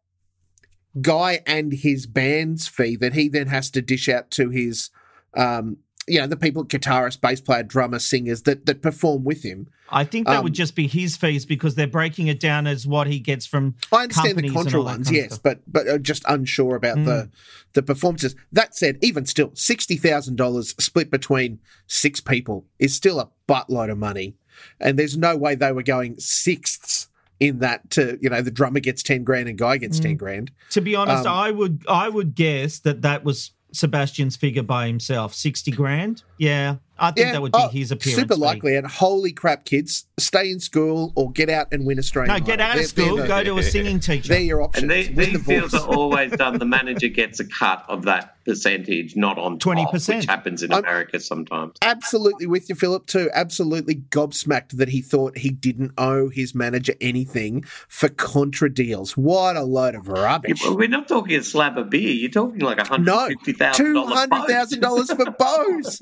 Guy 1.01 1.41
and 1.45 1.73
his 1.73 2.05
band's 2.05 2.67
fee 2.67 2.95
that 2.97 3.13
he 3.13 3.29
then 3.29 3.47
has 3.47 3.69
to 3.71 3.81
dish 3.81 4.07
out 4.09 4.31
to 4.31 4.49
his, 4.49 4.89
um, 5.35 5.77
you 6.07 6.19
know, 6.19 6.27
the 6.27 6.37
people, 6.37 6.65
guitarist, 6.65 7.19
bass 7.19 7.41
player, 7.41 7.63
drummer, 7.63 7.99
singers 7.99 8.43
that 8.43 8.65
that 8.65 8.81
perform 8.81 9.23
with 9.23 9.43
him? 9.43 9.67
I 9.89 10.03
think 10.03 10.27
that 10.27 10.37
Um, 10.37 10.43
would 10.43 10.53
just 10.53 10.75
be 10.75 10.87
his 10.87 11.15
fees 11.15 11.45
because 11.45 11.75
they're 11.75 11.87
breaking 11.87 12.27
it 12.27 12.39
down 12.39 12.67
as 12.67 12.85
what 12.85 13.07
he 13.07 13.19
gets 13.19 13.45
from. 13.45 13.75
I 13.91 14.03
understand 14.03 14.37
the 14.37 14.49
contra 14.49 14.81
ones, 14.81 15.11
yes, 15.11 15.37
but 15.37 15.61
but 15.67 15.87
uh, 15.87 15.97
just 15.97 16.23
unsure 16.27 16.75
about 16.75 17.03
the 17.03 17.29
the 17.73 17.83
performances. 17.83 18.35
That 18.51 18.75
said, 18.75 18.97
even 19.01 19.25
still, 19.25 19.51
sixty 19.53 19.97
thousand 19.97 20.35
dollars 20.37 20.75
split 20.79 21.11
between 21.11 21.59
six 21.87 22.21
people 22.21 22.65
is 22.79 22.95
still 22.95 23.19
a 23.19 23.29
buttload 23.47 23.91
of 23.91 23.97
money, 23.97 24.35
and 24.79 24.97
there's 24.97 25.17
no 25.17 25.35
way 25.37 25.55
they 25.55 25.71
were 25.71 25.83
going 25.83 26.15
sixths 26.19 27.06
in 27.39 27.59
that. 27.59 27.89
To 27.91 28.17
you 28.21 28.29
know, 28.29 28.41
the 28.41 28.51
drummer 28.51 28.79
gets 28.79 29.03
ten 29.03 29.23
grand 29.23 29.47
and 29.49 29.57
guy 29.57 29.77
gets 29.77 29.99
ten 29.99 30.15
grand. 30.15 30.51
To 30.71 30.81
be 30.81 30.95
honest, 30.95 31.25
Um, 31.25 31.33
I 31.33 31.51
would 31.51 31.83
I 31.87 32.09
would 32.09 32.35
guess 32.35 32.79
that 32.79 33.01
that 33.01 33.23
was 33.23 33.51
Sebastian's 33.73 34.35
figure 34.35 34.63
by 34.63 34.87
himself, 34.87 35.33
sixty 35.33 35.71
grand. 35.71 36.23
Yeah, 36.37 36.77
I 36.99 37.11
think 37.11 37.31
that 37.31 37.41
would 37.41 37.51
be 37.51 37.59
oh, 37.61 37.67
his 37.69 37.91
appearance. 37.91 38.21
Super 38.21 38.35
fee. 38.35 38.39
likely. 38.41 38.75
And 38.75 38.87
holy 38.87 39.31
crap, 39.31 39.65
kids, 39.65 40.05
stay 40.17 40.49
in 40.51 40.59
school 40.59 41.13
or 41.15 41.31
get 41.31 41.49
out 41.49 41.67
and 41.71 41.85
win 41.85 41.99
Australian. 41.99 42.33
No, 42.33 42.39
get 42.45 42.59
Idol. 42.59 42.65
out 42.65 42.69
of 42.71 42.75
They're- 42.77 42.87
school, 42.87 43.15
they're 43.17 43.23
the- 43.23 43.27
go 43.27 43.43
to 43.43 43.57
a 43.59 43.63
singing 43.71 43.99
teacher. 43.99 44.29
They're 44.29 44.39
your 44.41 44.61
options. 44.61 44.83
And 44.83 44.91
they, 44.91 45.03
these 45.07 45.33
the 45.45 45.53
deals 45.53 45.73
are 45.73 45.87
always 45.95 46.31
done. 46.31 46.57
The 46.59 46.65
manager 46.65 47.07
gets 47.09 47.39
a 47.39 47.45
cut 47.45 47.85
of 47.87 48.03
that 48.05 48.33
percentage, 48.45 49.15
not 49.15 49.37
on 49.37 49.59
20%. 49.59 50.15
which 50.15 50.25
happens 50.25 50.63
in 50.63 50.71
I'm- 50.71 50.83
America 50.83 51.19
sometimes. 51.19 51.73
absolutely 51.81 52.47
with 52.47 52.69
you, 52.69 52.75
Philip, 52.75 53.05
too. 53.07 53.29
Absolutely 53.33 53.95
gobsmacked 53.95 54.69
that 54.77 54.89
he 54.89 55.01
thought 55.01 55.37
he 55.37 55.49
didn't 55.49 55.91
owe 55.97 56.29
his 56.29 56.55
manager 56.55 56.93
anything 57.01 57.63
for 57.87 58.07
contra 58.09 58.73
deals. 58.73 59.17
What 59.17 59.55
a 59.57 59.63
load 59.63 59.95
of 59.95 60.07
rubbish. 60.07 60.63
Yeah, 60.63 60.71
We're 60.71 60.87
not 60.87 61.07
talking 61.07 61.35
a 61.35 61.43
slab 61.43 61.77
of 61.77 61.89
beer. 61.89 62.09
You're 62.11 62.29
talking 62.31 62.59
like 62.59 62.79
a 62.79 62.85
hundred 62.87 63.05
No, 63.11 63.27
fifty 63.27 63.53
thousand 63.53 63.85
two 63.85 63.93
dollars. 63.93 64.13
hundred 64.13 64.47
thousand 64.47 64.79
dollars 64.79 65.11
for 65.11 65.31
Bose. 65.31 66.01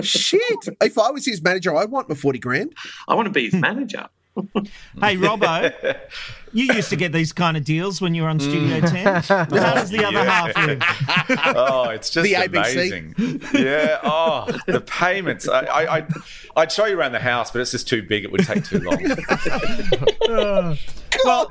Shit! 0.30 0.76
If 0.80 0.98
I 0.98 1.10
was 1.10 1.26
his 1.26 1.42
manager, 1.42 1.74
I'd 1.74 1.90
want 1.90 2.08
my 2.08 2.14
forty 2.14 2.38
grand. 2.38 2.74
I 3.08 3.14
want 3.14 3.26
to 3.26 3.32
be 3.32 3.50
his 3.50 3.54
manager. 3.60 4.06
Hey, 4.54 5.16
Robbo, 5.16 5.98
you 6.52 6.72
used 6.72 6.88
to 6.90 6.96
get 6.96 7.12
these 7.12 7.32
kind 7.32 7.56
of 7.56 7.64
deals 7.64 8.00
when 8.00 8.14
you 8.14 8.22
were 8.22 8.28
on 8.28 8.38
mm. 8.38 8.42
Studio 8.42 8.80
10. 8.80 9.04
How 9.22 9.74
does 9.74 9.90
the 9.90 10.04
other 10.04 10.22
Yeah. 10.22 10.30
half 10.30 10.56
live? 10.56 10.82
oh, 11.56 11.88
it's 11.90 12.10
just 12.10 12.24
The 12.24 12.34
ABC. 12.34 13.52
Yeah. 13.54 13.98
Oh, 14.04 14.46
the 14.66 14.80
payments. 14.80 15.48
I, 15.48 15.62
I, 15.64 15.96
I'd, 15.96 16.08
I'd 16.56 16.72
show 16.72 16.86
you 16.86 16.98
around 16.98 17.12
the 17.12 17.18
house, 17.18 17.50
but 17.50 17.60
it's 17.60 17.72
just 17.72 17.88
too 17.88 18.02
big. 18.02 18.24
It 18.24 18.30
would 18.30 18.44
take 18.46 18.64
too 18.64 18.78
long. 18.78 19.02
Well, 21.24 21.50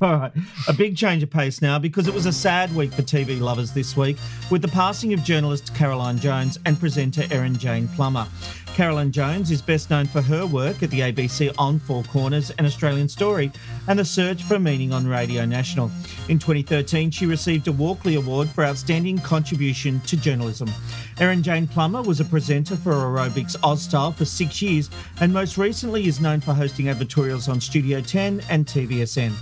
all 0.02 0.16
right. 0.16 0.32
A 0.66 0.72
big 0.72 0.96
change 0.96 1.22
of 1.22 1.28
pace 1.28 1.60
now 1.60 1.78
because 1.78 2.08
it 2.08 2.14
was 2.14 2.24
a 2.24 2.32
sad 2.32 2.74
week 2.74 2.90
for 2.90 3.02
TV 3.02 3.38
lovers 3.38 3.72
this 3.72 3.98
week 3.98 4.16
with 4.50 4.62
the 4.62 4.68
passing 4.68 5.12
of 5.12 5.22
journalist 5.22 5.74
Caroline 5.74 6.18
Jones 6.18 6.58
and 6.64 6.80
presenter 6.80 7.24
Erin 7.30 7.54
Jane 7.58 7.86
Plummer. 7.88 8.26
Caroline 8.68 9.12
Jones 9.12 9.50
is 9.50 9.60
best 9.60 9.90
known 9.90 10.06
for 10.06 10.22
her 10.22 10.46
work 10.46 10.82
at 10.82 10.90
the 10.90 11.00
ABC 11.00 11.52
on 11.58 11.78
Four 11.80 12.02
Corners 12.04 12.50
and 12.52 12.66
Australian 12.66 13.08
Story 13.08 13.52
and 13.88 13.98
the 13.98 14.04
search 14.04 14.42
for 14.44 14.58
meaning 14.58 14.92
on 14.92 15.06
Radio 15.06 15.44
National. 15.44 15.90
In 16.28 16.38
2013, 16.38 17.10
she 17.10 17.26
received 17.26 17.68
a 17.68 17.72
Walkley 17.72 18.14
Award 18.14 18.48
for 18.48 18.64
outstanding 18.64 19.18
contribution 19.18 20.00
to 20.02 20.16
journalism. 20.16 20.70
Erin 21.18 21.42
Jane 21.42 21.66
Plummer 21.66 22.00
was 22.00 22.20
a 22.20 22.24
presenter 22.24 22.76
for 22.76 22.92
Aerobics 22.92 23.56
Ozstyle 23.58 24.14
for 24.14 24.24
six 24.24 24.62
years 24.62 24.88
and 25.20 25.30
most 25.30 25.58
recently 25.58 26.06
is 26.06 26.20
known 26.20 26.40
for 26.40 26.54
hosting 26.54 26.86
advertorials 26.86 27.50
on 27.50 27.60
Studio 27.60 28.00
10 28.00 28.40
and 28.48 28.64
TVSN. 28.64 29.32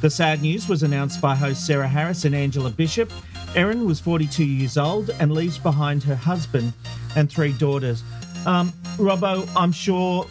The 0.00 0.10
sad 0.10 0.42
news 0.42 0.68
was 0.68 0.84
announced 0.84 1.20
by 1.20 1.34
hosts 1.34 1.66
Sarah 1.66 1.88
Harris 1.88 2.24
and 2.24 2.32
Angela 2.32 2.70
Bishop. 2.70 3.10
Erin 3.56 3.84
was 3.84 3.98
42 3.98 4.44
years 4.44 4.78
old 4.78 5.10
and 5.18 5.32
leaves 5.32 5.58
behind 5.58 6.04
her 6.04 6.14
husband 6.14 6.72
and 7.16 7.28
three 7.28 7.52
daughters. 7.52 8.04
Um, 8.46 8.72
Robbo, 8.96 9.48
I'm 9.56 9.72
sure 9.72 10.24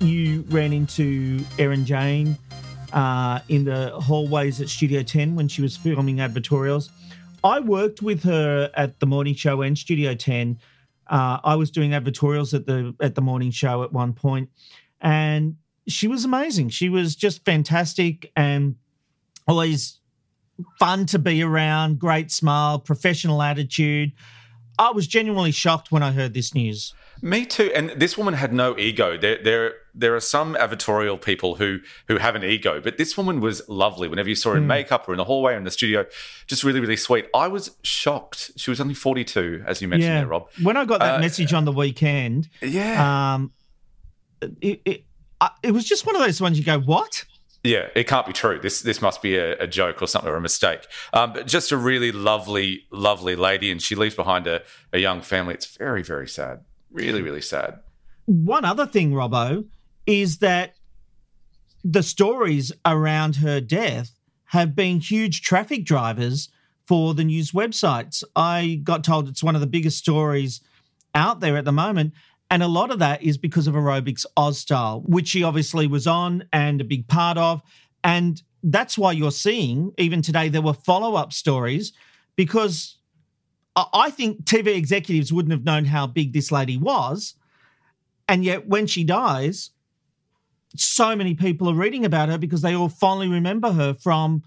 you 0.00 0.44
ran 0.48 0.72
into 0.72 1.44
Erin 1.60 1.84
Jane 1.84 2.36
uh, 2.92 3.38
in 3.48 3.64
the 3.64 3.90
hallways 4.00 4.60
at 4.60 4.68
Studio 4.68 5.04
10 5.04 5.36
when 5.36 5.46
she 5.46 5.62
was 5.62 5.76
filming 5.76 6.16
advertorials. 6.16 6.90
I 7.44 7.60
worked 7.60 8.02
with 8.02 8.24
her 8.24 8.68
at 8.74 8.98
the 8.98 9.06
morning 9.06 9.36
show 9.36 9.62
and 9.62 9.78
Studio 9.78 10.16
10. 10.16 10.58
Uh, 11.06 11.38
I 11.44 11.54
was 11.54 11.70
doing 11.70 11.92
advertorials 11.92 12.52
at 12.52 12.66
the 12.66 12.96
at 13.00 13.14
the 13.14 13.20
morning 13.20 13.52
show 13.52 13.84
at 13.84 13.92
one 13.92 14.14
point, 14.14 14.48
and 15.00 15.56
she 15.86 16.08
was 16.08 16.24
amazing. 16.24 16.70
She 16.70 16.88
was 16.88 17.14
just 17.14 17.44
fantastic 17.44 18.32
and 18.34 18.76
always 19.46 20.00
fun 20.78 21.06
to 21.06 21.18
be 21.18 21.42
around. 21.42 21.98
Great 21.98 22.30
smile, 22.30 22.78
professional 22.78 23.42
attitude. 23.42 24.12
I 24.78 24.90
was 24.90 25.06
genuinely 25.06 25.52
shocked 25.52 25.92
when 25.92 26.02
I 26.02 26.10
heard 26.12 26.34
this 26.34 26.54
news. 26.54 26.92
Me 27.22 27.46
too. 27.46 27.70
And 27.74 27.90
this 27.90 28.18
woman 28.18 28.34
had 28.34 28.52
no 28.52 28.76
ego. 28.76 29.16
There, 29.16 29.40
there, 29.42 29.74
there 29.94 30.16
are 30.16 30.20
some 30.20 30.56
advertorial 30.56 31.20
people 31.22 31.54
who 31.54 31.78
who 32.08 32.18
have 32.18 32.34
an 32.34 32.42
ego, 32.44 32.80
but 32.80 32.98
this 32.98 33.16
woman 33.16 33.40
was 33.40 33.62
lovely. 33.68 34.08
Whenever 34.08 34.28
you 34.28 34.34
saw 34.34 34.50
her 34.50 34.56
in 34.56 34.64
Mm. 34.64 34.66
makeup 34.66 35.08
or 35.08 35.12
in 35.12 35.18
the 35.18 35.24
hallway 35.24 35.54
or 35.54 35.56
in 35.56 35.62
the 35.64 35.70
studio, 35.70 36.04
just 36.48 36.64
really, 36.64 36.80
really 36.80 36.96
sweet. 36.96 37.26
I 37.34 37.46
was 37.46 37.76
shocked. 37.82 38.50
She 38.56 38.68
was 38.68 38.80
only 38.80 38.94
forty 38.94 39.22
two, 39.24 39.62
as 39.64 39.80
you 39.80 39.86
mentioned 39.88 40.12
yeah. 40.12 40.18
there, 40.20 40.26
Rob. 40.26 40.48
When 40.62 40.76
I 40.76 40.84
got 40.84 40.98
that 41.00 41.16
Uh, 41.16 41.20
message 41.20 41.52
on 41.52 41.64
the 41.64 41.72
weekend, 41.72 42.48
Yeah. 42.60 43.34
um, 43.34 43.52
it, 44.60 44.80
it, 44.84 45.04
I, 45.40 45.50
it 45.62 45.70
was 45.70 45.84
just 45.84 46.04
one 46.04 46.16
of 46.16 46.20
those 46.22 46.40
ones 46.40 46.58
you 46.58 46.64
go, 46.64 46.80
what? 46.80 47.24
Yeah, 47.64 47.88
it 47.94 48.06
can't 48.06 48.26
be 48.26 48.34
true. 48.34 48.60
This 48.60 48.82
this 48.82 49.00
must 49.00 49.22
be 49.22 49.36
a, 49.36 49.58
a 49.58 49.66
joke 49.66 50.02
or 50.02 50.06
something 50.06 50.30
or 50.30 50.36
a 50.36 50.40
mistake. 50.40 50.86
Um, 51.14 51.32
but 51.32 51.46
just 51.46 51.72
a 51.72 51.78
really 51.78 52.12
lovely, 52.12 52.84
lovely 52.92 53.36
lady, 53.36 53.70
and 53.72 53.80
she 53.80 53.94
leaves 53.94 54.14
behind 54.14 54.46
a, 54.46 54.62
a 54.92 54.98
young 54.98 55.22
family. 55.22 55.54
It's 55.54 55.74
very, 55.76 56.02
very 56.02 56.28
sad. 56.28 56.60
Really, 56.90 57.22
really 57.22 57.40
sad. 57.40 57.80
One 58.26 58.66
other 58.66 58.86
thing, 58.86 59.12
Robbo, 59.12 59.64
is 60.06 60.38
that 60.38 60.74
the 61.82 62.02
stories 62.02 62.70
around 62.84 63.36
her 63.36 63.60
death 63.60 64.12
have 64.46 64.76
been 64.76 65.00
huge 65.00 65.40
traffic 65.40 65.84
drivers 65.84 66.50
for 66.86 67.14
the 67.14 67.24
news 67.24 67.52
websites. 67.52 68.22
I 68.36 68.80
got 68.84 69.04
told 69.04 69.26
it's 69.26 69.42
one 69.42 69.54
of 69.54 69.62
the 69.62 69.66
biggest 69.66 69.98
stories 69.98 70.60
out 71.14 71.40
there 71.40 71.56
at 71.56 71.64
the 71.64 71.72
moment. 71.72 72.12
And 72.50 72.62
a 72.62 72.68
lot 72.68 72.90
of 72.90 72.98
that 72.98 73.22
is 73.22 73.38
because 73.38 73.66
of 73.66 73.74
Aerobics 73.74 74.26
Oz 74.36 74.58
Style, 74.58 75.02
which 75.06 75.28
she 75.28 75.42
obviously 75.42 75.86
was 75.86 76.06
on 76.06 76.44
and 76.52 76.80
a 76.80 76.84
big 76.84 77.08
part 77.08 77.38
of. 77.38 77.62
And 78.02 78.40
that's 78.62 78.96
why 78.96 79.12
you're 79.12 79.30
seeing, 79.30 79.92
even 79.98 80.22
today, 80.22 80.48
there 80.48 80.62
were 80.62 80.74
follow 80.74 81.14
up 81.14 81.32
stories 81.32 81.92
because 82.36 82.98
I 83.76 84.10
think 84.10 84.44
TV 84.44 84.76
executives 84.76 85.32
wouldn't 85.32 85.52
have 85.52 85.64
known 85.64 85.86
how 85.86 86.06
big 86.06 86.32
this 86.32 86.52
lady 86.52 86.76
was. 86.76 87.34
And 88.28 88.44
yet, 88.44 88.68
when 88.68 88.86
she 88.86 89.04
dies, 89.04 89.70
so 90.76 91.14
many 91.14 91.34
people 91.34 91.68
are 91.68 91.74
reading 91.74 92.04
about 92.04 92.28
her 92.28 92.38
because 92.38 92.62
they 92.62 92.74
all 92.74 92.88
fondly 92.88 93.28
remember 93.28 93.72
her 93.72 93.94
from 93.94 94.42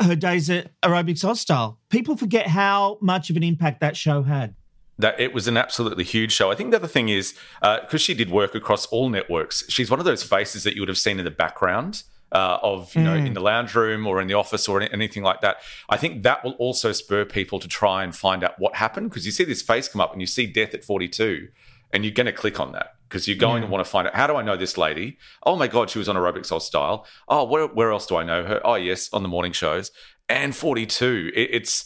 her 0.00 0.14
days 0.14 0.50
at 0.50 0.70
Aerobics 0.82 1.24
Oz 1.24 1.40
Style. 1.40 1.78
People 1.88 2.16
forget 2.16 2.46
how 2.46 2.98
much 3.00 3.30
of 3.30 3.36
an 3.36 3.42
impact 3.42 3.80
that 3.80 3.96
show 3.96 4.22
had. 4.22 4.54
That 4.98 5.18
it 5.18 5.32
was 5.34 5.48
an 5.48 5.56
absolutely 5.56 6.04
huge 6.04 6.32
show. 6.32 6.50
I 6.50 6.54
think 6.54 6.70
the 6.70 6.76
other 6.76 6.86
thing 6.86 7.08
is 7.08 7.34
because 7.60 8.00
she 8.02 8.14
did 8.14 8.30
work 8.30 8.54
across 8.54 8.86
all 8.86 9.08
networks, 9.08 9.64
she's 9.68 9.90
one 9.90 9.98
of 9.98 10.04
those 10.04 10.22
faces 10.22 10.64
that 10.64 10.74
you 10.74 10.82
would 10.82 10.88
have 10.88 10.98
seen 10.98 11.18
in 11.18 11.24
the 11.24 11.30
background. 11.30 12.02
Uh, 12.34 12.58
of 12.62 12.94
you 12.94 13.02
know 13.02 13.14
Mm. 13.14 13.26
in 13.26 13.34
the 13.34 13.40
lounge 13.42 13.74
room 13.74 14.06
or 14.06 14.18
in 14.18 14.26
the 14.26 14.32
office 14.32 14.66
or 14.66 14.80
any- 14.80 14.90
anything 14.90 15.22
like 15.22 15.42
that 15.42 15.58
i 15.90 15.98
think 15.98 16.22
that 16.22 16.42
will 16.42 16.52
also 16.52 16.90
spur 16.90 17.26
people 17.26 17.58
to 17.60 17.68
try 17.68 18.02
and 18.02 18.16
find 18.16 18.42
out 18.42 18.54
what 18.58 18.74
happened 18.76 19.10
because 19.10 19.26
you 19.26 19.32
see 19.32 19.44
this 19.44 19.60
face 19.60 19.86
come 19.86 20.00
up 20.00 20.12
and 20.12 20.22
you 20.22 20.26
see 20.26 20.46
death 20.46 20.72
at 20.72 20.82
42 20.82 21.48
and 21.92 22.06
you're 22.06 22.14
going 22.14 22.24
to 22.24 22.32
click 22.32 22.58
on 22.58 22.72
that 22.72 22.94
because 23.06 23.28
you're 23.28 23.36
going 23.36 23.60
Yeah. 23.60 23.66
to 23.68 23.70
want 23.72 23.84
to 23.84 23.90
find 23.90 24.08
out 24.08 24.14
how 24.14 24.26
do 24.26 24.34
i 24.36 24.40
know 24.42 24.56
this 24.56 24.78
lady 24.78 25.18
oh 25.44 25.56
my 25.56 25.66
god 25.68 25.90
she 25.90 25.98
was 25.98 26.08
on 26.08 26.16
aerobics 26.16 26.50
Oz 26.50 26.66
Style 26.66 27.04
oh 27.28 27.44
where, 27.44 27.66
where 27.66 27.92
else 27.92 28.06
do 28.06 28.16
i 28.16 28.22
know 28.22 28.44
her 28.44 28.62
oh 28.64 28.76
yes 28.76 29.10
on 29.12 29.22
the 29.22 29.28
morning 29.28 29.52
shows 29.52 29.90
and 30.26 30.56
42 30.56 31.32
it, 31.34 31.50
it's 31.52 31.84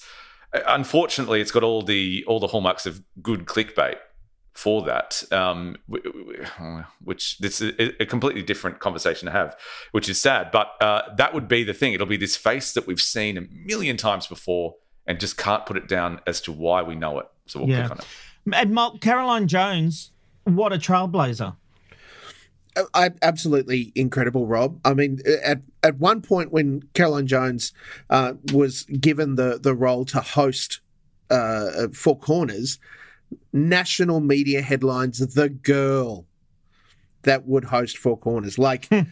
unfortunately 0.67 1.41
it's 1.41 1.51
got 1.53 1.63
all 1.63 1.83
the 1.83 2.25
all 2.27 2.41
the 2.41 2.47
hallmarks 2.49 2.87
of 2.87 3.03
good 3.23 3.45
clickbait 3.47 3.97
for 4.53 4.83
that 4.83 5.23
um 5.33 5.77
which 7.05 7.39
this 7.39 7.61
is 7.61 7.93
a 8.01 8.07
completely 8.07 8.43
different 8.43 8.79
conversation 8.79 9.27
to 9.27 9.33
have 9.33 9.55
which 9.93 10.09
is 10.09 10.21
sad 10.21 10.51
but 10.51 10.69
uh 10.81 11.03
that 11.17 11.35
would 11.35 11.47
be 11.49 11.63
the 11.63 11.75
thing 11.75 11.93
it'll 11.93 12.07
be 12.07 12.17
this 12.17 12.37
face 12.37 12.73
that 12.73 12.87
we've 12.87 13.01
seen 13.01 13.37
a 13.37 13.43
million 13.53 13.97
times 13.97 14.27
before 14.27 14.75
and 15.07 15.21
just 15.21 15.37
can't 15.37 15.67
put 15.67 15.77
it 15.77 15.87
down 15.89 16.21
as 16.27 16.41
to 16.41 16.51
why 16.53 16.83
we 16.83 16.95
know 16.95 17.19
it 17.19 17.27
so 17.47 17.61
we'll 17.61 17.69
Yeah. 17.69 17.87
click 17.89 17.91
on 17.93 17.99
it 17.99 18.07
And 18.55 19.01
Caroline 19.01 19.49
Jones, 19.49 20.13
what 20.45 20.73
a 20.73 20.77
trailblazer. 20.79 21.57
I, 22.95 23.11
absolutely 23.23 23.93
incredible, 23.95 24.47
Rob. 24.47 24.81
I 24.85 24.95
mean, 24.95 25.21
at 25.43 25.63
at 25.83 25.99
one 25.99 26.21
point 26.21 26.53
when 26.53 26.83
Caroline 26.95 27.27
Jones 27.27 27.73
uh, 28.11 28.35
was 28.53 28.83
given 28.85 29.37
the 29.37 29.59
the 29.61 29.75
role 29.75 30.05
to 30.07 30.21
host 30.21 30.81
uh, 31.31 31.89
Four 31.93 32.19
Corners, 32.19 32.79
national 33.53 34.21
media 34.21 34.63
headlines: 34.63 35.19
"The 35.19 35.49
girl 35.49 36.27
that 37.23 37.47
would 37.47 37.65
host 37.65 37.97
Four 37.97 38.19
Corners." 38.19 38.59
Like, 38.59 38.89
it- 38.91 39.07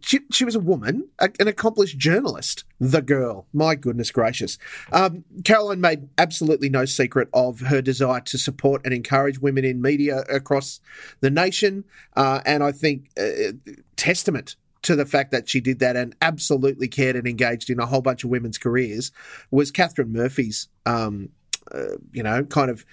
she, 0.00 0.20
she 0.32 0.44
was 0.44 0.54
a 0.54 0.60
woman, 0.60 1.08
a- 1.18 1.30
an 1.38 1.48
accomplished 1.48 1.98
journalist. 1.98 2.64
The 2.80 3.02
girl, 3.02 3.46
my 3.52 3.74
goodness 3.74 4.10
gracious. 4.10 4.58
Um, 4.92 5.24
Caroline 5.44 5.80
made 5.80 6.08
absolutely 6.18 6.68
no 6.68 6.84
secret 6.84 7.28
of 7.32 7.60
her 7.60 7.80
desire 7.82 8.20
to 8.22 8.38
support 8.38 8.82
and 8.84 8.94
encourage 8.94 9.38
women 9.38 9.64
in 9.64 9.80
media 9.80 10.20
across 10.28 10.80
the 11.20 11.30
nation, 11.30 11.84
uh, 12.16 12.40
and 12.44 12.62
I 12.62 12.72
think 12.72 13.10
uh, 13.18 13.52
testament 13.96 14.56
to 14.82 14.94
the 14.94 15.06
fact 15.06 15.32
that 15.32 15.48
she 15.48 15.60
did 15.60 15.80
that 15.80 15.96
and 15.96 16.14
absolutely 16.22 16.88
cared 16.88 17.16
and 17.16 17.26
engaged 17.26 17.68
in 17.68 17.80
a 17.80 17.86
whole 17.86 18.00
bunch 18.00 18.24
of 18.24 18.30
women's 18.30 18.58
careers 18.58 19.10
was 19.50 19.70
Catherine 19.70 20.12
Murphy's, 20.12 20.68
um, 20.86 21.30
uh, 21.72 21.96
you 22.12 22.22
know, 22.22 22.44
kind 22.44 22.70
of 22.70 22.84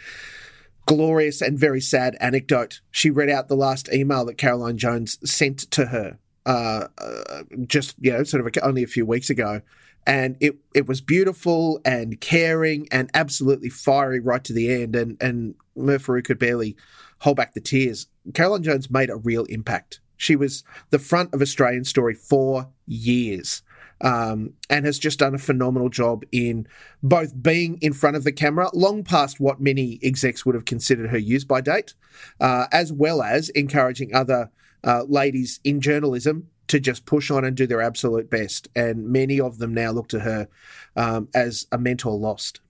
glorious 0.87 1.41
and 1.41 1.57
very 1.57 1.81
sad 1.81 2.15
anecdote. 2.19 2.81
She 2.91 3.09
read 3.09 3.29
out 3.29 3.47
the 3.47 3.55
last 3.55 3.89
email 3.93 4.25
that 4.25 4.37
Caroline 4.37 4.77
Jones 4.77 5.17
sent 5.29 5.59
to 5.71 5.87
her, 5.87 6.17
uh, 6.45 6.87
uh, 6.97 7.43
just 7.67 7.95
you 7.99 8.11
know, 8.11 8.23
sort 8.23 8.45
of 8.45 8.53
a, 8.55 8.65
only 8.65 8.83
a 8.83 8.87
few 8.87 9.05
weeks 9.05 9.29
ago, 9.29 9.61
and 10.05 10.37
it 10.39 10.55
it 10.73 10.87
was 10.87 11.01
beautiful 11.01 11.79
and 11.85 12.19
caring 12.21 12.87
and 12.91 13.09
absolutely 13.13 13.69
fiery 13.69 14.19
right 14.19 14.43
to 14.43 14.53
the 14.53 14.71
end. 14.71 14.95
And 14.95 15.17
and 15.21 15.55
Murphy 15.75 16.21
could 16.21 16.39
barely 16.39 16.75
hold 17.19 17.37
back 17.37 17.53
the 17.53 17.61
tears. 17.61 18.07
Caroline 18.33 18.63
Jones 18.63 18.89
made 18.89 19.09
a 19.09 19.17
real 19.17 19.45
impact. 19.45 19.99
She 20.17 20.35
was 20.35 20.63
the 20.91 20.99
front 20.99 21.33
of 21.33 21.41
Australian 21.41 21.83
Story 21.83 22.13
for 22.13 22.69
years 22.87 23.63
um, 24.01 24.53
and 24.69 24.85
has 24.85 24.99
just 24.99 25.19
done 25.19 25.35
a 25.35 25.39
phenomenal 25.39 25.89
job 25.89 26.23
in 26.31 26.67
both 27.01 27.41
being 27.41 27.77
in 27.81 27.93
front 27.93 28.15
of 28.15 28.23
the 28.23 28.31
camera, 28.31 28.69
long 28.73 29.03
past 29.03 29.39
what 29.39 29.61
many 29.61 29.99
execs 30.03 30.45
would 30.45 30.55
have 30.55 30.65
considered 30.65 31.09
her 31.09 31.17
use 31.17 31.45
by 31.45 31.61
date, 31.61 31.93
uh, 32.39 32.67
as 32.71 32.91
well 32.91 33.21
as 33.21 33.49
encouraging 33.49 34.13
other 34.13 34.51
uh, 34.85 35.03
ladies 35.07 35.59
in 35.63 35.81
journalism 35.81 36.47
to 36.67 36.79
just 36.79 37.05
push 37.05 37.29
on 37.29 37.43
and 37.43 37.55
do 37.55 37.67
their 37.67 37.81
absolute 37.81 38.29
best. 38.29 38.67
And 38.75 39.09
many 39.09 39.39
of 39.39 39.57
them 39.57 39.73
now 39.73 39.91
look 39.91 40.07
to 40.09 40.19
her 40.19 40.47
um, 40.95 41.27
as 41.35 41.67
a 41.71 41.77
mentor 41.77 42.17
lost. 42.17 42.61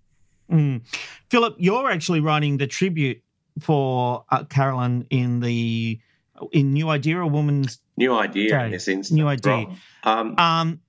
Mm. 0.52 0.82
Philip, 1.30 1.56
you're 1.58 1.90
actually 1.90 2.20
writing 2.20 2.58
the 2.58 2.68
tribute 2.68 3.22
for 3.60 4.26
uh, 4.30 4.44
Caroline 4.46 5.08
in 5.10 5.40
the 5.40 6.00
in 6.52 6.74
New 6.74 6.90
Idea, 6.90 7.22
a 7.22 7.28
woman's 7.28 7.80
New 7.96 8.14
idea 8.14 8.50
Day. 8.50 8.66
in 8.66 8.72
this 8.72 8.88
instance. 8.88 9.16
New 9.16 9.28
idea. 9.28 9.54
Rob. 9.54 9.76
Um, 10.04 10.36
Um, 10.38 10.80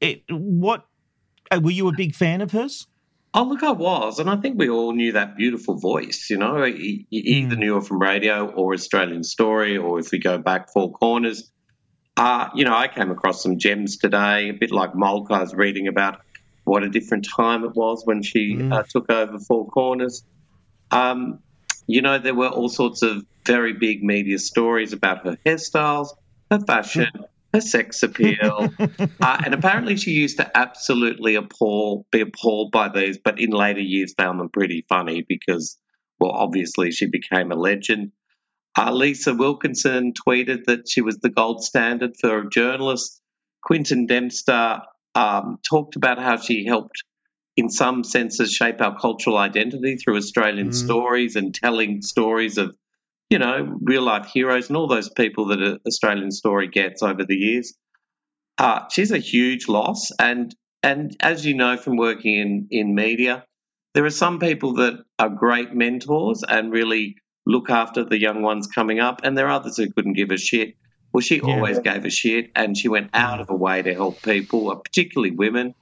it 0.00 0.22
what 0.30 0.86
uh, 1.50 1.60
were 1.62 1.70
you 1.70 1.88
a 1.88 1.92
big 1.92 2.14
fan 2.14 2.40
of 2.40 2.50
hers? 2.52 2.86
Oh, 3.34 3.44
look, 3.44 3.62
I 3.62 3.70
was. 3.70 4.18
And 4.18 4.28
I 4.28 4.36
think 4.36 4.58
we 4.58 4.68
all 4.68 4.92
knew 4.92 5.12
that 5.12 5.36
beautiful 5.36 5.78
voice, 5.78 6.28
you 6.28 6.36
know. 6.36 6.64
You 6.64 7.04
you 7.08 7.22
either 7.24 7.56
knew 7.56 7.74
her 7.76 7.80
from 7.80 8.00
radio 8.00 8.46
or 8.50 8.74
Australian 8.74 9.24
Story, 9.24 9.78
or 9.78 9.98
if 9.98 10.10
we 10.10 10.18
go 10.18 10.38
back 10.38 10.70
Four 10.72 10.92
Corners. 10.92 11.50
Uh, 12.14 12.50
you 12.54 12.66
know, 12.66 12.74
I 12.74 12.88
came 12.88 13.10
across 13.10 13.42
some 13.42 13.58
gems 13.58 13.96
today, 13.96 14.50
a 14.50 14.52
bit 14.52 14.70
like 14.70 14.94
Mulk. 14.94 15.30
I 15.30 15.40
was 15.40 15.54
reading 15.54 15.88
about 15.88 16.20
what 16.64 16.82
a 16.82 16.90
different 16.90 17.26
time 17.34 17.64
it 17.64 17.74
was 17.74 18.02
when 18.04 18.22
she 18.22 18.68
uh, 18.70 18.82
took 18.82 19.10
over 19.10 19.38
Four 19.38 19.66
Corners. 19.68 20.24
Um, 20.90 21.38
you 21.86 22.02
know, 22.02 22.18
there 22.18 22.34
were 22.34 22.48
all 22.48 22.68
sorts 22.68 23.02
of 23.02 23.24
very 23.46 23.72
big 23.72 24.04
media 24.04 24.38
stories 24.38 24.92
about 24.92 25.24
her 25.24 25.38
hairstyles, 25.46 26.08
her 26.50 26.60
fashion, 26.66 27.08
her 27.52 27.60
sex 27.60 28.02
appeal, 28.02 28.72
uh, 28.78 29.42
and 29.44 29.54
apparently 29.54 29.96
she 29.96 30.12
used 30.12 30.38
to 30.38 30.56
absolutely 30.56 31.34
appall, 31.34 32.06
be 32.10 32.20
appalled 32.20 32.72
by 32.72 32.88
these, 32.88 33.18
but 33.18 33.40
in 33.40 33.50
later 33.50 33.80
years 33.80 34.14
found 34.14 34.40
them 34.40 34.48
pretty 34.48 34.84
funny 34.88 35.24
because, 35.28 35.78
well, 36.18 36.30
obviously 36.30 36.90
she 36.90 37.06
became 37.06 37.52
a 37.52 37.56
legend. 37.56 38.12
Uh, 38.76 38.90
Lisa 38.92 39.34
Wilkinson 39.34 40.14
tweeted 40.14 40.64
that 40.64 40.88
she 40.88 41.02
was 41.02 41.18
the 41.18 41.28
gold 41.28 41.62
standard 41.62 42.12
for 42.18 42.38
a 42.38 42.48
journalist. 42.48 43.20
Quentin 43.62 44.06
Dempster 44.06 44.80
um, 45.14 45.58
talked 45.68 45.96
about 45.96 46.18
how 46.18 46.38
she 46.38 46.64
helped, 46.64 47.04
in 47.56 47.68
some 47.68 48.02
senses, 48.02 48.52
shape 48.52 48.80
our 48.80 48.98
cultural 48.98 49.36
identity 49.36 49.96
through 49.96 50.16
Australian 50.16 50.70
mm. 50.70 50.74
stories 50.74 51.36
and 51.36 51.54
telling 51.54 52.00
stories 52.00 52.56
of, 52.56 52.74
you 53.32 53.38
know, 53.38 53.78
real 53.80 54.02
life 54.02 54.26
heroes 54.26 54.68
and 54.68 54.76
all 54.76 54.86
those 54.86 55.08
people 55.08 55.46
that 55.46 55.80
Australian 55.86 56.30
story 56.30 56.68
gets 56.68 57.02
over 57.02 57.24
the 57.24 57.34
years. 57.34 57.72
Uh, 58.58 58.82
she's 58.90 59.10
a 59.10 59.18
huge 59.18 59.68
loss, 59.68 60.10
and 60.18 60.54
and 60.82 61.16
as 61.20 61.46
you 61.46 61.54
know 61.54 61.78
from 61.78 61.96
working 61.96 62.34
in 62.34 62.68
in 62.70 62.94
media, 62.94 63.46
there 63.94 64.04
are 64.04 64.10
some 64.10 64.38
people 64.38 64.74
that 64.74 65.02
are 65.18 65.30
great 65.30 65.74
mentors 65.74 66.44
and 66.46 66.70
really 66.70 67.16
look 67.46 67.70
after 67.70 68.04
the 68.04 68.20
young 68.20 68.42
ones 68.42 68.66
coming 68.66 69.00
up, 69.00 69.22
and 69.24 69.36
there 69.36 69.46
are 69.46 69.52
others 69.52 69.78
who 69.78 69.90
couldn't 69.90 70.12
give 70.12 70.30
a 70.30 70.36
shit. 70.36 70.76
Well, 71.10 71.22
she 71.22 71.36
yeah. 71.36 71.54
always 71.54 71.78
gave 71.78 72.04
a 72.04 72.10
shit, 72.10 72.50
and 72.54 72.76
she 72.76 72.88
went 72.88 73.10
out 73.14 73.40
of 73.40 73.48
her 73.48 73.56
way 73.56 73.80
to 73.80 73.94
help 73.94 74.20
people, 74.20 74.70
uh, 74.70 74.74
particularly 74.74 75.34
women. 75.34 75.74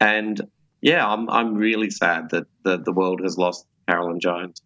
And 0.00 0.40
yeah, 0.80 1.04
I'm 1.04 1.28
I'm 1.28 1.54
really 1.54 1.90
sad 1.90 2.30
that 2.30 2.46
the, 2.62 2.78
the 2.78 2.92
world 2.92 3.22
has 3.24 3.36
lost 3.36 3.66
Caroline 3.88 4.20
Jones. 4.20 4.62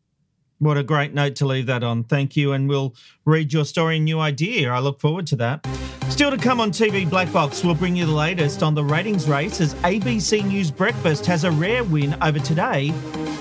What 0.59 0.79
a 0.79 0.83
great 0.83 1.13
note 1.13 1.35
to 1.37 1.47
leave 1.47 1.67
that 1.67 1.83
on. 1.83 2.05
Thank 2.05 2.37
you. 2.37 2.53
And 2.53 2.69
we'll 2.69 2.95
read 3.25 3.53
your 3.53 3.65
story 3.65 3.97
and 3.97 4.05
New 4.05 4.19
Idea. 4.21 4.71
I 4.71 4.79
look 4.79 5.01
forward 5.01 5.27
to 5.29 5.37
that. 5.37 5.67
Still 6.09 6.31
to 6.31 6.39
come 6.39 6.61
on 6.61 6.71
TV 6.71 7.09
Black 7.09 7.31
Box, 7.33 7.65
we'll 7.65 7.75
bring 7.75 7.97
you 7.97 8.07
the 8.07 8.13
latest 8.13 8.63
on 8.63 8.75
the 8.75 8.85
ratings 8.85 9.29
race 9.29 9.61
as 9.61 9.75
ABC 9.77 10.47
News 10.47 10.71
Breakfast 10.71 11.27
has 11.27 11.45
a 11.45 11.51
rare 11.51 11.85
win 11.85 12.17
over 12.23 12.39
Today 12.39 12.93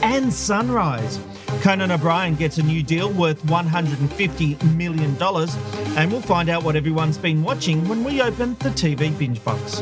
and 0.02 0.34
Sunrise. 0.34 1.20
Conan 1.62 1.92
O'Brien 1.92 2.36
gets 2.36 2.58
a 2.58 2.64
new 2.64 2.84
deal 2.84 3.12
worth 3.14 3.42
$150 3.44 4.76
million, 4.76 5.16
and 5.98 6.12
we'll 6.12 6.22
find 6.22 6.50
out 6.50 6.64
what 6.64 6.76
everyone's 6.76 7.18
been 7.18 7.44
watching 7.44 7.88
when 7.88 8.04
we 8.04 8.22
open 8.22 8.56
the 8.56 8.70
TV 8.70 9.18
binge 9.18 9.44
box. 9.44 9.82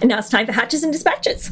And 0.00 0.08
now 0.08 0.18
it's 0.18 0.28
time 0.28 0.46
for 0.46 0.52
Hatches 0.52 0.82
and 0.82 0.92
Dispatches. 0.92 1.50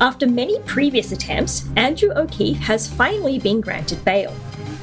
After 0.00 0.26
many 0.26 0.60
previous 0.60 1.12
attempts, 1.12 1.66
Andrew 1.76 2.10
O'Keefe 2.14 2.58
has 2.58 2.92
finally 2.92 3.38
been 3.38 3.60
granted 3.60 4.04
bail. 4.04 4.34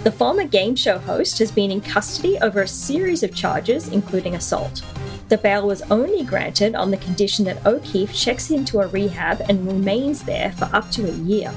The 0.04 0.12
former 0.12 0.44
game 0.44 0.76
show 0.76 0.98
host 0.98 1.38
has 1.40 1.52
been 1.52 1.72
in 1.72 1.82
custody 1.82 2.38
over 2.40 2.62
a 2.62 2.68
series 2.68 3.22
of 3.22 3.36
charges, 3.36 3.90
including 3.90 4.36
assault. 4.36 4.82
The 5.30 5.38
bail 5.38 5.68
was 5.68 5.82
only 5.84 6.24
granted 6.24 6.76
on 6.76 6.92
the 6.92 6.98
condition 6.98 7.46
that 7.46 7.66
O'Keefe 7.66 8.14
checks 8.14 8.50
into 8.50 8.80
a 8.80 8.88
rehab 8.88 9.42
and 9.48 9.68
remains 9.68 10.24
there 10.24 10.52
for 10.54 10.66
up 10.74 10.90
to 10.92 11.08
a 11.08 11.14
year. 11.14 11.54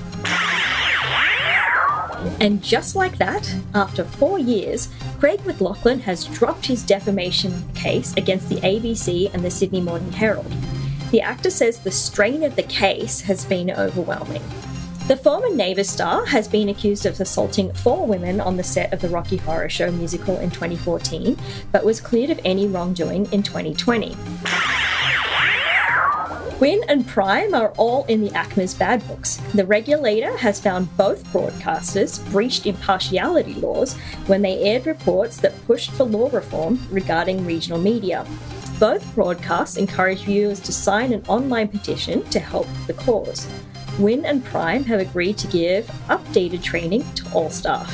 And 2.40 2.62
just 2.62 2.94
like 2.94 3.18
that, 3.18 3.54
after 3.74 4.04
four 4.04 4.38
years, 4.38 4.88
Craig 5.18 5.40
McLachlan 5.40 6.00
has 6.00 6.24
dropped 6.24 6.66
his 6.66 6.82
defamation 6.82 7.68
case 7.74 8.12
against 8.16 8.48
the 8.48 8.56
ABC 8.56 9.32
and 9.32 9.44
the 9.44 9.50
Sydney 9.50 9.80
Morning 9.80 10.12
Herald. 10.12 10.52
The 11.10 11.20
actor 11.20 11.50
says 11.50 11.78
the 11.78 11.92
strain 11.92 12.42
of 12.42 12.56
the 12.56 12.64
case 12.64 13.20
has 13.22 13.44
been 13.44 13.70
overwhelming. 13.70 14.42
The 15.06 15.16
former 15.16 15.54
Neighbours 15.54 15.88
star 15.88 16.26
has 16.26 16.48
been 16.48 16.68
accused 16.68 17.06
of 17.06 17.20
assaulting 17.20 17.72
four 17.74 18.08
women 18.08 18.40
on 18.40 18.56
the 18.56 18.64
set 18.64 18.92
of 18.92 19.00
the 19.00 19.08
Rocky 19.08 19.36
Horror 19.36 19.68
Show 19.68 19.92
musical 19.92 20.36
in 20.38 20.50
2014, 20.50 21.38
but 21.70 21.84
was 21.84 22.00
cleared 22.00 22.30
of 22.30 22.40
any 22.44 22.66
wrongdoing 22.66 23.30
in 23.32 23.44
2020. 23.44 24.16
Win 26.58 26.80
and 26.88 27.06
Prime 27.06 27.54
are 27.54 27.68
all 27.76 28.04
in 28.06 28.22
the 28.22 28.30
ACMA's 28.30 28.74
bad 28.74 29.06
books. 29.06 29.36
The 29.54 29.64
regulator 29.64 30.36
has 30.38 30.58
found 30.58 30.96
both 30.96 31.22
broadcasters 31.26 32.18
breached 32.32 32.66
impartiality 32.66 33.54
laws 33.54 33.94
when 34.26 34.42
they 34.42 34.60
aired 34.62 34.86
reports 34.86 35.36
that 35.36 35.66
pushed 35.66 35.92
for 35.92 36.04
law 36.04 36.30
reform 36.32 36.84
regarding 36.90 37.44
regional 37.44 37.78
media. 37.78 38.26
Both 38.78 39.14
broadcasts 39.14 39.78
encourage 39.78 40.24
viewers 40.24 40.60
to 40.60 40.72
sign 40.72 41.12
an 41.14 41.24
online 41.28 41.68
petition 41.68 42.22
to 42.28 42.38
help 42.38 42.66
the 42.86 42.92
cause. 42.92 43.48
Win 43.98 44.26
and 44.26 44.44
Prime 44.44 44.84
have 44.84 45.00
agreed 45.00 45.38
to 45.38 45.46
give 45.46 45.86
updated 46.08 46.62
training 46.62 47.02
to 47.14 47.24
all 47.32 47.48
staff. 47.48 47.90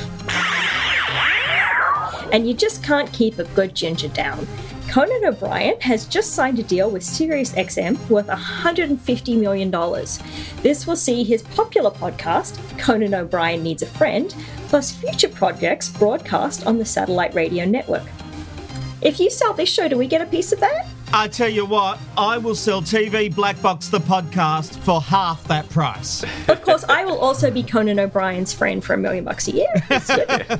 And 2.33 2.45
you 2.45 2.53
just 2.53 2.83
can't 2.83 3.11
keep 3.13 3.39
a 3.39 3.45
good 3.45 3.73
ginger 3.73 4.09
down. 4.09 4.45
Conan 4.89 5.23
O'Brien 5.25 5.79
has 5.79 6.05
just 6.05 6.33
signed 6.33 6.59
a 6.59 6.63
deal 6.63 6.91
with 6.91 7.01
SiriusXM 7.01 8.09
worth 8.09 8.27
$150 8.27 9.39
million. 9.39 9.71
This 10.61 10.85
will 10.85 10.97
see 10.97 11.23
his 11.23 11.43
popular 11.43 11.91
podcast, 11.91 12.59
Conan 12.77 13.15
O'Brien 13.15 13.63
Needs 13.63 13.83
a 13.83 13.87
Friend, 13.87 14.35
plus 14.67 14.91
future 14.91 15.29
projects 15.29 15.87
broadcast 15.89 16.67
on 16.67 16.77
the 16.77 16.85
satellite 16.85 17.33
radio 17.33 17.63
network. 17.63 18.03
If 19.03 19.19
you 19.19 19.29
sell 19.29 19.53
this 19.53 19.67
show, 19.67 19.89
do 19.89 19.97
we 19.97 20.07
get 20.07 20.21
a 20.21 20.25
piece 20.25 20.53
of 20.53 20.61
that? 20.61 20.87
I 21.11 21.27
tell 21.27 21.49
you 21.49 21.65
what, 21.65 21.99
I 22.17 22.37
will 22.37 22.55
sell 22.55 22.81
TV 22.81 23.33
Black 23.35 23.61
Box 23.61 23.89
the 23.89 23.99
podcast 23.99 24.77
for 24.79 25.01
half 25.01 25.43
that 25.45 25.69
price. 25.69 26.23
Of 26.47 26.61
course, 26.61 26.85
I 26.87 27.03
will 27.03 27.17
also 27.17 27.51
be 27.51 27.63
Conan 27.63 27.99
O'Brien's 27.99 28.53
friend 28.53 28.83
for 28.83 28.93
a 28.93 28.97
million 28.97 29.25
bucks 29.25 29.49
a 29.49 29.51
year. 29.51 29.67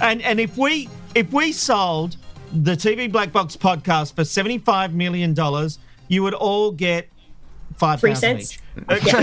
and 0.00 0.20
and 0.22 0.40
if 0.40 0.56
we 0.56 0.88
if 1.14 1.32
we 1.32 1.52
sold 1.52 2.16
the 2.52 2.72
TV 2.72 3.10
Black 3.10 3.30
Box 3.30 3.56
podcast 3.56 4.14
for 4.14 4.24
seventy 4.24 4.58
five 4.58 4.92
million 4.92 5.32
dollars, 5.32 5.78
you 6.08 6.24
would 6.24 6.34
all 6.34 6.72
get 6.72 7.08
five 7.76 8.00
Three 8.00 8.16
cents. 8.16 8.58
each. 8.90 9.14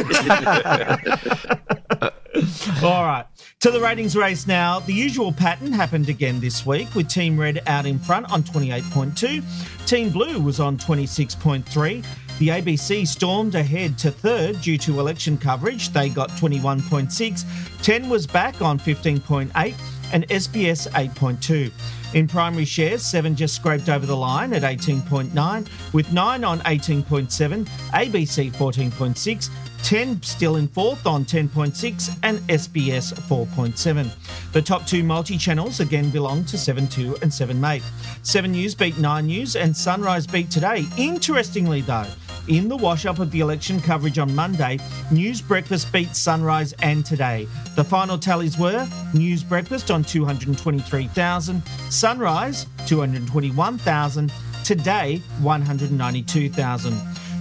All 2.83 3.03
right. 3.03 3.25
To 3.59 3.71
the 3.71 3.79
ratings 3.79 4.15
race 4.15 4.47
now. 4.47 4.79
The 4.79 4.93
usual 4.93 5.33
pattern 5.33 5.71
happened 5.71 6.09
again 6.09 6.39
this 6.39 6.65
week 6.65 6.93
with 6.95 7.09
Team 7.09 7.39
Red 7.39 7.61
out 7.67 7.85
in 7.85 7.99
front 7.99 8.31
on 8.31 8.43
28.2. 8.43 9.87
Team 9.87 10.09
Blue 10.09 10.39
was 10.39 10.59
on 10.59 10.77
26.3. 10.77 12.05
The 12.39 12.47
ABC 12.47 13.05
stormed 13.05 13.55
ahead 13.55 13.97
to 13.99 14.11
third 14.11 14.61
due 14.61 14.77
to 14.79 14.99
election 14.99 15.37
coverage. 15.37 15.89
They 15.89 16.09
got 16.09 16.29
21.6. 16.31 17.83
10 17.83 18.09
was 18.09 18.25
back 18.25 18.61
on 18.61 18.79
15.8 18.79 19.75
and 20.13 20.27
SBS 20.29 20.89
8.2. 20.91 21.71
In 22.13 22.27
primary 22.27 22.65
shares, 22.65 23.03
7 23.03 23.35
just 23.35 23.55
scraped 23.55 23.89
over 23.89 24.05
the 24.05 24.17
line 24.17 24.53
at 24.53 24.63
18.9, 24.63 25.93
with 25.93 26.11
9 26.11 26.43
on 26.43 26.59
18.7, 26.61 27.65
ABC 27.91 28.51
14.6, 28.51 29.49
10 29.83 30.21
still 30.21 30.55
in 30.55 30.67
fourth 30.67 31.05
on 31.05 31.25
10.6 31.25 32.17
and 32.23 32.39
SBS 32.39 33.13
4.7. 33.13 34.51
The 34.51 34.61
top 34.61 34.85
two 34.85 35.03
multi 35.03 35.37
channels 35.37 35.79
again 35.79 36.09
belong 36.09 36.45
to 36.45 36.57
7 36.57 36.87
2 36.87 37.17
and 37.21 37.33
7 37.33 37.59
Mate. 37.59 37.83
7 38.23 38.51
News 38.51 38.75
beat 38.75 38.97
9 38.97 39.25
News 39.25 39.55
and 39.55 39.75
Sunrise 39.75 40.27
beat 40.27 40.49
today. 40.49 40.85
Interestingly, 40.97 41.81
though, 41.81 42.07
in 42.47 42.67
the 42.67 42.75
wash 42.77 43.05
up 43.05 43.19
of 43.19 43.31
the 43.31 43.39
election 43.39 43.79
coverage 43.79 44.17
on 44.17 44.33
Monday, 44.35 44.79
News 45.11 45.41
Breakfast 45.41 45.91
beat 45.91 46.15
Sunrise 46.15 46.73
and 46.81 47.05
Today. 47.05 47.47
The 47.75 47.83
final 47.83 48.17
tallies 48.17 48.57
were 48.57 48.87
News 49.13 49.43
Breakfast 49.43 49.91
on 49.91 50.03
223,000, 50.03 51.63
Sunrise 51.89 52.65
221,000, 52.87 54.31
Today 54.63 55.21
192,000. 55.41 56.93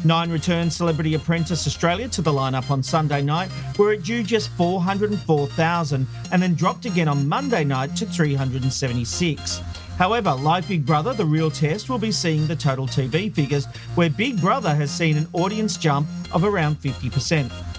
Nine 0.03 0.31
returned 0.31 0.73
Celebrity 0.73 1.13
Apprentice 1.13 1.67
Australia 1.67 2.09
to 2.09 2.23
the 2.23 2.33
lineup 2.33 2.71
on 2.71 2.83
Sunday 2.83 3.21
night, 3.21 3.51
where 3.77 3.93
it 3.93 4.03
drew 4.03 4.23
just 4.23 4.49
404,000 4.53 6.07
and 6.33 6.43
then 6.43 6.55
dropped 6.55 6.87
again 6.87 7.07
on 7.07 7.29
Monday 7.29 7.65
night 7.65 7.95
to 7.97 8.07
376. 8.07 9.61
However, 9.99 10.33
like 10.33 10.67
Big 10.67 10.87
Brother, 10.87 11.13
the 11.13 11.27
real 11.27 11.51
test 11.51 11.91
will 11.91 11.99
be 11.99 12.13
seeing 12.13 12.47
the 12.47 12.57
total 12.57 12.87
TV 12.87 13.31
figures, 13.31 13.67
where 13.95 14.09
Big 14.09 14.41
Brother 14.41 14.75
has 14.75 14.91
seen 14.91 15.19
an 15.19 15.29
audience 15.35 15.77
jump 15.77 16.09
of 16.33 16.45
around 16.45 16.81
50%. 16.81 17.70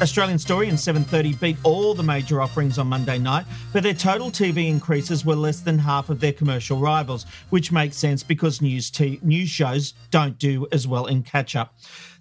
Australian 0.00 0.38
Story 0.38 0.68
and 0.68 0.78
7:30 0.78 1.40
beat 1.40 1.56
all 1.64 1.92
the 1.92 2.04
major 2.04 2.40
offerings 2.40 2.78
on 2.78 2.86
Monday 2.86 3.18
night, 3.18 3.44
but 3.72 3.82
their 3.82 3.94
total 3.94 4.30
TV 4.30 4.68
increases 4.68 5.24
were 5.24 5.34
less 5.34 5.58
than 5.58 5.76
half 5.76 6.08
of 6.08 6.20
their 6.20 6.32
commercial 6.32 6.78
rivals, 6.78 7.26
which 7.50 7.72
makes 7.72 7.96
sense 7.96 8.22
because 8.22 8.62
news 8.62 8.90
t- 8.90 9.18
news 9.22 9.48
shows 9.48 9.94
don't 10.12 10.38
do 10.38 10.68
as 10.70 10.86
well 10.86 11.06
in 11.06 11.24
catch 11.24 11.56
up. 11.56 11.74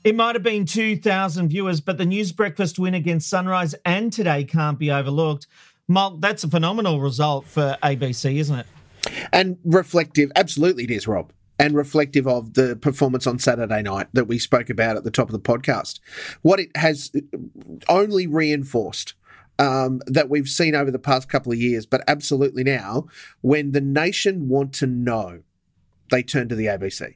It 0.04 0.16
might 0.16 0.34
have 0.34 0.44
been 0.44 0.66
2,000 0.66 1.50
viewers, 1.50 1.80
but 1.80 2.00
the 2.00 2.06
news 2.06 2.32
breakfast 2.32 2.80
win 2.80 2.96
against 2.96 3.30
Sunrise 3.30 3.76
and 3.86 4.12
today 4.12 4.44
can't 4.44 4.80
be 4.80 4.90
overlooked. 4.90 5.46
Mark, 5.88 6.16
that's 6.20 6.44
a 6.44 6.48
phenomenal 6.48 7.00
result 7.00 7.46
for 7.46 7.78
ABC, 7.84 8.40
isn't 8.40 8.58
it? 8.58 8.66
And 9.32 9.58
reflective, 9.64 10.32
absolutely 10.36 10.86
it 10.86 10.92
is, 10.92 11.08
Rob 11.08 11.32
and 11.60 11.76
reflective 11.76 12.28
of 12.28 12.54
the 12.54 12.76
performance 12.76 13.26
on 13.26 13.40
Saturday 13.40 13.82
night 13.82 14.08
that 14.14 14.26
we 14.26 14.38
spoke 14.38 14.70
about 14.70 14.96
at 14.96 15.04
the 15.04 15.12
top 15.12 15.30
of 15.30 15.34
the 15.34 15.40
podcast. 15.40 16.00
What 16.42 16.60
it 16.60 16.76
has 16.76 17.12
only 17.90 18.28
reinforced 18.28 19.16
um, 19.60 20.02
that 20.06 20.30
we've 20.30 20.48
seen 20.48 20.76
over 20.76 20.92
the 20.92 21.00
past 21.00 21.30
couple 21.30 21.52
of 21.52 21.58
years, 21.58 21.86
but 21.86 22.04
absolutely 22.08 22.64
now, 22.64 23.08
when 23.42 23.72
the 23.72 23.82
nation 23.82 24.48
want 24.50 24.74
to 24.74 24.88
know, 24.88 25.42
they 26.12 26.22
turn 26.22 26.48
to 26.50 26.56
the 26.56 26.68
ABC. 26.68 27.16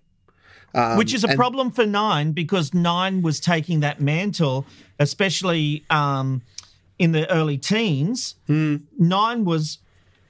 Um, 0.73 0.97
Which 0.97 1.13
is 1.13 1.23
a 1.23 1.27
and- 1.27 1.37
problem 1.37 1.71
for 1.71 1.85
Nine 1.85 2.31
because 2.31 2.73
Nine 2.73 3.21
was 3.21 3.39
taking 3.39 3.81
that 3.81 4.01
mantle, 4.01 4.65
especially 4.99 5.85
um, 5.89 6.41
in 6.97 7.11
the 7.11 7.29
early 7.29 7.57
teens. 7.57 8.35
Mm. 8.47 8.83
Nine 8.97 9.45
was 9.45 9.79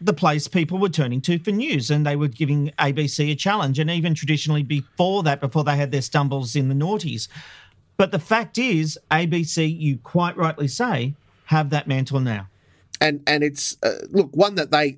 the 0.01 0.13
place 0.13 0.47
people 0.47 0.79
were 0.79 0.89
turning 0.89 1.21
to 1.21 1.37
for 1.39 1.51
news 1.51 1.91
and 1.91 2.05
they 2.05 2.15
were 2.15 2.27
giving 2.27 2.71
ABC 2.79 3.31
a 3.31 3.35
challenge. 3.35 3.79
And 3.79 3.89
even 3.89 4.15
traditionally 4.15 4.63
before 4.63 5.23
that, 5.23 5.39
before 5.39 5.63
they 5.63 5.77
had 5.77 5.91
their 5.91 6.01
stumbles 6.01 6.55
in 6.55 6.69
the 6.69 6.75
noughties. 6.75 7.27
But 7.97 8.11
the 8.11 8.19
fact 8.19 8.57
is, 8.57 8.97
ABC, 9.11 9.79
you 9.79 9.99
quite 9.99 10.35
rightly 10.35 10.67
say, 10.67 11.13
have 11.45 11.69
that 11.69 11.87
mantle 11.87 12.19
now. 12.19 12.47
And 12.99 13.21
and 13.27 13.43
it's 13.43 13.77
uh, 13.83 14.05
look 14.09 14.35
one 14.35 14.55
that 14.55 14.71
they 14.71 14.97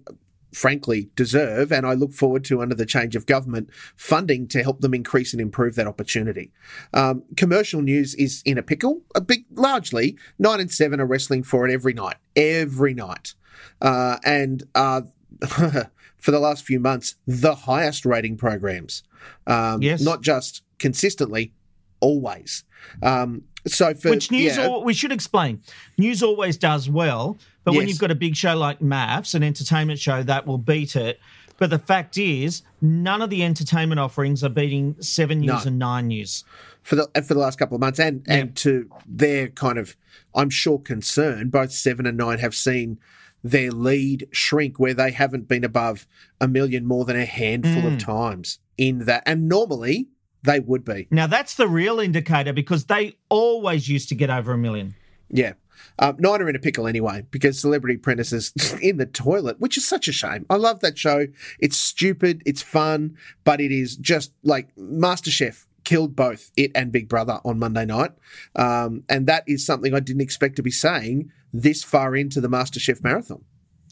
frankly 0.54 1.10
deserve, 1.16 1.72
and 1.72 1.86
I 1.86 1.94
look 1.94 2.14
forward 2.14 2.44
to 2.46 2.62
under 2.62 2.76
the 2.76 2.86
change 2.86 3.16
of 3.16 3.26
government 3.26 3.70
funding 3.96 4.48
to 4.50 4.62
help 4.62 4.82
them 4.82 4.94
increase 4.94 5.34
and 5.34 5.42
improve 5.42 5.76
that 5.76 5.88
opportunity. 5.88 6.52
Um, 6.94 7.24
commercial 7.36 7.82
news 7.82 8.14
is 8.16 8.42
in 8.46 8.58
a 8.58 8.64
pickle, 8.64 9.02
a 9.16 9.22
big 9.22 9.46
largely 9.52 10.18
nine 10.38 10.60
and 10.60 10.72
seven 10.72 11.00
are 11.00 11.06
wrestling 11.06 11.44
for 11.44 11.68
it 11.68 11.74
every 11.74 11.94
night, 11.94 12.18
every 12.36 12.94
night 12.94 13.34
uh, 13.82 14.18
and 14.24 14.64
uh, 14.76 15.02
for 15.48 16.32
the 16.32 16.40
last 16.40 16.64
few 16.66 16.80
months, 16.80 17.16
the 17.28 17.56
highest 17.56 18.06
rating 18.06 18.38
programs. 18.38 19.04
Um, 19.48 19.82
yes. 19.82 20.02
Not 20.02 20.22
just 20.22 20.64
consistently, 20.80 21.54
always. 22.00 22.64
Um, 23.02 23.44
so 23.66 23.94
for 23.94 24.10
which 24.10 24.30
news 24.32 24.58
yeah, 24.58 24.78
we 24.80 24.94
should 24.94 25.12
explain. 25.12 25.62
News 25.98 26.22
always 26.22 26.58
does 26.58 26.90
well, 26.90 27.38
but 27.64 27.74
when 27.74 27.88
you've 27.88 28.00
got 28.00 28.12
a 28.12 28.16
big 28.16 28.36
show 28.36 28.58
like 28.58 28.80
MAFS, 28.80 29.36
an 29.36 29.44
entertainment 29.44 30.00
show, 30.00 30.22
that 30.24 30.46
will 30.46 30.58
beat 30.58 30.96
it. 30.98 31.20
But 31.58 31.70
the 31.70 31.80
fact 31.80 32.18
is, 32.18 32.64
none 32.82 33.22
of 33.22 33.30
the 33.30 33.44
entertainment 33.44 34.00
offerings 34.00 34.44
are 34.44 34.50
beating 34.50 34.96
Seven 35.00 35.40
News 35.40 35.48
No. 35.48 35.62
and 35.68 35.80
Nine 35.80 36.08
News. 36.08 36.44
for 36.82 36.96
the 36.96 37.08
for 37.16 37.34
the 37.34 37.40
last 37.40 37.58
couple 37.58 37.76
of 37.76 37.82
months, 37.82 38.00
and 38.00 38.26
and 38.28 38.54
to 38.58 38.90
their 39.08 39.48
kind 39.48 39.78
of, 39.78 39.96
I'm 40.36 40.50
sure 40.50 40.80
concern, 40.80 41.50
both 41.50 41.72
seven 41.72 42.06
and 42.06 42.18
nine 42.18 42.40
have 42.40 42.56
seen 42.56 43.00
their 43.44 43.72
lead 43.72 44.28
shrink 44.32 44.80
where 44.80 44.94
they 44.94 45.12
haven't 45.12 45.48
been 45.48 45.64
above 45.64 46.08
a 46.40 46.48
million 46.48 46.86
more 46.86 47.06
than 47.06 47.16
a 47.18 47.26
handful 47.26 47.86
of 47.86 47.94
Mm. 47.94 48.00
times 48.00 48.60
in 48.78 49.00
that, 49.00 49.24
and 49.26 49.48
normally 49.50 50.08
they 50.44 50.60
would 50.60 50.84
be. 50.86 51.08
Now 51.12 51.28
that's 51.28 51.56
the 51.56 51.68
real 51.68 52.00
indicator 52.00 52.54
because 52.54 52.86
they 52.86 53.18
always 53.30 53.88
used 53.90 54.10
to 54.10 54.16
get 54.16 54.30
over 54.30 54.54
a 54.54 54.58
million. 54.58 54.96
Yeah. 55.30 55.54
Um, 56.00 56.16
nine 56.20 56.42
are 56.42 56.50
in 56.50 56.56
a 56.56 56.60
pickle 56.60 56.88
anyway 56.88 57.26
because 57.30 57.60
Celebrity 57.60 57.96
Apprentice 57.96 58.32
is 58.34 58.54
in 58.82 58.98
the 58.98 59.06
toilet, 59.06 59.60
which 59.60 59.78
is 59.78 59.88
such 59.88 60.08
a 60.08 60.12
shame. 60.12 60.46
I 60.50 60.56
love 60.56 60.80
that 60.80 60.98
show. 60.98 61.28
It's 61.60 61.78
stupid, 61.78 62.42
it's 62.46 62.62
fun, 62.62 63.18
but 63.44 63.60
it 63.62 63.72
is 63.72 63.96
just 63.96 64.32
like 64.44 64.74
MasterChef 64.76 65.66
killed 65.84 66.16
both 66.16 66.52
it 66.56 66.72
and 66.76 66.92
Big 66.92 67.10
Brother 67.10 67.40
on 67.44 67.60
Monday 67.60 67.86
night. 67.86 68.12
Um, 68.56 69.04
and 69.10 69.28
that 69.28 69.44
is 69.48 69.66
something 69.66 69.94
I 69.94 70.00
didn't 70.00 70.22
expect 70.22 70.56
to 70.58 70.64
be 70.64 70.72
saying 70.72 71.32
this 71.52 71.84
far 71.84 72.16
into 72.16 72.42
the 72.42 72.48
MasterChef 72.48 73.04
marathon. 73.04 73.44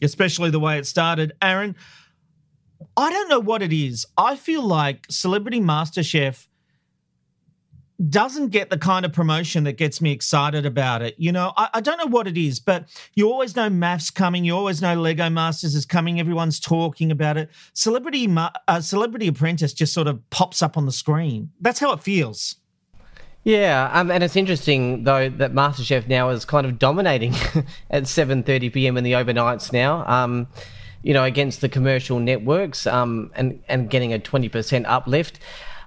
especially 0.02 0.50
the 0.50 0.60
way 0.60 0.78
it 0.80 0.86
started. 0.88 1.34
Aaron, 1.42 1.76
I 2.98 3.12
don't 3.12 3.30
know 3.30 3.39
what 3.39 3.62
it 3.62 3.72
is. 3.72 4.06
I 4.18 4.36
feel 4.36 4.64
like 4.64 5.06
Celebrity 5.10 5.60
MasterChef 5.60 6.48
doesn't 8.10 8.49
get 8.49 8.70
the 8.70 8.78
kind 8.78 9.06
of 9.06 9.14
promotion 9.14 9.64
that 9.66 9.74
gets 9.74 10.02
me 10.02 10.12
excited 10.12 10.66
about 10.66 11.02
it. 11.02 11.16
You 11.18 11.32
know, 11.32 11.54
I, 11.58 11.70
I 11.76 11.82
don't 11.82 11.97
know 11.97 12.08
what 12.08 12.28
it 12.28 12.38
is, 12.38 12.60
but 12.60 12.89
you 13.16 13.32
always 13.32 13.56
know 13.56 13.70
MAFS 13.70 14.14
coming. 14.14 14.43
You 14.45 14.56
always 14.56 14.82
know 14.82 14.95
Lego 14.95 15.30
Masters 15.30 15.76
is 15.76 15.86
coming. 15.86 16.20
Everyone's 16.20 16.60
talking 16.60 17.12
about 17.12 17.38
it. 17.38 17.49
Celebrity, 17.74 18.28
uh, 18.68 18.82
Celebrity 18.82 19.28
Apprentice 19.28 19.74
just 19.74 19.93
sort 19.93 20.08
of 20.08 20.28
pops 20.30 20.62
up 20.62 20.78
on 20.78 20.86
the 20.86 20.91
screen. 20.91 21.52
That's 21.60 21.80
how 21.80 21.91
it 21.91 21.99
feels. 21.99 22.56
Yeah, 23.43 23.89
um, 23.91 24.12
and 24.12 24.24
it's 24.24 24.36
interesting 24.36 25.04
though 25.04 25.28
that 25.30 25.52
MasterChef 25.52 26.08
now 26.08 26.30
is 26.30 26.45
kind 26.45 26.66
of 26.66 26.78
dominating 26.78 27.34
at 27.89 28.04
7:30 28.04 28.72
p.m. 28.72 28.97
in 28.97 29.04
the 29.04 29.14
overnights 29.14 29.74
now. 29.74 30.06
Um, 30.08 30.47
you 31.02 31.14
know, 31.16 31.24
against 31.24 31.62
the 31.62 31.70
commercial 31.70 32.20
networks, 32.20 32.86
um, 32.86 33.32
and 33.36 33.64
and 33.68 33.89
getting 33.89 34.14
a 34.14 34.20
20% 34.20 34.86
uplift. 34.88 35.39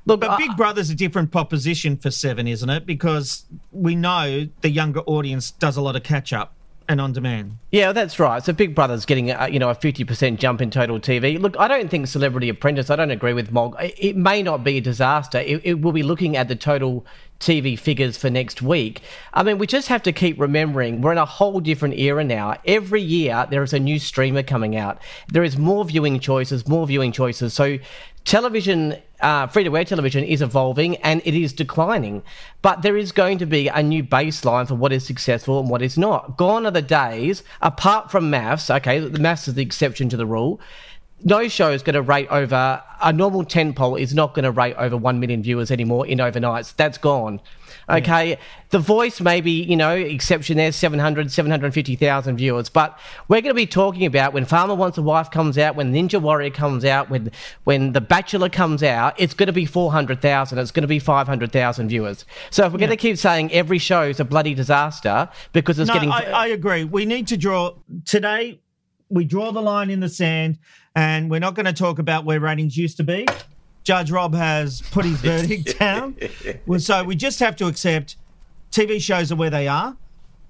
Look, 0.07 0.20
But 0.20 0.38
Big 0.38 0.57
Brother's 0.57 0.90
a 0.90 0.94
different 0.94 1.30
proposition 1.30 1.96
for 1.96 2.11
Seven, 2.11 2.46
isn't 2.46 2.68
it? 2.68 2.84
Because 2.84 3.44
we 3.72 3.94
know 3.94 4.48
the 4.61 4.70
younger 4.70 5.00
audience 5.00 5.50
does 5.50 5.76
a 5.76 5.80
lot 5.80 5.96
of 5.96 6.02
catch 6.02 6.32
up 6.32 6.55
and 6.88 7.00
on 7.00 7.12
demand. 7.12 7.57
Yeah, 7.70 7.92
that's 7.92 8.18
right. 8.18 8.44
So 8.44 8.52
Big 8.52 8.74
Brother's 8.74 9.07
getting 9.07 9.30
a, 9.30 9.48
you 9.48 9.59
know 9.59 9.70
a 9.70 9.74
fifty 9.74 10.05
percent 10.05 10.38
jump 10.40 10.61
in 10.61 10.70
total 10.70 11.00
TV. 11.00 11.40
Look, 11.40 11.59
I 11.59 11.68
don't 11.68 11.90
think 11.90 12.07
Celebrity 12.07 12.48
Apprentice. 12.48 12.90
I 12.90 12.96
don't 12.96 13.11
agree 13.11 13.32
with 13.32 13.52
Mog. 13.52 13.76
It, 13.80 14.16
may 14.16 14.42
not 14.42 14.64
be 14.64 14.78
a 14.78 14.80
disaster. 14.80 15.38
It, 15.38 15.62
it 15.64 15.80
will 15.80 15.92
be 15.92 16.02
looking 16.02 16.36
at 16.36 16.48
the 16.48 16.57
total 16.57 17.07
TV 17.40 17.78
figures 17.78 18.16
for 18.16 18.30
next 18.30 18.62
week. 18.62 19.02
I 19.32 19.42
mean, 19.42 19.59
we 19.59 19.66
just 19.66 19.88
have 19.88 20.02
to 20.05 20.12
keep 20.12 20.38
remembering 20.38 21.00
we're 21.00 21.12
in 21.12 21.18
a 21.18 21.24
whole 21.24 21.61
different 21.61 21.98
era 21.98 22.24
now. 22.24 22.57
Every 22.66 23.02
year 23.02 23.46
there 23.50 23.62
is 23.62 23.72
a 23.72 23.80
new 23.80 23.98
streamer 23.98 24.42
coming 24.42 24.76
out. 24.76 24.98
There 25.28 25.44
is 25.44 25.57
more 25.57 25.84
viewing 25.84 26.20
choices, 26.20 26.68
more 26.68 26.86
viewing 26.86 27.12
choices. 27.12 27.55
So 27.55 27.78
television, 28.24 28.96
uh, 29.24 29.46
free 29.46 29.64
to 29.64 29.76
air 29.76 29.84
television 29.84 30.22
is 30.22 30.42
evolving 30.42 30.96
and 30.96 31.22
it 31.24 31.34
is 31.34 31.52
declining. 31.52 32.22
But 32.60 32.82
there 32.82 32.96
is 32.96 33.10
going 33.10 33.38
to 33.38 33.46
be 33.46 33.68
a 33.68 33.82
new 33.82 34.04
baseline 34.04 34.68
for 34.68 34.74
what 34.74 34.92
is 34.92 35.04
successful 35.06 35.58
and 35.60 35.70
what 35.70 35.80
is 35.80 35.96
not. 35.96 36.36
Gone 36.36 36.66
are 36.66 36.70
the 36.70 36.82
days, 36.82 37.42
apart 37.62 38.10
from 38.10 38.30
MAFS, 38.30 38.74
okay, 38.76 38.98
the 39.00 39.18
MAFS 39.18 39.48
is 39.48 39.54
the 39.54 39.62
exception 39.62 40.10
to 40.10 40.18
the 40.18 40.26
rule. 40.26 40.60
No 41.24 41.48
show 41.48 41.70
is 41.70 41.82
going 41.82 41.94
to 41.94 42.02
rate 42.02 42.28
over 42.30 42.82
a 43.00 43.12
normal 43.12 43.44
10 43.44 43.72
poll 43.72 43.96
is 43.96 44.14
not 44.14 44.34
going 44.34 44.44
to 44.44 44.50
rate 44.50 44.74
over 44.76 44.96
1 44.96 45.18
million 45.20 45.42
viewers 45.42 45.70
anymore 45.70 46.06
in 46.06 46.18
overnights. 46.18 46.76
That's 46.76 46.98
gone. 46.98 47.40
Okay. 47.89 48.39
The 48.70 48.78
voice, 48.78 49.20
maybe, 49.20 49.51
you 49.51 49.76
know, 49.76 49.95
exception 49.95 50.57
there, 50.57 50.72
700, 50.72 51.30
750,000 51.30 52.37
viewers. 52.37 52.68
But 52.68 52.99
we're 53.28 53.41
going 53.41 53.51
to 53.51 53.55
be 53.55 53.66
talking 53.66 54.07
about 54.07 54.32
when 54.32 54.45
Farmer 54.45 54.74
Wants 54.74 54.99
a 54.99 55.03
Wife 55.03 55.30
comes 55.30 55.59
out, 55.59 55.76
when 55.76 55.93
Ninja 55.93 56.20
Warrior 56.20 56.51
comes 56.51 56.85
out, 56.85 57.11
when 57.11 57.30
when 57.64 57.93
The 57.93 58.01
Bachelor 58.01 58.49
comes 58.49 58.82
out, 58.82 59.18
it's 59.18 59.35
going 59.35 59.47
to 59.47 59.53
be 59.53 59.66
400,000. 59.66 60.59
It's 60.59 60.70
going 60.70 60.82
to 60.82 60.89
be 60.89 60.99
500,000 60.99 61.89
viewers. 61.89 62.24
So 62.51 62.66
if 62.66 62.72
we're 62.72 62.78
going 62.78 62.91
to 62.91 62.97
keep 62.97 63.18
saying 63.18 63.53
every 63.53 63.78
show 63.78 64.03
is 64.03 64.20
a 64.20 64.24
bloody 64.24 64.55
disaster 64.55 65.28
because 65.53 65.78
it's 65.78 65.89
no, 65.89 65.95
getting. 65.95 66.11
I, 66.11 66.30
I 66.30 66.47
agree. 66.49 66.85
We 66.85 67.05
need 67.05 67.28
to 67.28 67.37
draw 67.37 67.74
today. 68.05 68.61
We 69.11 69.24
draw 69.24 69.53
the 69.53 69.62
line 69.62 69.91
in 69.91 70.01
the 70.01 70.09
sand, 70.09 70.59
and 70.97 71.30
we're 71.30 71.41
not 71.41 71.55
going 71.55 71.66
to 71.66 71.72
talk 71.72 71.99
about 71.99 72.24
where 72.24 72.41
ratings 72.41 72.76
used 72.76 72.97
to 72.97 73.05
be. 73.05 73.26
Judge 73.85 74.11
Rob 74.11 74.35
has 74.35 74.82
put 74.91 75.05
his 75.05 75.20
verdict 75.20 75.78
down, 75.78 76.16
Well, 76.66 76.80
so 76.80 77.05
we 77.05 77.14
just 77.16 77.39
have 77.41 77.55
to 77.57 77.66
accept 77.66 78.16
TV 78.72 79.01
shows 79.01 79.30
are 79.30 79.37
where 79.37 79.51
they 79.51 79.68
are, 79.68 79.97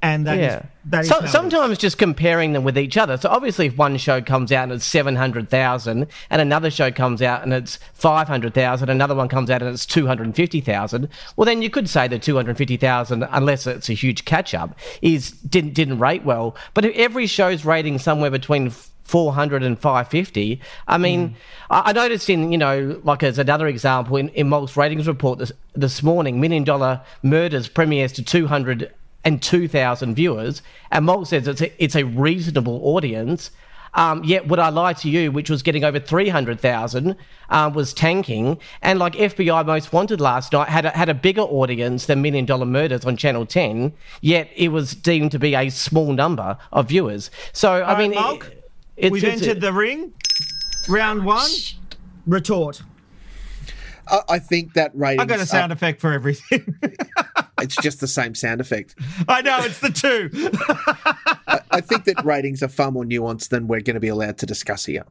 and 0.01 0.26
that 0.26 0.39
is 0.39 0.43
yeah. 0.43 0.62
that 0.87 1.01
is 1.03 1.09
So- 1.09 1.14
how 1.16 1.20
it 1.20 1.24
is. 1.24 1.32
sometimes 1.32 1.78
just 1.78 1.99
comparing 1.99 2.53
them 2.53 2.62
with 2.64 2.78
each 2.78 2.97
other. 2.97 3.16
So 3.16 3.28
obviously, 3.28 3.66
if 3.66 3.76
one 3.76 3.97
show 3.99 4.22
comes 4.22 4.53
out 4.53 4.62
and 4.64 4.72
it's 4.72 4.85
seven 4.85 5.16
hundred 5.16 5.51
thousand, 5.51 6.07
and 6.30 6.41
another 6.41 6.70
show 6.70 6.91
comes 6.91 7.20
out 7.22 7.43
and 7.43 7.53
it's 7.53 7.78
five 7.93 8.28
hundred 8.28 8.55
thousand, 8.55 8.89
another 8.89 9.14
one 9.14 9.28
comes 9.28 9.51
out 9.51 9.62
and 9.62 9.74
it's 9.74 9.85
two 9.85 10.07
hundred 10.07 10.35
fifty 10.35 10.61
thousand, 10.61 11.09
well, 11.37 11.45
then 11.45 11.61
you 11.61 11.68
could 11.70 11.89
say 11.89 12.07
the 12.09 12.18
two 12.18 12.37
hundred 12.37 12.57
fifty 12.57 12.76
thousand, 12.76 13.26
unless 13.30 13.66
it's 13.66 13.89
a 13.91 13.95
huge 13.95 14.24
catch 14.24 14.55
up, 14.55 14.78
is 15.03 15.32
didn't 15.32 15.74
didn't 15.74 15.99
rate 15.99 16.24
well. 16.24 16.55
But 16.72 16.85
if 16.85 16.95
every 16.97 17.26
show's 17.26 17.64
rating 17.64 17.99
somewhere 17.99 18.30
between 18.30 18.72
400 19.05 19.62
and 19.62 19.78
550. 19.78 20.61
I 20.88 20.98
mean, 20.98 21.36
I 21.70 21.90
I 21.90 21.92
noticed 21.92 22.28
in, 22.30 22.50
you 22.52 22.59
know, 22.59 23.00
like 23.05 23.22
as 23.22 23.38
another 23.38 23.66
example, 23.66 24.16
in, 24.16 24.28
in 24.30 24.48
Malt's 24.48 24.76
ratings 24.76 25.07
report 25.07 25.38
this, 25.38 25.52
this 25.74 26.02
morning, 26.02 26.40
Million 26.40 26.64
Dollar 26.64 27.00
Murders 27.22 27.68
premieres 27.68 28.12
to 28.12 28.22
202,000 28.22 30.14
viewers, 30.14 30.62
and 30.90 31.05
Malt 31.05 31.28
says 31.28 31.46
it's 31.48 31.61
a, 31.61 31.82
it's 31.82 31.96
a 31.96 32.05
reasonable 32.05 32.80
audience. 32.84 33.50
Um, 33.96 34.24
yet, 34.24 34.48
would 34.48 34.59
I 34.59 34.70
lie 34.70 34.94
to 34.94 35.09
you, 35.09 35.30
which 35.30 35.48
was 35.48 35.62
getting 35.62 35.84
over 35.84 36.00
300,000, 36.00 37.14
um, 37.50 37.74
was 37.74 37.94
tanking. 37.94 38.59
And 38.82 38.98
like 38.98 39.12
FBI 39.12 39.64
Most 39.64 39.92
Wanted 39.92 40.20
last 40.20 40.52
night 40.52 40.68
had 40.68 40.84
a, 40.86 40.90
had 40.90 41.09
a 41.09 41.14
bigger 41.14 41.42
audience 41.42 42.07
than 42.07 42.20
Million 42.20 42.44
Dollar 42.44 42.66
Murders 42.66 43.05
on 43.05 43.16
Channel 43.16 43.46
10, 43.46 43.92
yet 44.20 44.50
it 44.57 44.70
was 44.70 44.96
deemed 44.96 45.30
to 45.30 45.38
be 45.38 45.55
a 45.55 45.70
small 45.70 46.12
number 46.12 46.59
of 46.72 46.88
viewers. 46.88 47.30
So, 47.52 47.70
I 47.70 47.80
All 47.82 47.94
right, 47.94 47.98
mean, 47.98 48.14
Mark, 48.20 48.46
it- 48.48 48.63
it's, 48.97 49.11
We've 49.12 49.24
it's- 49.24 49.42
entered 49.42 49.61
the 49.61 49.72
ring. 49.72 50.12
Round 50.88 51.24
one. 51.24 51.49
Retort. 52.26 52.82
I, 54.09 54.20
I 54.28 54.38
think 54.38 54.74
that 54.74 54.92
ratings. 54.95 55.22
I 55.22 55.26
got 55.26 55.40
a 55.40 55.47
sound 55.47 55.72
are- 55.72 55.74
effect 55.74 56.01
for 56.01 56.12
everything. 56.12 56.78
It's 57.62 57.76
just 57.76 58.01
the 58.01 58.09
same 58.09 58.34
sound 58.34 58.61
effect. 58.61 58.95
I 59.26 59.40
know 59.40 59.59
it's 59.62 59.78
the 59.78 59.88
two. 59.88 60.28
I, 61.47 61.61
I 61.70 61.80
think 61.80 62.05
that 62.05 62.22
ratings 62.22 62.62
are 62.62 62.68
far 62.68 62.90
more 62.90 63.05
nuanced 63.05 63.49
than 63.49 63.68
we're 63.68 63.80
going 63.80 63.95
to 63.95 64.01
be 64.01 64.09
allowed 64.09 64.36
to 64.38 64.47
discuss 64.47 64.84
here. 64.84 65.05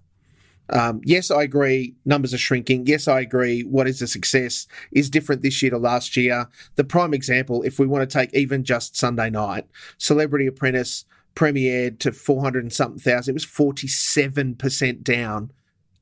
Um, 0.70 1.02
yes, 1.04 1.32
I 1.32 1.42
agree. 1.42 1.96
Numbers 2.06 2.32
are 2.32 2.38
shrinking. 2.38 2.86
Yes, 2.86 3.08
I 3.08 3.22
agree. 3.22 3.62
What 3.64 3.88
is 3.88 4.04
a 4.04 4.08
success 4.08 4.68
is 4.92 5.10
different 5.10 5.42
this 5.42 5.64
year 5.64 5.72
to 5.72 5.80
last 5.80 6.16
year. 6.16 6.48
The 6.76 6.84
prime 6.84 7.14
example, 7.14 7.64
if 7.64 7.80
we 7.80 7.88
want 7.88 8.08
to 8.08 8.14
take 8.14 8.32
even 8.36 8.64
just 8.64 8.96
Sunday 8.96 9.32
night, 9.32 9.66
Celebrity 9.98 10.46
Apprentice 10.46 11.06
premiered 11.36 12.00
to 12.00 12.12
400 12.12 12.64
and 12.64 12.74
something 12.74 13.00
thousand. 13.00 13.32
It 13.32 13.36
was 13.36 13.46
47% 13.46 15.04
down 15.04 15.52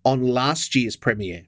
on 0.04 0.24
last 0.24 0.76
year's 0.76 0.96
premiere 0.96 1.44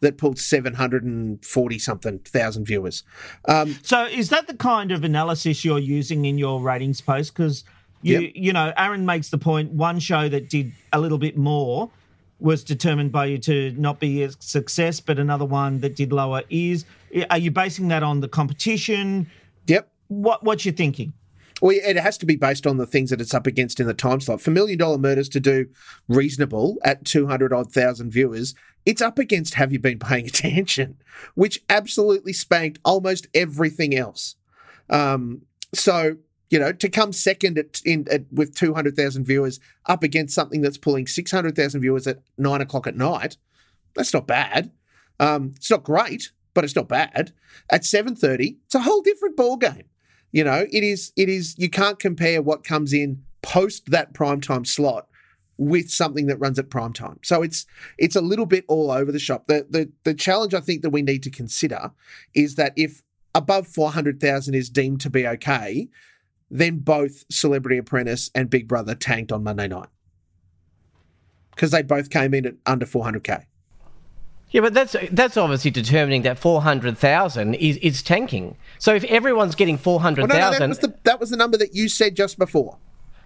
that 0.00 0.18
pulled 0.18 0.38
740 0.38 1.78
something 1.78 2.18
thousand 2.20 2.66
viewers. 2.66 3.02
Um, 3.48 3.76
So 3.82 4.04
is 4.04 4.28
that 4.28 4.46
the 4.46 4.54
kind 4.54 4.92
of 4.92 5.04
analysis 5.04 5.64
you're 5.64 5.78
using 5.78 6.26
in 6.26 6.36
your 6.38 6.60
ratings 6.60 7.00
post? 7.00 7.34
Because 7.34 7.64
you 8.02 8.20
Yep. 8.20 8.32
you 8.34 8.52
know, 8.52 8.72
Aaron 8.76 9.06
makes 9.06 9.30
the 9.30 9.38
point 9.38 9.72
one 9.72 9.98
show 9.98 10.28
that 10.28 10.50
did 10.50 10.72
a 10.92 11.00
little 11.00 11.18
bit 11.18 11.36
more 11.36 11.90
was 12.38 12.62
determined 12.62 13.10
by 13.10 13.24
you 13.24 13.38
to 13.38 13.70
not 13.78 13.98
be 13.98 14.22
a 14.22 14.30
success, 14.38 15.00
but 15.00 15.18
another 15.18 15.46
one 15.46 15.80
that 15.80 15.96
did 15.96 16.12
lower 16.12 16.42
is. 16.50 16.84
Are 17.30 17.38
you 17.38 17.50
basing 17.50 17.88
that 17.88 18.02
on 18.02 18.20
the 18.20 18.28
competition? 18.28 19.30
Yep. 19.66 19.90
What 20.08 20.44
what's 20.44 20.66
you 20.66 20.72
thinking? 20.72 21.14
Well, 21.62 21.74
it 21.74 21.96
has 21.96 22.18
to 22.18 22.26
be 22.26 22.36
based 22.36 22.66
on 22.66 22.76
the 22.76 22.86
things 22.86 23.10
that 23.10 23.20
it's 23.20 23.32
up 23.32 23.46
against 23.46 23.80
in 23.80 23.86
the 23.86 23.94
time 23.94 24.20
slot. 24.20 24.42
For 24.42 24.50
Million 24.50 24.78
Dollar 24.78 24.98
Murders 24.98 25.28
to 25.30 25.40
do 25.40 25.66
reasonable 26.06 26.76
at 26.84 27.04
200 27.06 27.52
odd 27.52 27.72
thousand 27.72 28.10
viewers, 28.10 28.54
it's 28.84 29.00
up 29.00 29.18
against 29.18 29.54
Have 29.54 29.72
You 29.72 29.78
Been 29.78 29.98
Paying 29.98 30.26
Attention, 30.26 30.98
which 31.34 31.62
absolutely 31.70 32.34
spanked 32.34 32.78
almost 32.84 33.26
everything 33.34 33.96
else. 33.96 34.36
Um, 34.90 35.42
so, 35.74 36.16
you 36.50 36.58
know, 36.58 36.72
to 36.72 36.88
come 36.90 37.12
second 37.12 37.58
at, 37.58 37.80
in, 37.86 38.06
at, 38.10 38.30
with 38.30 38.54
200,000 38.54 39.24
viewers 39.24 39.58
up 39.86 40.02
against 40.02 40.34
something 40.34 40.60
that's 40.60 40.78
pulling 40.78 41.06
600,000 41.06 41.80
viewers 41.80 42.06
at 42.06 42.20
nine 42.36 42.60
o'clock 42.60 42.86
at 42.86 42.96
night, 42.96 43.38
that's 43.94 44.12
not 44.12 44.26
bad. 44.26 44.70
Um, 45.18 45.54
it's 45.56 45.70
not 45.70 45.84
great, 45.84 46.32
but 46.52 46.64
it's 46.64 46.76
not 46.76 46.88
bad. 46.88 47.32
At 47.70 47.82
7.30, 47.82 48.58
it's 48.66 48.74
a 48.74 48.80
whole 48.80 49.00
different 49.00 49.38
ball 49.38 49.56
game. 49.56 49.84
You 50.36 50.44
know, 50.44 50.66
it 50.70 50.84
is 50.84 51.14
it 51.16 51.30
is 51.30 51.54
you 51.56 51.70
can't 51.70 51.98
compare 51.98 52.42
what 52.42 52.62
comes 52.62 52.92
in 52.92 53.22
post 53.40 53.90
that 53.90 54.12
primetime 54.12 54.66
slot 54.66 55.08
with 55.56 55.88
something 55.88 56.26
that 56.26 56.36
runs 56.36 56.58
at 56.58 56.68
prime 56.68 56.92
time. 56.92 57.18
So 57.24 57.40
it's 57.42 57.64
it's 57.96 58.16
a 58.16 58.20
little 58.20 58.44
bit 58.44 58.66
all 58.68 58.90
over 58.90 59.10
the 59.10 59.18
shop. 59.18 59.46
The 59.46 59.66
the 59.70 59.90
the 60.04 60.12
challenge 60.12 60.52
I 60.52 60.60
think 60.60 60.82
that 60.82 60.90
we 60.90 61.00
need 61.00 61.22
to 61.22 61.30
consider 61.30 61.90
is 62.34 62.56
that 62.56 62.74
if 62.76 63.02
above 63.34 63.66
400,000 63.66 64.54
is 64.54 64.68
deemed 64.68 65.00
to 65.00 65.08
be 65.08 65.26
okay, 65.26 65.88
then 66.50 66.80
both 66.80 67.24
Celebrity 67.30 67.78
Apprentice 67.78 68.30
and 68.34 68.50
Big 68.50 68.68
Brother 68.68 68.94
tanked 68.94 69.32
on 69.32 69.42
Monday 69.42 69.68
night. 69.68 69.88
Because 71.52 71.70
they 71.70 71.80
both 71.80 72.10
came 72.10 72.34
in 72.34 72.44
at 72.44 72.56
under 72.66 72.84
400k. 72.84 73.46
Yeah, 74.50 74.60
but 74.60 74.74
that's 74.74 74.94
that's 75.10 75.36
obviously 75.36 75.70
determining 75.70 76.22
that 76.22 76.38
four 76.38 76.62
hundred 76.62 76.96
thousand 76.96 77.54
is 77.54 77.76
is 77.78 78.02
tanking. 78.02 78.56
So 78.78 78.94
if 78.94 79.04
everyone's 79.04 79.54
getting 79.54 79.76
four 79.76 80.00
hundred 80.00 80.30
thousand, 80.30 80.40
Well, 80.40 80.50
no, 80.50 80.52
no, 80.52 80.58
that 80.60 80.68
was 80.68 80.78
the 80.78 80.94
that 81.02 81.20
was 81.20 81.30
the 81.30 81.36
number 81.36 81.56
that 81.58 81.74
you 81.74 81.88
said 81.88 82.14
just 82.14 82.38
before. 82.38 82.78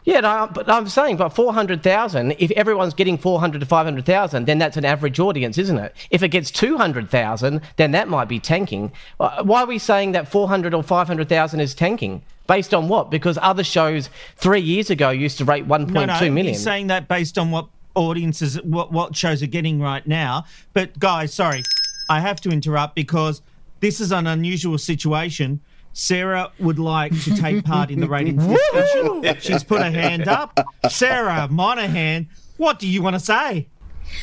yeah, 0.04 0.20
no, 0.20 0.48
but 0.52 0.66
I'm 0.70 0.88
saying, 0.88 1.18
but 1.18 1.28
four 1.28 1.52
hundred 1.52 1.82
thousand. 1.82 2.32
If 2.38 2.50
everyone's 2.52 2.94
getting 2.94 3.18
four 3.18 3.38
hundred 3.38 3.58
to 3.60 3.66
five 3.66 3.84
hundred 3.84 4.06
thousand, 4.06 4.46
then 4.46 4.58
that's 4.58 4.78
an 4.78 4.86
average 4.86 5.20
audience, 5.20 5.58
isn't 5.58 5.76
it? 5.78 5.94
If 6.10 6.22
it 6.22 6.28
gets 6.30 6.50
two 6.50 6.78
hundred 6.78 7.10
thousand, 7.10 7.60
then 7.76 7.90
that 7.92 8.08
might 8.08 8.26
be 8.28 8.40
tanking. 8.40 8.90
Uh, 9.20 9.42
Why 9.42 9.60
are 9.60 9.66
we 9.66 9.78
saying 9.78 10.12
that 10.12 10.26
four 10.26 10.48
hundred 10.48 10.72
or 10.72 10.82
five 10.82 11.06
hundred 11.06 11.28
thousand 11.28 11.60
is 11.60 11.74
tanking? 11.74 12.22
Based 12.46 12.72
on 12.72 12.88
what? 12.88 13.10
Because 13.10 13.38
other 13.42 13.62
shows 13.62 14.08
three 14.36 14.60
years 14.62 14.88
ago 14.90 15.10
used 15.10 15.36
to 15.38 15.44
rate 15.44 15.66
one 15.66 15.84
No, 15.86 15.92
point 15.92 16.06
no, 16.08 16.18
two 16.18 16.32
million. 16.32 16.54
he's 16.54 16.64
saying 16.64 16.86
that 16.88 17.06
based 17.06 17.36
on 17.38 17.50
what 17.50 17.68
audiences, 17.94 18.60
what 18.62 18.92
what 18.92 19.16
shows 19.16 19.42
are 19.42 19.46
getting 19.46 19.80
right 19.80 20.06
now. 20.06 20.44
But 20.72 20.98
guys, 20.98 21.34
sorry, 21.34 21.62
I 22.08 22.20
have 22.20 22.40
to 22.42 22.50
interrupt 22.50 22.94
because 22.94 23.42
this 23.80 24.00
is 24.00 24.12
an 24.12 24.26
unusual 24.26 24.78
situation. 24.78 25.60
Sarah 25.92 26.52
would 26.60 26.78
like 26.78 27.18
to 27.22 27.34
take 27.34 27.64
part 27.64 27.90
in 27.90 28.00
the 28.00 28.08
ratings 28.08 28.46
discussion. 28.72 29.24
She's 29.40 29.64
put 29.64 29.82
her 29.82 29.90
hand 29.90 30.28
up. 30.28 30.58
Sarah 30.88 31.48
Monahan, 31.50 32.28
what 32.58 32.78
do 32.78 32.86
you 32.86 33.02
want 33.02 33.14
to 33.14 33.20
say? 33.20 33.66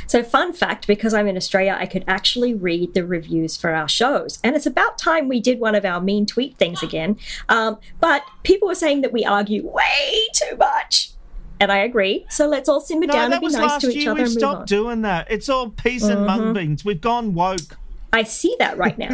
So, 0.06 0.24
fun 0.24 0.54
fact 0.54 0.88
because 0.88 1.14
I'm 1.14 1.28
in 1.28 1.38
Australia, 1.38 1.76
I 1.80 1.86
could 1.86 2.04
actually 2.08 2.54
read 2.54 2.94
the 2.94 3.06
reviews 3.06 3.58
for 3.58 3.74
our 3.74 3.88
shows. 3.88 4.40
And 4.44 4.56
it's 4.56 4.66
about 4.66 4.98
time 4.98 5.28
we 5.28 5.40
did 5.40 5.60
one 5.60 5.76
of 5.76 5.86
our 5.86 6.02
mean 6.02 6.26
tweet 6.26 6.58
things 6.58 6.84
again. 6.84 7.18
Um, 7.50 7.78
but 8.00 8.24
people 8.44 8.68
were 8.68 8.76
saying 8.76 9.02
that 9.02 9.14
we 9.14 9.26
argue 9.26 9.66
way 9.68 10.28
too 10.34 10.58
much. 10.58 11.12
And 11.60 11.72
I 11.72 11.78
agree. 11.78 12.26
So, 12.30 12.48
let's 12.48 12.70
all 12.70 12.82
simmer 12.82 13.08
No, 13.08 13.14
down 13.14 13.32
that 13.32 13.42
and 13.44 13.52
be 13.52 13.58
nice 13.58 13.82
to 13.82 13.90
each 13.90 13.96
year. 13.96 14.12
other 14.12 14.22
We've 14.22 14.26
and 14.28 14.36
move 14.36 14.40
stopped 14.40 14.60
on. 14.60 14.66
doing 14.66 15.02
that. 15.02 15.28
It's 15.30 15.50
all 15.50 15.70
peace 15.70 16.04
and 16.04 16.18
mm-hmm. 16.18 16.26
mung 16.26 16.54
beans. 16.54 16.86
We've 16.86 17.02
gone 17.02 17.34
woke. 17.34 17.78
I 18.14 18.24
see 18.24 18.56
that 18.60 18.78
right 18.78 18.98
now. 18.98 19.10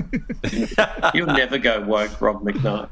You'll 1.13 1.27
never 1.27 1.57
go 1.57 1.81
woke, 1.81 2.21
Rob 2.21 2.43
McKnight. 2.43 2.89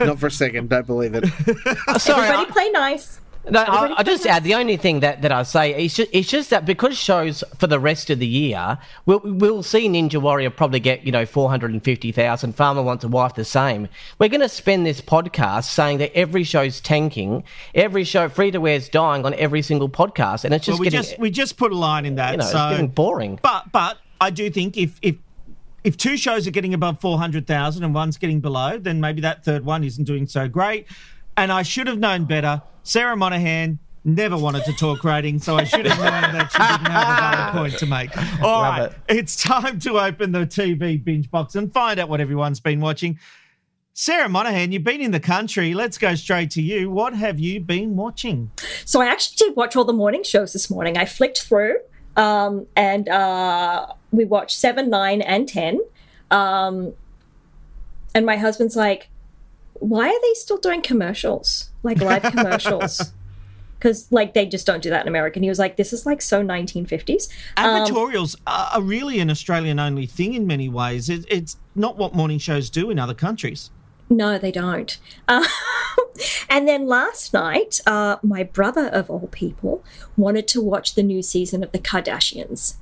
Not 0.06 0.18
for 0.20 0.28
a 0.28 0.30
second, 0.30 0.70
don't 0.70 0.86
believe 0.86 1.14
it. 1.14 1.26
Sorry, 1.98 2.28
Everybody 2.28 2.52
play 2.52 2.70
nice. 2.70 3.20
No, 3.50 3.60
I, 3.60 3.94
I 3.98 4.02
just 4.04 4.24
add 4.24 4.44
the 4.44 4.54
only 4.54 4.76
thing 4.76 5.00
that, 5.00 5.22
that 5.22 5.32
I 5.32 5.42
say 5.42 5.84
is 5.84 5.94
just, 5.94 6.10
it's 6.12 6.28
just 6.28 6.50
that 6.50 6.64
because 6.64 6.96
shows 6.96 7.42
for 7.58 7.66
the 7.66 7.80
rest 7.80 8.08
of 8.10 8.20
the 8.20 8.26
year, 8.26 8.78
we'll, 9.04 9.20
we'll 9.24 9.64
see 9.64 9.88
Ninja 9.88 10.22
Warrior 10.22 10.50
probably 10.50 10.78
get, 10.78 11.04
you 11.04 11.10
know, 11.10 11.26
450,000, 11.26 12.52
Farmer 12.54 12.82
Wants 12.82 13.02
a 13.02 13.08
Wife 13.08 13.34
the 13.34 13.44
same. 13.44 13.88
We're 14.20 14.28
going 14.28 14.42
to 14.42 14.48
spend 14.48 14.86
this 14.86 15.00
podcast 15.00 15.64
saying 15.64 15.98
that 15.98 16.16
every 16.16 16.44
show's 16.44 16.80
tanking, 16.80 17.42
every 17.74 18.04
show, 18.04 18.28
free 18.28 18.52
to 18.52 18.58
wear's 18.58 18.88
dying 18.88 19.26
on 19.26 19.34
every 19.34 19.62
single 19.62 19.88
podcast. 19.88 20.44
And 20.44 20.54
it's 20.54 20.66
just 20.66 20.78
well, 20.78 20.80
we 20.80 20.90
getting, 20.90 21.02
just 21.02 21.18
we 21.18 21.30
just 21.30 21.56
put 21.56 21.72
a 21.72 21.76
line 21.76 22.06
in 22.06 22.14
that. 22.16 22.32
you 22.32 22.36
know, 22.38 22.44
so, 22.44 22.68
it's 22.68 22.72
getting 22.74 22.88
boring. 22.88 23.40
But 23.42 23.72
but 23.72 23.98
I 24.20 24.30
do 24.30 24.50
think 24.50 24.76
if 24.76 24.98
if 25.02 25.16
if 25.82 25.96
two 25.96 26.16
shows 26.16 26.46
are 26.46 26.52
getting 26.52 26.74
above 26.74 27.00
four 27.00 27.18
hundred 27.18 27.46
thousand 27.46 27.82
and 27.82 27.92
one's 27.92 28.16
getting 28.18 28.40
below, 28.40 28.78
then 28.78 29.00
maybe 29.00 29.20
that 29.22 29.44
third 29.44 29.64
one 29.64 29.82
isn't 29.82 30.04
doing 30.04 30.26
so 30.26 30.48
great. 30.48 30.86
And 31.42 31.50
I 31.50 31.62
should 31.62 31.88
have 31.88 31.98
known 31.98 32.24
better. 32.24 32.62
Sarah 32.84 33.16
Monahan 33.16 33.80
never 34.04 34.38
wanted 34.38 34.64
to 34.64 34.72
talk 34.74 35.02
ratings, 35.02 35.42
so 35.42 35.56
I 35.56 35.64
should 35.64 35.86
have 35.86 35.98
known 35.98 36.32
that 36.34 36.52
she 36.52 36.58
didn't 36.58 36.92
have 36.92 37.02
a 37.02 37.20
valid 37.20 37.52
point 37.56 37.78
to 37.80 37.86
make. 37.86 38.16
All 38.40 38.62
Love 38.62 38.78
right, 38.78 38.92
it. 39.08 39.16
it's 39.16 39.42
time 39.42 39.80
to 39.80 39.98
open 39.98 40.30
the 40.30 40.46
TV 40.46 41.02
binge 41.02 41.28
box 41.32 41.56
and 41.56 41.72
find 41.72 41.98
out 41.98 42.08
what 42.08 42.20
everyone's 42.20 42.60
been 42.60 42.78
watching. 42.78 43.18
Sarah 43.92 44.28
Monahan, 44.28 44.70
you've 44.70 44.84
been 44.84 45.00
in 45.00 45.10
the 45.10 45.18
country. 45.18 45.74
Let's 45.74 45.98
go 45.98 46.14
straight 46.14 46.52
to 46.52 46.62
you. 46.62 46.88
What 46.92 47.12
have 47.12 47.40
you 47.40 47.58
been 47.58 47.96
watching? 47.96 48.52
So 48.84 49.00
I 49.00 49.06
actually 49.06 49.48
did 49.48 49.56
watch 49.56 49.74
all 49.74 49.84
the 49.84 49.92
morning 49.92 50.22
shows 50.22 50.52
this 50.52 50.70
morning. 50.70 50.96
I 50.96 51.06
flicked 51.06 51.42
through 51.42 51.78
um, 52.16 52.68
and 52.76 53.08
uh, 53.08 53.88
we 54.12 54.24
watched 54.26 54.60
7, 54.60 54.88
9, 54.88 55.20
and 55.20 55.48
10. 55.48 55.80
Um, 56.30 56.92
and 58.14 58.24
my 58.24 58.36
husband's 58.36 58.76
like, 58.76 59.08
why 59.82 60.08
are 60.08 60.20
they 60.22 60.34
still 60.34 60.58
doing 60.58 60.80
commercials? 60.80 61.70
Like 61.82 62.00
live 62.00 62.22
commercials? 62.22 63.12
Because 63.78 64.06
like 64.12 64.32
they 64.32 64.46
just 64.46 64.64
don't 64.64 64.80
do 64.80 64.90
that 64.90 65.02
in 65.02 65.08
America. 65.08 65.38
And 65.38 65.44
he 65.44 65.48
was 65.48 65.58
like, 65.58 65.76
this 65.76 65.92
is 65.92 66.06
like 66.06 66.22
so 66.22 66.40
1950s. 66.40 67.28
Um, 67.56 67.84
Advertorials 67.84 68.36
are 68.46 68.68
are 68.74 68.80
really 68.80 69.18
an 69.18 69.28
Australian 69.28 69.80
only 69.80 70.06
thing 70.06 70.34
in 70.34 70.46
many 70.46 70.68
ways. 70.68 71.08
It, 71.08 71.24
it's 71.28 71.56
not 71.74 71.96
what 71.96 72.14
morning 72.14 72.38
shows 72.38 72.70
do 72.70 72.90
in 72.92 73.00
other 73.00 73.12
countries. 73.12 73.72
No, 74.08 74.38
they 74.38 74.52
don't. 74.52 74.96
Uh, 75.26 75.44
and 76.48 76.68
then 76.68 76.86
last 76.86 77.34
night, 77.34 77.80
uh, 77.84 78.18
my 78.22 78.44
brother, 78.44 78.86
of 78.86 79.10
all 79.10 79.26
people, 79.32 79.82
wanted 80.16 80.46
to 80.46 80.60
watch 80.60 80.94
the 80.94 81.02
new 81.02 81.20
season 81.20 81.64
of 81.64 81.72
The 81.72 81.80
Kardashians. 81.80 82.76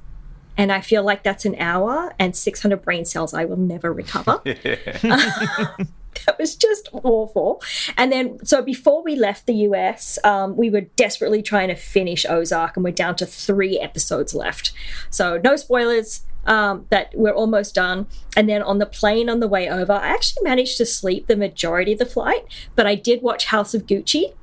And 0.58 0.70
I 0.70 0.82
feel 0.82 1.02
like 1.02 1.22
that's 1.22 1.46
an 1.46 1.54
hour 1.58 2.12
and 2.18 2.36
600 2.36 2.82
brain 2.82 3.06
cells 3.06 3.32
I 3.32 3.46
will 3.46 3.56
never 3.56 3.90
recover. 3.90 4.42
that 6.26 6.38
was 6.38 6.56
just 6.56 6.88
awful. 6.92 7.62
And 7.96 8.10
then, 8.12 8.44
so 8.44 8.62
before 8.62 9.02
we 9.02 9.16
left 9.16 9.46
the 9.46 9.54
US, 9.54 10.18
um, 10.24 10.56
we 10.56 10.70
were 10.70 10.82
desperately 10.82 11.42
trying 11.42 11.68
to 11.68 11.74
finish 11.74 12.26
Ozark, 12.28 12.76
and 12.76 12.84
we're 12.84 12.92
down 12.92 13.16
to 13.16 13.26
three 13.26 13.78
episodes 13.78 14.34
left. 14.34 14.72
So, 15.10 15.40
no 15.42 15.56
spoilers, 15.56 16.24
um, 16.46 16.86
but 16.90 17.10
we're 17.14 17.34
almost 17.34 17.74
done. 17.74 18.06
And 18.36 18.48
then 18.48 18.62
on 18.62 18.78
the 18.78 18.86
plane 18.86 19.28
on 19.28 19.40
the 19.40 19.48
way 19.48 19.68
over, 19.68 19.92
I 19.92 20.08
actually 20.08 20.42
managed 20.44 20.78
to 20.78 20.86
sleep 20.86 21.26
the 21.26 21.36
majority 21.36 21.92
of 21.92 21.98
the 21.98 22.06
flight, 22.06 22.44
but 22.74 22.86
I 22.86 22.94
did 22.94 23.22
watch 23.22 23.46
House 23.46 23.74
of 23.74 23.86
Gucci. 23.86 24.34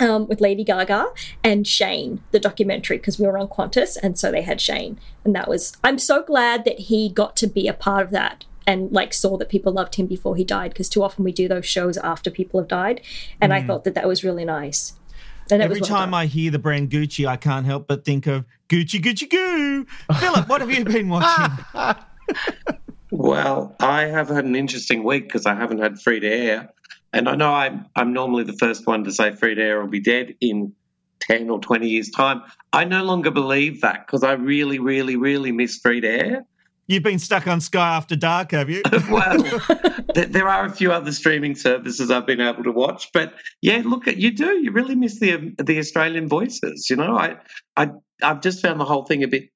um, 0.00 0.26
with 0.28 0.40
Lady 0.40 0.64
Gaga 0.64 1.08
and 1.44 1.66
Shane, 1.66 2.22
the 2.30 2.40
documentary, 2.40 2.96
because 2.96 3.18
we 3.18 3.26
were 3.26 3.36
on 3.36 3.48
Qantas, 3.48 3.98
and 4.02 4.18
so 4.18 4.30
they 4.30 4.40
had 4.40 4.58
Shane, 4.58 4.98
and 5.24 5.34
that 5.34 5.46
was. 5.46 5.76
I'm 5.84 5.98
so 5.98 6.22
glad 6.22 6.64
that 6.64 6.78
he 6.78 7.10
got 7.10 7.36
to 7.36 7.46
be 7.46 7.68
a 7.68 7.74
part 7.74 8.06
of 8.06 8.10
that 8.12 8.46
and 8.70 8.92
like 8.92 9.12
saw 9.12 9.36
that 9.36 9.48
people 9.48 9.72
loved 9.72 9.96
him 9.96 10.06
before 10.06 10.36
he 10.36 10.44
died, 10.44 10.70
because 10.70 10.88
too 10.88 11.02
often 11.02 11.24
we 11.24 11.32
do 11.32 11.48
those 11.48 11.66
shows 11.66 11.96
after 11.98 12.30
people 12.30 12.60
have 12.60 12.68
died, 12.68 13.00
and 13.40 13.52
I 13.52 13.60
Mm. 13.62 13.66
thought 13.66 13.84
that 13.84 13.94
that 13.94 14.06
was 14.06 14.22
really 14.22 14.44
nice. 14.44 14.92
And 15.50 15.60
Every 15.60 15.80
time 15.80 16.12
done. 16.12 16.14
I 16.14 16.26
hear 16.26 16.52
the 16.52 16.60
brand 16.60 16.90
Gucci, 16.90 17.26
I 17.26 17.36
can't 17.36 17.66
help 17.66 17.88
but 17.88 18.04
think 18.04 18.28
of 18.28 18.44
Gucci, 18.68 19.00
Gucci, 19.02 19.28
Goo. 19.28 19.84
Philip, 20.20 20.48
what 20.48 20.60
have 20.60 20.70
you 20.70 20.84
been 20.84 21.08
watching? 21.16 21.50
Well, 23.10 23.74
I 23.80 24.02
have 24.02 24.28
had 24.28 24.44
an 24.44 24.54
interesting 24.54 25.02
week 25.02 25.24
because 25.24 25.46
I 25.46 25.54
haven't 25.56 25.78
had 25.80 26.00
free 26.00 26.20
to 26.20 26.28
air. 26.28 26.70
And 27.12 27.28
I 27.28 27.34
know 27.34 27.52
I'm, 27.52 27.86
I'm 27.96 28.12
normally 28.12 28.44
the 28.44 28.52
first 28.52 28.86
one 28.86 29.02
to 29.02 29.10
say 29.10 29.32
free 29.32 29.56
to 29.56 29.60
air 29.60 29.80
will 29.80 29.88
be 29.88 29.98
dead 29.98 30.36
in 30.40 30.72
10 31.22 31.50
or 31.50 31.58
20 31.58 31.88
years' 31.88 32.10
time. 32.10 32.42
I 32.72 32.84
no 32.84 33.02
longer 33.02 33.32
believe 33.32 33.80
that 33.80 34.06
because 34.06 34.22
I 34.22 34.34
really, 34.34 34.78
really, 34.78 35.16
really 35.16 35.50
miss 35.50 35.78
free 35.78 36.00
to 36.00 36.08
air. 36.08 36.46
You've 36.90 37.04
been 37.04 37.20
stuck 37.20 37.46
on 37.46 37.60
Sky 37.60 37.94
After 37.94 38.16
Dark, 38.16 38.50
have 38.50 38.68
you? 38.68 38.82
well, 39.12 39.40
th- 40.12 40.26
there 40.30 40.48
are 40.48 40.64
a 40.64 40.70
few 40.70 40.90
other 40.90 41.12
streaming 41.12 41.54
services 41.54 42.10
I've 42.10 42.26
been 42.26 42.40
able 42.40 42.64
to 42.64 42.72
watch, 42.72 43.10
but 43.14 43.32
yeah, 43.62 43.82
look, 43.84 44.08
you 44.08 44.32
do. 44.32 44.58
You 44.60 44.72
really 44.72 44.96
miss 44.96 45.20
the 45.20 45.34
um, 45.34 45.54
the 45.56 45.78
Australian 45.78 46.28
voices. 46.28 46.88
You 46.90 46.96
know, 46.96 47.16
I 47.16 47.36
I 47.76 47.90
I've 48.20 48.40
just 48.40 48.60
found 48.60 48.80
the 48.80 48.84
whole 48.84 49.04
thing 49.04 49.22
a 49.22 49.28
bit 49.28 49.50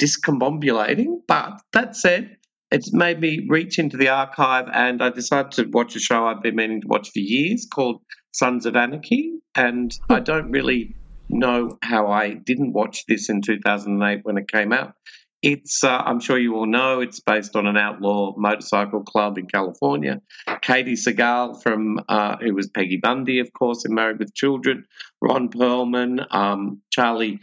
discombobulating. 0.00 1.18
But 1.28 1.60
that 1.74 1.94
said, 1.94 2.38
it's 2.70 2.90
made 2.90 3.20
me 3.20 3.46
reach 3.50 3.78
into 3.78 3.98
the 3.98 4.08
archive, 4.08 4.68
and 4.72 5.02
I 5.02 5.10
decided 5.10 5.52
to 5.52 5.64
watch 5.64 5.94
a 5.94 6.00
show 6.00 6.26
I've 6.26 6.42
been 6.42 6.56
meaning 6.56 6.80
to 6.80 6.88
watch 6.88 7.10
for 7.10 7.18
years 7.18 7.66
called 7.70 8.00
Sons 8.32 8.64
of 8.64 8.76
Anarchy, 8.76 9.34
and 9.54 9.94
I 10.08 10.20
don't 10.20 10.52
really 10.52 10.96
know 11.28 11.76
how 11.82 12.06
I 12.10 12.32
didn't 12.32 12.72
watch 12.72 13.04
this 13.06 13.28
in 13.28 13.42
2008 13.42 14.20
when 14.22 14.38
it 14.38 14.50
came 14.50 14.72
out. 14.72 14.94
It's, 15.40 15.84
uh, 15.84 15.96
I'm 15.96 16.18
sure 16.18 16.36
you 16.36 16.56
all 16.56 16.66
know, 16.66 17.00
it's 17.00 17.20
based 17.20 17.54
on 17.54 17.66
an 17.66 17.76
outlaw 17.76 18.34
motorcycle 18.36 19.02
club 19.04 19.38
in 19.38 19.46
California. 19.46 20.20
Katey 20.48 20.94
Sagal 20.94 21.62
from, 21.62 22.00
uh, 22.08 22.36
who 22.38 22.54
was 22.54 22.68
Peggy 22.68 22.96
Bundy, 22.96 23.38
of 23.38 23.52
course, 23.52 23.84
in 23.84 23.94
Married 23.94 24.18
with 24.18 24.34
Children, 24.34 24.84
Ron 25.22 25.48
Perlman, 25.48 26.26
um, 26.34 26.82
Charlie 26.90 27.38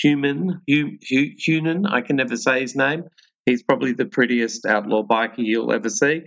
Human, 0.00 0.60
Hu- 0.68 0.98
Hu- 1.08 1.34
Hunan, 1.36 1.90
I 1.90 2.02
can 2.02 2.16
never 2.16 2.36
say 2.36 2.60
his 2.60 2.76
name. 2.76 3.04
He's 3.46 3.64
probably 3.64 3.94
the 3.94 4.06
prettiest 4.06 4.64
outlaw 4.64 5.02
biker 5.02 5.38
you'll 5.38 5.72
ever 5.72 5.88
see. 5.88 6.22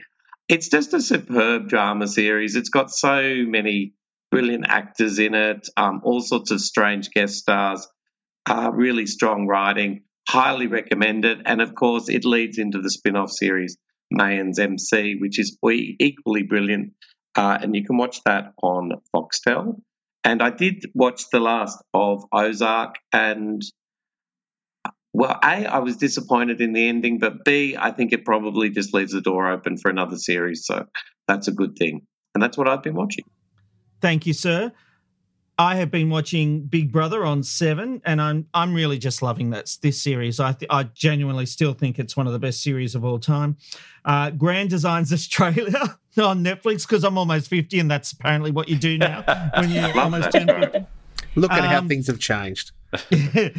It's 0.49 0.67
just 0.67 0.93
a 0.93 1.01
superb 1.01 1.69
drama 1.69 2.07
series. 2.07 2.57
It's 2.57 2.69
got 2.69 2.91
so 2.91 3.21
many 3.47 3.93
brilliant 4.29 4.65
actors 4.67 5.19
in 5.19 5.35
it, 5.35 5.69
um, 5.77 6.01
all 6.03 6.19
sorts 6.19 6.51
of 6.51 6.59
strange 6.59 7.11
guest 7.11 7.35
stars, 7.35 7.87
uh, 8.45 8.71
really 8.73 9.05
strong 9.05 9.47
writing. 9.47 10.01
Highly 10.27 10.67
recommended. 10.67 11.41
And 11.45 11.61
of 11.61 11.75
course, 11.75 12.09
it 12.09 12.25
leads 12.25 12.57
into 12.57 12.81
the 12.81 12.89
spin 12.89 13.15
off 13.15 13.31
series, 13.31 13.77
Mayans 14.13 14.59
MC, 14.59 15.17
which 15.19 15.39
is 15.39 15.57
equally 15.63 16.43
brilliant. 16.43 16.93
Uh, 17.35 17.57
and 17.61 17.75
you 17.75 17.83
can 17.83 17.97
watch 17.97 18.21
that 18.25 18.53
on 18.61 18.91
Foxtel. 19.13 19.81
And 20.23 20.41
I 20.41 20.51
did 20.51 20.85
watch 20.93 21.23
the 21.31 21.39
last 21.39 21.83
of 21.93 22.23
Ozark, 22.31 22.95
and 23.11 23.61
well, 25.13 25.37
A, 25.43 25.65
I 25.65 25.79
was 25.79 25.97
disappointed 25.97 26.59
in 26.59 26.73
the 26.73 26.87
ending, 26.87 27.19
but 27.19 27.45
B, 27.45 27.75
I 27.77 27.91
think 27.91 28.13
it 28.13 28.25
probably 28.25 28.69
just 28.71 28.93
leaves 28.93 29.11
the 29.11 29.21
door 29.21 29.51
open 29.51 29.77
for 29.77 29.91
another 29.91 30.17
series. 30.17 30.65
So 30.65 30.87
that's 31.27 31.47
a 31.47 31.51
good 31.51 31.75
thing. 31.77 32.07
And 32.33 32.41
that's 32.41 32.57
what 32.57 32.67
I've 32.67 32.81
been 32.81 32.95
watching. 32.95 33.25
Thank 34.01 34.25
you, 34.25 34.33
sir. 34.33 34.71
I 35.59 35.75
have 35.75 35.91
been 35.91 36.09
watching 36.09 36.61
Big 36.61 36.91
Brother 36.91 37.23
on 37.25 37.43
Seven, 37.43 38.01
and 38.05 38.19
I'm 38.21 38.47
I'm 38.53 38.73
really 38.73 38.97
just 38.97 39.21
loving 39.21 39.51
that 39.51 39.75
this 39.81 40.01
series. 40.01 40.39
I 40.39 40.53
th- 40.53 40.67
I 40.71 40.83
genuinely 40.83 41.45
still 41.45 41.73
think 41.73 41.99
it's 41.99 42.17
one 42.17 42.25
of 42.25 42.33
the 42.33 42.39
best 42.39 42.61
series 42.63 42.95
of 42.95 43.05
all 43.05 43.19
time. 43.19 43.57
Uh, 44.03 44.31
Grand 44.31 44.71
Designs 44.71 45.13
Australia 45.13 45.97
on 46.17 46.43
Netflix 46.43 46.87
because 46.87 47.03
I'm 47.03 47.17
almost 47.19 47.49
fifty, 47.49 47.79
and 47.79 47.89
that's 47.89 48.11
apparently 48.13 48.49
what 48.51 48.67
you 48.67 48.77
do 48.77 48.97
now 48.97 49.23
when 49.55 49.69
you're 49.69 49.95
almost 49.99 50.31
that 50.31 50.47
turn 50.47 50.71
50. 50.71 50.85
Look 51.35 51.51
at 51.51 51.63
how 51.63 51.79
Um, 51.79 51.87
things 51.87 52.07
have 52.07 52.19
changed. 52.19 52.71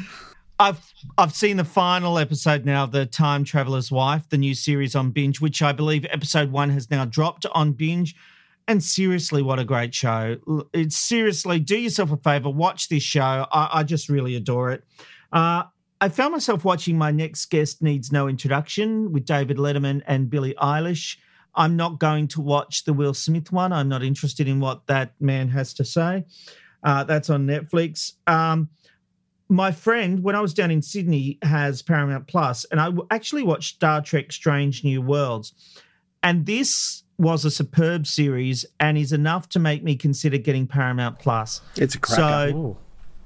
I've 0.61 0.81
I've 1.19 1.35
seen 1.35 1.57
the 1.57 1.65
final 1.65 2.19
episode 2.19 2.65
now 2.65 2.85
of 2.85 2.93
the 2.93 3.07
Time 3.07 3.45
Traveler's 3.45 3.91
Wife, 3.91 4.29
the 4.29 4.39
new 4.39 4.55
series 4.55 4.95
on 4.95 5.11
Binge, 5.11 5.41
which 5.41 5.63
I 5.63 5.73
believe 5.73 6.07
episode 6.11 6.53
one 6.53 6.71
has 6.71 6.91
now 6.91 7.05
dropped 7.05 7.45
on 7.53 7.73
Binge. 7.73 8.15
And 8.67 8.83
seriously, 8.83 9.43
what 9.43 9.59
a 9.59 9.65
great 9.65 9.95
show! 9.95 10.37
It's 10.73 10.97
seriously, 10.97 11.61
do 11.61 11.77
yourself 11.79 12.13
a 12.13 12.17
favor, 12.17 12.49
watch 12.49 12.89
this 12.89 13.03
show. 13.03 13.47
I, 13.53 13.69
I 13.73 13.83
just 13.83 14.09
really 14.09 14.37
adore 14.37 14.71
it. 14.71 14.85
Uh, 15.33 15.65
I 16.01 16.09
found 16.09 16.33
myself 16.33 16.65
watching 16.65 16.99
My 16.99 17.11
Next 17.11 17.47
Guest 17.47 17.83
Needs 17.83 18.11
No 18.11 18.27
Introduction 18.27 19.13
with 19.13 19.25
David 19.25 19.59
Letterman 19.59 20.03
and 20.07 20.31
Billie 20.31 20.55
Eilish. 20.55 21.19
I'm 21.55 21.77
not 21.77 22.01
going 22.01 22.27
to 22.29 22.41
watch 22.41 22.85
the 22.85 22.93
Will 22.93 23.15
Smith 23.15 23.53
one. 23.53 23.73
I'm 23.73 23.89
not 23.89 24.03
interested 24.03 24.49
in 24.49 24.61
what 24.61 24.87
that 24.87 25.13
man 25.21 25.49
has 25.51 25.73
to 25.75 25.85
say. 25.85 26.25
Uh, 26.83 27.05
that's 27.05 27.31
on 27.31 27.47
Netflix. 27.47 28.13
Um, 28.27 28.71
my 29.49 29.73
friend, 29.73 30.23
when 30.23 30.35
I 30.35 30.41
was 30.41 30.53
down 30.53 30.71
in 30.71 30.83
Sydney, 30.83 31.39
has 31.43 31.81
Paramount 31.83 32.27
Plus, 32.27 32.65
and 32.71 32.81
I 32.81 32.91
actually 33.11 33.43
watched 33.43 33.77
Star 33.77 34.03
Trek 34.03 34.33
Strange 34.33 34.85
New 34.85 35.01
Worlds. 35.01 35.53
And 36.23 36.47
this 36.47 37.04
was 37.19 37.45
a 37.45 37.51
superb 37.51 38.07
series 38.07 38.65
and 38.81 38.97
is 38.99 39.13
enough 39.13 39.49
to 39.51 39.59
make 39.59 39.83
me 39.83 39.97
consider 39.97 40.39
getting 40.39 40.67
Paramount 40.67 41.19
Plus. 41.19 41.61
It's 41.77 41.95
a 41.95 41.99
cracker. 41.99 42.53
So, 42.53 42.77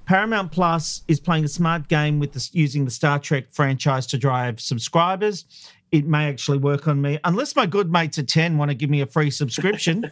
Paramount 0.06 0.52
Plus 0.52 1.02
is 1.06 1.20
playing 1.20 1.44
a 1.44 1.48
smart 1.48 1.88
game 1.88 2.18
with 2.18 2.32
this, 2.32 2.54
using 2.54 2.84
the 2.84 2.90
Star 2.90 3.18
Trek 3.18 3.46
franchise 3.50 4.06
to 4.08 4.18
drive 4.18 4.60
subscribers. 4.60 5.44
It 5.92 6.06
may 6.06 6.28
actually 6.28 6.58
work 6.58 6.88
on 6.88 7.00
me, 7.00 7.18
unless 7.24 7.56
my 7.56 7.66
good 7.66 7.90
mates 7.92 8.18
at 8.18 8.28
10 8.28 8.58
want 8.58 8.70
to 8.70 8.74
give 8.74 8.90
me 8.90 9.00
a 9.00 9.06
free 9.06 9.30
subscription. 9.30 10.10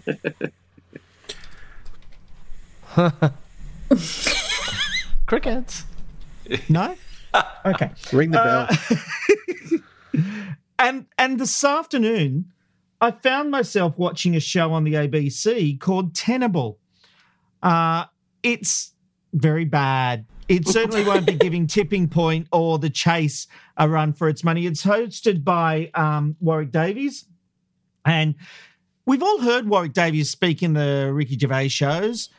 Crickets. 5.27 5.85
No? 6.68 6.97
Okay. 7.64 7.91
Ring 8.12 8.31
the 8.31 8.39
bell. 8.39 8.68
Uh, 10.14 10.22
and 10.79 11.07
and 11.18 11.39
this 11.39 11.64
afternoon, 11.64 12.53
I 13.01 13.11
found 13.11 13.51
myself 13.51 13.99
watching 13.99 14.35
a 14.37 14.41
show 14.41 14.73
on 14.73 14.85
the 14.85 14.95
ABC 14.95 15.79
called 15.79 16.15
Tenable. 16.15 16.79
Uh, 17.63 18.07
it's 18.43 18.93
very 19.33 19.65
bad. 19.65 20.27
It 20.49 20.67
certainly 20.69 21.05
won't 21.05 21.27
be 21.27 21.35
giving 21.35 21.67
Tipping 21.67 22.09
Point 22.09 22.49
or 22.53 22.79
The 22.79 22.91
Chase 22.91 23.47
a 23.77 23.89
run 23.89 24.13
for 24.13 24.29
its 24.29 24.43
money. 24.43 24.67
It's 24.67 24.85
hosted 24.85 25.45
by 25.45 25.91
um, 25.95 26.37
Warwick 26.41 26.71
Davis, 26.71 27.27
and 28.05 28.35
we've 29.05 29.23
all 29.23 29.41
heard 29.41 29.69
Warwick 29.69 29.93
Davis 29.93 30.31
speak 30.31 30.63
in 30.63 30.73
the 30.73 31.11
Ricky 31.13 31.37
Gervais 31.39 31.69
shows. 31.69 32.31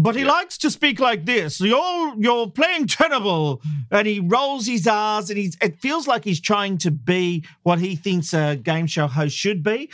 But 0.00 0.14
he 0.14 0.24
likes 0.24 0.56
to 0.58 0.70
speak 0.70 1.00
like 1.00 1.24
this. 1.24 1.60
You're 1.60 2.14
you're 2.16 2.48
playing 2.48 2.86
tenable, 2.86 3.60
and 3.90 4.06
he 4.06 4.20
rolls 4.20 4.68
his 4.68 4.86
R's, 4.86 5.28
and 5.28 5.36
he's. 5.36 5.56
It 5.60 5.80
feels 5.80 6.06
like 6.06 6.22
he's 6.22 6.40
trying 6.40 6.78
to 6.78 6.92
be 6.92 7.44
what 7.64 7.80
he 7.80 7.96
thinks 7.96 8.32
a 8.32 8.54
game 8.54 8.86
show 8.86 9.08
host 9.08 9.36
should 9.36 9.64
be. 9.64 9.90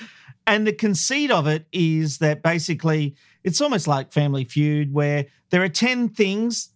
And 0.46 0.66
the 0.66 0.74
conceit 0.74 1.30
of 1.30 1.46
it 1.46 1.66
is 1.72 2.18
that 2.18 2.42
basically 2.42 3.16
it's 3.44 3.62
almost 3.62 3.88
like 3.88 4.12
Family 4.12 4.44
Feud, 4.44 4.92
where 4.92 5.24
there 5.48 5.62
are 5.62 5.70
ten 5.70 6.10
things. 6.10 6.68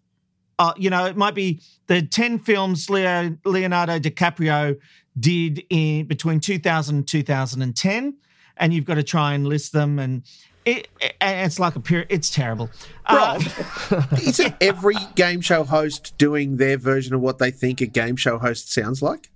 Uh, 0.58 0.72
you 0.78 0.88
know, 0.88 1.04
it 1.04 1.16
might 1.18 1.34
be 1.34 1.60
the 1.86 2.00
ten 2.00 2.38
films 2.38 2.88
Leo, 2.88 3.36
Leonardo 3.44 3.98
DiCaprio 3.98 4.78
did 5.20 5.64
in 5.68 6.06
between 6.06 6.40
2000 6.40 6.96
and 6.96 7.06
2010, 7.06 8.16
and 8.56 8.72
you've 8.72 8.86
got 8.86 8.94
to 8.94 9.02
try 9.02 9.34
and 9.34 9.46
list 9.46 9.74
them 9.74 9.98
and. 9.98 10.22
It, 10.68 10.88
and 11.18 11.46
it's 11.46 11.58
like 11.58 11.76
a 11.76 11.80
period. 11.80 12.08
It's 12.10 12.28
terrible. 12.28 12.68
Uh, 13.06 13.42
Isn't 14.22 14.54
every 14.60 14.96
game 15.14 15.40
show 15.40 15.64
host 15.64 16.16
doing 16.18 16.58
their 16.58 16.76
version 16.76 17.14
of 17.14 17.22
what 17.22 17.38
they 17.38 17.50
think 17.50 17.80
a 17.80 17.86
game 17.86 18.16
show 18.16 18.36
host 18.38 18.70
sounds 18.70 19.00
like? 19.00 19.30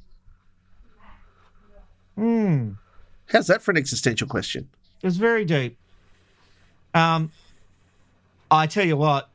Hmm. 2.16 2.72
How's 3.26 3.47
that 3.47 3.62
for 3.62 3.70
an 3.70 3.78
existential 3.78 4.28
question? 4.28 4.68
It's 5.03 5.16
very 5.16 5.47
deep. 5.47 5.78
Um, 6.93 7.33
I 8.51 8.66
tell 8.66 8.85
you 8.85 8.99
what, 8.99 9.30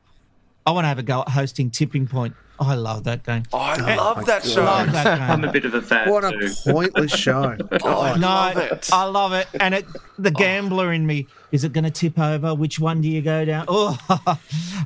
I 0.64 0.70
want 0.70 0.84
to 0.84 0.88
have 0.88 1.00
a 1.00 1.02
go 1.02 1.22
at 1.22 1.30
hosting 1.30 1.70
Tipping 1.72 2.06
Point. 2.06 2.36
I 2.60 2.74
love 2.74 3.04
that 3.04 3.22
game. 3.24 3.44
Oh, 3.52 3.58
I 3.58 3.74
Eh, 3.92 3.96
love 3.96 4.26
that 4.26 4.44
show. 4.44 4.64
Love 4.64 4.90
that 4.92 5.04
game. 5.18 5.30
I'm 5.30 5.44
a 5.44 5.52
bit 5.52 5.64
of 5.64 5.74
a 5.74 5.82
fan 5.82 6.10
What 6.10 6.24
a 6.24 6.32
too. 6.32 6.50
pointless 6.72 7.12
show. 7.12 7.56
Oh, 7.84 8.02
I 8.02 8.16
no, 8.16 8.26
love 8.26 8.56
it. 8.56 8.90
I 8.92 9.04
love 9.04 9.32
it. 9.32 9.46
And 9.60 9.74
it, 9.74 9.86
the 10.18 10.30
gambler 10.32 10.92
in 10.92 11.06
me 11.06 11.26
is 11.52 11.64
it 11.64 11.72
going 11.72 11.84
to 11.84 11.90
tip 11.90 12.18
over? 12.18 12.54
Which 12.54 12.78
one 12.80 13.00
do 13.00 13.08
you 13.08 13.22
go 13.22 13.44
down? 13.44 13.66
Oh, 13.68 13.96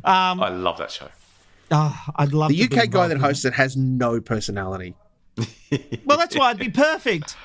um, 0.04 0.42
I 0.42 0.48
love 0.50 0.78
that 0.78 0.90
show. 0.90 1.08
oh 1.70 2.04
I'd 2.16 2.32
love 2.34 2.50
The 2.50 2.58
to 2.62 2.68
be 2.68 2.78
UK 2.80 2.90
guy 2.90 3.08
that 3.08 3.18
hosts 3.18 3.44
it 3.44 3.54
has 3.54 3.76
no 3.76 4.20
personality. 4.20 4.94
Well, 6.04 6.18
that's 6.18 6.36
why 6.36 6.50
I'd 6.50 6.58
be 6.58 6.68
perfect. 6.68 7.36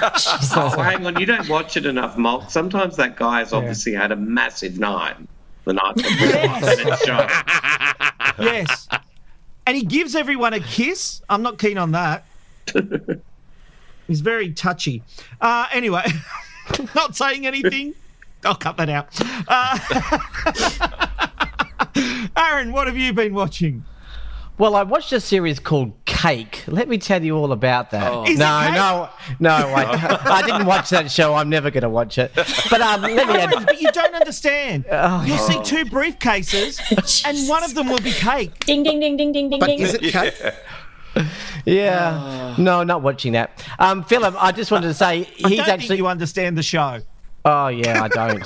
Oh, 0.00 0.70
hang 0.78 1.04
on, 1.06 1.20
you 1.20 1.26
don't 1.26 1.48
watch 1.48 1.76
it 1.76 1.84
enough, 1.84 2.16
Malk. 2.16 2.50
Sometimes 2.50 2.96
that 2.96 3.16
guy 3.16 3.40
has 3.40 3.52
obviously 3.52 3.92
had 3.92 4.10
a 4.12 4.16
massive 4.16 4.78
night. 4.78 5.16
the 5.64 5.74
night 5.74 5.96
before. 5.96 6.16
and 6.16 6.64
it's 6.88 7.04
shown. 7.04 7.28
yes. 8.38 8.88
And 9.68 9.76
he 9.76 9.82
gives 9.82 10.14
everyone 10.14 10.54
a 10.54 10.60
kiss. 10.60 11.20
I'm 11.28 11.42
not 11.42 11.58
keen 11.58 11.76
on 11.76 11.92
that. 11.92 12.24
He's 14.06 14.22
very 14.22 14.50
touchy. 14.54 15.02
Uh, 15.42 15.66
anyway, 15.70 16.06
not 16.94 17.14
saying 17.14 17.46
anything. 17.46 17.94
I'll 18.46 18.54
cut 18.54 18.78
that 18.78 18.88
out. 18.88 19.08
Uh, 19.46 19.78
Aaron, 22.34 22.72
what 22.72 22.86
have 22.86 22.96
you 22.96 23.12
been 23.12 23.34
watching? 23.34 23.84
Well, 24.56 24.74
I 24.74 24.84
watched 24.84 25.12
a 25.12 25.20
series 25.20 25.58
called 25.58 25.97
Cake. 26.22 26.64
Let 26.66 26.88
me 26.88 26.98
tell 26.98 27.22
you 27.22 27.36
all 27.36 27.52
about 27.52 27.92
that. 27.92 28.12
Oh. 28.12 28.24
Is 28.24 28.30
it 28.30 28.38
no, 28.38 28.70
no, 28.72 29.08
no, 29.38 29.50
I, 29.54 30.18
I 30.24 30.42
didn't 30.42 30.66
watch 30.66 30.90
that 30.90 31.10
show. 31.12 31.34
I'm 31.34 31.48
never 31.48 31.70
going 31.70 31.82
to 31.82 31.88
watch 31.88 32.18
it. 32.18 32.32
But 32.34 32.80
um, 32.80 33.02
let 33.02 33.28
me 33.28 33.34
Aaron, 33.34 33.54
add. 33.58 33.66
but 33.66 33.80
you 33.80 33.90
don't 33.92 34.14
understand. 34.14 34.84
Oh, 35.00 35.22
You'll 35.24 35.38
see 35.38 35.62
two 35.62 35.84
briefcases, 35.84 36.80
and 37.26 37.48
one 37.48 37.62
of 37.62 37.74
them 37.74 37.88
will 37.88 38.00
be 38.00 38.10
cake. 38.10 38.58
Ding 38.66 38.82
ding 38.82 38.98
ding 38.98 39.16
ding 39.16 39.32
ding 39.32 39.48
ding 39.48 39.60
But 39.60 39.66
ding. 39.66 39.78
is 39.78 39.94
it 39.94 40.00
cake? 40.02 40.34
Yeah, 41.64 42.54
no, 42.58 42.82
not 42.82 43.02
watching 43.02 43.32
that. 43.34 43.64
Um, 43.78 44.02
Philip, 44.04 44.34
I 44.42 44.50
just 44.52 44.70
wanted 44.70 44.88
to 44.88 44.94
say 44.94 45.20
I 45.44 45.48
he's 45.48 45.58
don't 45.58 45.68
actually. 45.68 45.88
think 45.88 45.98
you 45.98 46.06
understand 46.08 46.56
the 46.58 46.62
show. 46.62 47.00
Oh 47.44 47.68
yeah, 47.68 48.02
I 48.02 48.08
don't. 48.08 48.44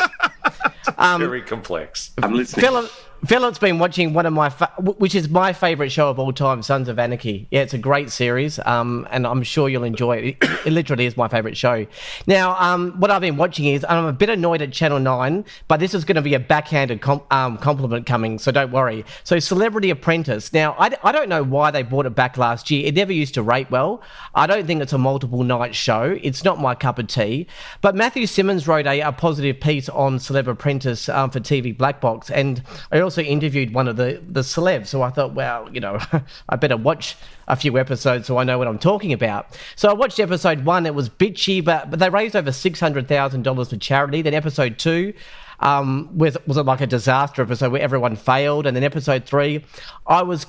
Um, 0.98 1.20
Very 1.20 1.42
complex. 1.42 2.10
I'm 2.22 2.34
listening. 2.34 2.64
Philip, 2.66 2.90
Philip's 3.24 3.60
been 3.60 3.78
watching 3.78 4.14
one 4.14 4.26
of 4.26 4.32
my, 4.32 4.48
fa- 4.50 4.72
which 4.78 5.14
is 5.14 5.28
my 5.28 5.52
favourite 5.52 5.92
show 5.92 6.10
of 6.10 6.18
all 6.18 6.32
time, 6.32 6.60
Sons 6.60 6.88
of 6.88 6.98
Anarchy. 6.98 7.46
Yeah, 7.52 7.60
it's 7.60 7.72
a 7.72 7.78
great 7.78 8.10
series, 8.10 8.58
um, 8.66 9.06
and 9.12 9.28
I'm 9.28 9.44
sure 9.44 9.68
you'll 9.68 9.84
enjoy 9.84 10.16
it. 10.16 10.24
It, 10.24 10.36
it 10.66 10.72
literally 10.72 11.06
is 11.06 11.16
my 11.16 11.28
favourite 11.28 11.56
show. 11.56 11.86
Now, 12.26 12.56
um, 12.58 12.98
what 12.98 13.12
I've 13.12 13.20
been 13.20 13.36
watching 13.36 13.66
is, 13.66 13.86
I'm 13.88 14.06
a 14.06 14.12
bit 14.12 14.28
annoyed 14.28 14.60
at 14.60 14.72
Channel 14.72 14.98
Nine, 14.98 15.44
but 15.68 15.78
this 15.78 15.94
is 15.94 16.04
going 16.04 16.16
to 16.16 16.22
be 16.22 16.34
a 16.34 16.40
backhanded 16.40 17.00
com- 17.00 17.22
um, 17.30 17.58
compliment 17.58 18.06
coming, 18.06 18.40
so 18.40 18.50
don't 18.50 18.72
worry. 18.72 19.04
So, 19.22 19.38
Celebrity 19.38 19.90
Apprentice. 19.90 20.52
Now, 20.52 20.74
I, 20.76 20.88
d- 20.88 20.96
I 21.04 21.12
don't 21.12 21.28
know 21.28 21.44
why 21.44 21.70
they 21.70 21.84
brought 21.84 22.06
it 22.06 22.16
back 22.16 22.36
last 22.36 22.72
year. 22.72 22.88
It 22.88 22.96
never 22.96 23.12
used 23.12 23.34
to 23.34 23.42
rate 23.44 23.70
well. 23.70 24.02
I 24.34 24.48
don't 24.48 24.66
think 24.66 24.82
it's 24.82 24.92
a 24.92 24.98
multiple 24.98 25.44
night 25.44 25.76
show. 25.76 26.18
It's 26.22 26.42
not 26.42 26.60
my 26.60 26.74
cup 26.74 26.98
of 26.98 27.06
tea. 27.06 27.46
But 27.82 27.94
Matthew 27.94 28.26
Simmons 28.26 28.66
wrote 28.66 28.88
a, 28.88 29.00
a 29.00 29.12
positive 29.12 29.60
piece 29.60 29.88
on 29.88 30.18
Celeb 30.18 30.48
Apprentice 30.48 31.08
um, 31.08 31.30
for 31.30 31.38
TV 31.38 31.76
Black 31.76 32.00
Box, 32.00 32.28
and 32.28 32.60
I 32.90 32.98
also 32.98 33.11
interviewed 33.20 33.74
one 33.74 33.88
of 33.88 33.96
the 33.96 34.22
the 34.26 34.40
celebs. 34.40 34.86
So 34.86 35.02
I 35.02 35.10
thought, 35.10 35.34
well, 35.34 35.68
you 35.72 35.80
know, 35.80 35.98
I 36.48 36.56
better 36.56 36.76
watch 36.76 37.16
a 37.48 37.56
few 37.56 37.78
episodes 37.78 38.26
so 38.26 38.38
I 38.38 38.44
know 38.44 38.58
what 38.58 38.68
I'm 38.68 38.78
talking 38.78 39.12
about. 39.12 39.58
So 39.76 39.90
I 39.90 39.92
watched 39.92 40.18
episode 40.18 40.64
one. 40.64 40.86
It 40.86 40.94
was 40.94 41.08
bitchy, 41.08 41.64
but 41.64 41.90
but 41.90 41.98
they 41.98 42.08
raised 42.08 42.34
over 42.34 42.52
six 42.52 42.80
hundred 42.80 43.08
thousand 43.08 43.42
dollars 43.42 43.70
for 43.70 43.76
charity. 43.76 44.22
Then 44.22 44.34
episode 44.34 44.78
two. 44.78 45.12
Um, 45.60 46.10
was 46.16 46.36
was 46.46 46.56
it 46.56 46.64
like 46.64 46.80
a 46.80 46.86
disaster 46.86 47.42
episode 47.42 47.70
where 47.72 47.82
everyone 47.82 48.16
failed? 48.16 48.66
And 48.66 48.76
then 48.76 48.82
episode 48.82 49.26
three, 49.26 49.64
I 50.06 50.22
was 50.22 50.46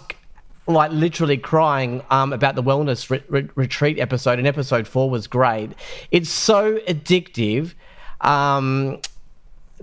like 0.66 0.92
literally 0.92 1.38
crying 1.38 2.02
um, 2.10 2.34
about 2.34 2.56
the 2.56 2.64
wellness 2.64 3.10
re- 3.10 3.24
re- 3.28 3.50
retreat 3.56 4.00
episode, 4.00 4.40
and 4.40 4.48
episode 4.48 4.88
four 4.88 5.10
was 5.10 5.28
great. 5.28 5.72
It's 6.12 6.30
so 6.30 6.80
addictive 6.88 7.74
um, 8.22 9.00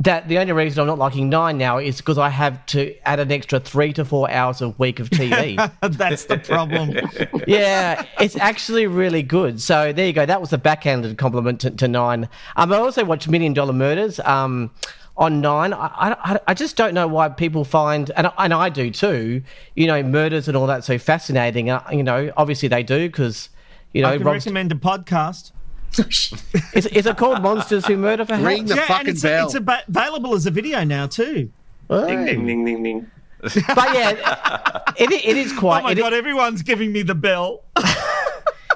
that 0.00 0.28
the 0.28 0.38
only 0.38 0.52
reason 0.52 0.80
I'm 0.80 0.86
not 0.86 0.98
liking 0.98 1.28
nine 1.28 1.58
now 1.58 1.76
is 1.78 1.98
because 1.98 2.16
I 2.16 2.30
have 2.30 2.64
to 2.66 2.94
add 3.06 3.20
an 3.20 3.30
extra 3.30 3.60
three 3.60 3.92
to 3.92 4.04
four 4.04 4.30
hours 4.30 4.62
a 4.62 4.70
week 4.70 4.98
of 4.98 5.10
TV. 5.10 5.56
That's 5.82 6.24
the 6.24 6.38
problem. 6.38 6.96
yeah, 7.46 8.06
it's 8.18 8.34
actually 8.36 8.86
really 8.86 9.22
good. 9.22 9.60
So 9.60 9.92
there 9.92 10.06
you 10.06 10.14
go. 10.14 10.24
That 10.24 10.40
was 10.40 10.54
a 10.54 10.58
backhanded 10.58 11.18
compliment 11.18 11.60
to, 11.60 11.70
to 11.70 11.86
Nine. 11.86 12.28
Um, 12.56 12.72
I 12.72 12.76
also 12.78 13.04
watched 13.04 13.28
Million 13.28 13.52
Dollar 13.52 13.74
Murders 13.74 14.18
um, 14.20 14.70
on 15.18 15.42
Nine. 15.42 15.74
I, 15.74 15.86
I, 16.18 16.40
I 16.48 16.54
just 16.54 16.76
don't 16.76 16.94
know 16.94 17.06
why 17.06 17.28
people 17.28 17.64
find, 17.66 18.10
and, 18.16 18.26
I- 18.28 18.32
and 18.38 18.54
I 18.54 18.70
do 18.70 18.90
too, 18.90 19.42
you 19.76 19.86
know, 19.86 20.02
murders 20.02 20.48
and 20.48 20.56
all 20.56 20.66
that 20.68 20.82
so 20.82 20.96
fascinating. 20.98 21.68
Uh, 21.68 21.82
you 21.92 22.02
know, 22.02 22.32
obviously 22.38 22.68
they 22.68 22.82
do 22.82 23.06
because, 23.06 23.50
you 23.92 24.00
know, 24.00 24.08
I 24.08 24.16
can 24.16 24.26
Rob's- 24.26 24.46
recommend 24.46 24.72
a 24.72 24.76
podcast. 24.76 25.52
is, 26.74 26.86
is 26.86 27.06
it 27.06 27.16
called 27.16 27.42
Monsters 27.42 27.86
Who 27.86 27.96
Murder 27.96 28.24
for 28.24 28.36
Ring 28.36 28.66
the 28.66 28.76
yeah, 28.76 28.98
and 29.00 29.08
it's, 29.08 29.22
bell. 29.22 29.46
it's 29.46 29.56
aba- 29.56 29.82
available 29.88 30.34
as 30.34 30.46
a 30.46 30.50
video 30.50 30.84
now 30.84 31.06
too. 31.06 31.50
Ding, 31.88 32.24
ding, 32.24 32.46
ding, 32.46 32.64
ding, 32.64 32.82
ding. 32.82 33.10
But 33.42 33.94
yeah, 33.94 34.82
it, 34.96 35.10
it 35.10 35.36
is 35.36 35.52
quite. 35.52 35.80
Oh 35.80 35.84
my 35.84 35.92
it- 35.92 35.96
god, 35.96 36.12
everyone's 36.12 36.62
giving 36.62 36.92
me 36.92 37.02
the 37.02 37.14
bell. 37.14 37.62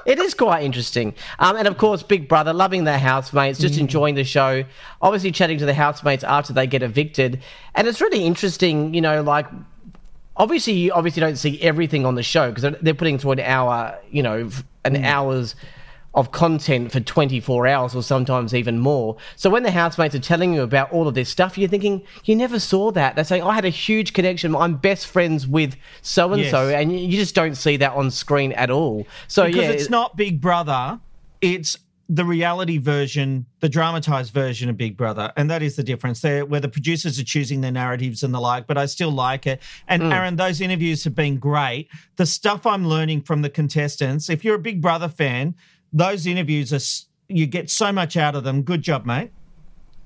It 0.05 0.19
is 0.19 0.35
quite 0.35 0.63
interesting. 0.63 1.15
Um, 1.39 1.55
and 1.55 1.67
of 1.67 1.79
course, 1.79 2.03
Big 2.03 2.29
Brother, 2.29 2.53
loving 2.53 2.83
their 2.83 2.99
housemates, 2.99 3.57
just 3.57 3.79
enjoying 3.79 4.13
the 4.13 4.23
show, 4.23 4.63
obviously 5.01 5.31
chatting 5.31 5.57
to 5.57 5.65
the 5.65 5.73
housemates 5.73 6.23
after 6.23 6.53
they 6.53 6.67
get 6.67 6.83
evicted. 6.83 7.41
And 7.73 7.87
it's 7.87 7.99
really 7.99 8.23
interesting, 8.23 8.93
you 8.93 9.01
know, 9.01 9.23
like, 9.23 9.47
obviously, 10.37 10.73
you 10.73 10.93
obviously 10.93 11.21
don't 11.21 11.37
see 11.37 11.59
everything 11.59 12.05
on 12.05 12.13
the 12.13 12.21
show 12.21 12.51
because 12.51 12.75
they're 12.81 12.93
putting 12.93 13.17
through 13.17 13.31
an 13.31 13.39
hour, 13.39 13.97
you 14.11 14.21
know, 14.21 14.47
an 14.83 15.03
hour's 15.03 15.55
of 16.15 16.31
content 16.31 16.91
for 16.91 17.01
24 17.01 17.67
hours 17.67 17.93
or 17.93 18.01
sometimes 18.01 18.53
even 18.53 18.79
more. 18.79 19.17
So 19.35 19.49
when 19.49 19.63
the 19.63 19.71
housemates 19.71 20.15
are 20.15 20.19
telling 20.19 20.53
you 20.53 20.63
about 20.63 20.91
all 20.91 21.07
of 21.07 21.13
this 21.13 21.29
stuff, 21.29 21.57
you're 21.57 21.69
thinking, 21.69 22.01
you 22.23 22.35
never 22.35 22.59
saw 22.59 22.91
that. 22.91 23.15
They're 23.15 23.25
saying, 23.25 23.43
I 23.43 23.53
had 23.53 23.65
a 23.65 23.69
huge 23.69 24.13
connection. 24.13 24.55
I'm 24.55 24.77
best 24.77 25.07
friends 25.07 25.45
with 25.45 25.75
so 26.01 26.31
and 26.33 26.49
so. 26.49 26.69
And 26.69 26.97
you 26.97 27.17
just 27.17 27.35
don't 27.35 27.55
see 27.55 27.77
that 27.77 27.91
on 27.91 28.09
screen 28.11 28.53
at 28.53 28.71
all. 28.71 29.05
So 29.27 29.45
because 29.45 29.63
yeah, 29.63 29.71
it's 29.71 29.89
not 29.89 30.15
Big 30.15 30.39
Brother, 30.39 30.99
it's 31.41 31.77
the 32.07 32.23
reality 32.23 32.77
version, 32.77 33.45
the 33.61 33.69
dramatized 33.69 34.31
version 34.31 34.69
of 34.69 34.77
Big 34.77 34.95
Brother, 34.95 35.33
and 35.35 35.49
that 35.49 35.63
is 35.63 35.75
the 35.75 35.83
difference 35.83 36.21
there, 36.21 36.45
where 36.45 36.59
the 36.59 36.69
producers 36.69 37.19
are 37.19 37.23
choosing 37.23 37.61
their 37.61 37.71
narratives 37.71 38.21
and 38.21 38.33
the 38.33 38.39
like. 38.39 38.67
But 38.67 38.77
I 38.77 38.85
still 38.85 39.11
like 39.11 39.47
it. 39.47 39.61
And 39.87 40.03
hmm. 40.03 40.11
Aaron, 40.11 40.35
those 40.35 40.61
interviews 40.61 41.03
have 41.03 41.15
been 41.15 41.37
great. 41.37 41.89
The 42.17 42.25
stuff 42.25 42.65
I'm 42.65 42.87
learning 42.87 43.21
from 43.21 43.41
the 43.41 43.49
contestants. 43.49 44.29
If 44.29 44.45
you're 44.45 44.55
a 44.55 44.59
Big 44.59 44.81
Brother 44.81 45.09
fan, 45.09 45.55
those 45.95 46.27
interviews 46.27 46.73
are 46.73 47.05
you 47.27 47.47
get 47.47 47.69
so 47.69 47.91
much 47.91 48.17
out 48.17 48.35
of 48.35 48.43
them. 48.43 48.61
Good 48.61 48.81
job, 48.81 49.05
mate. 49.05 49.31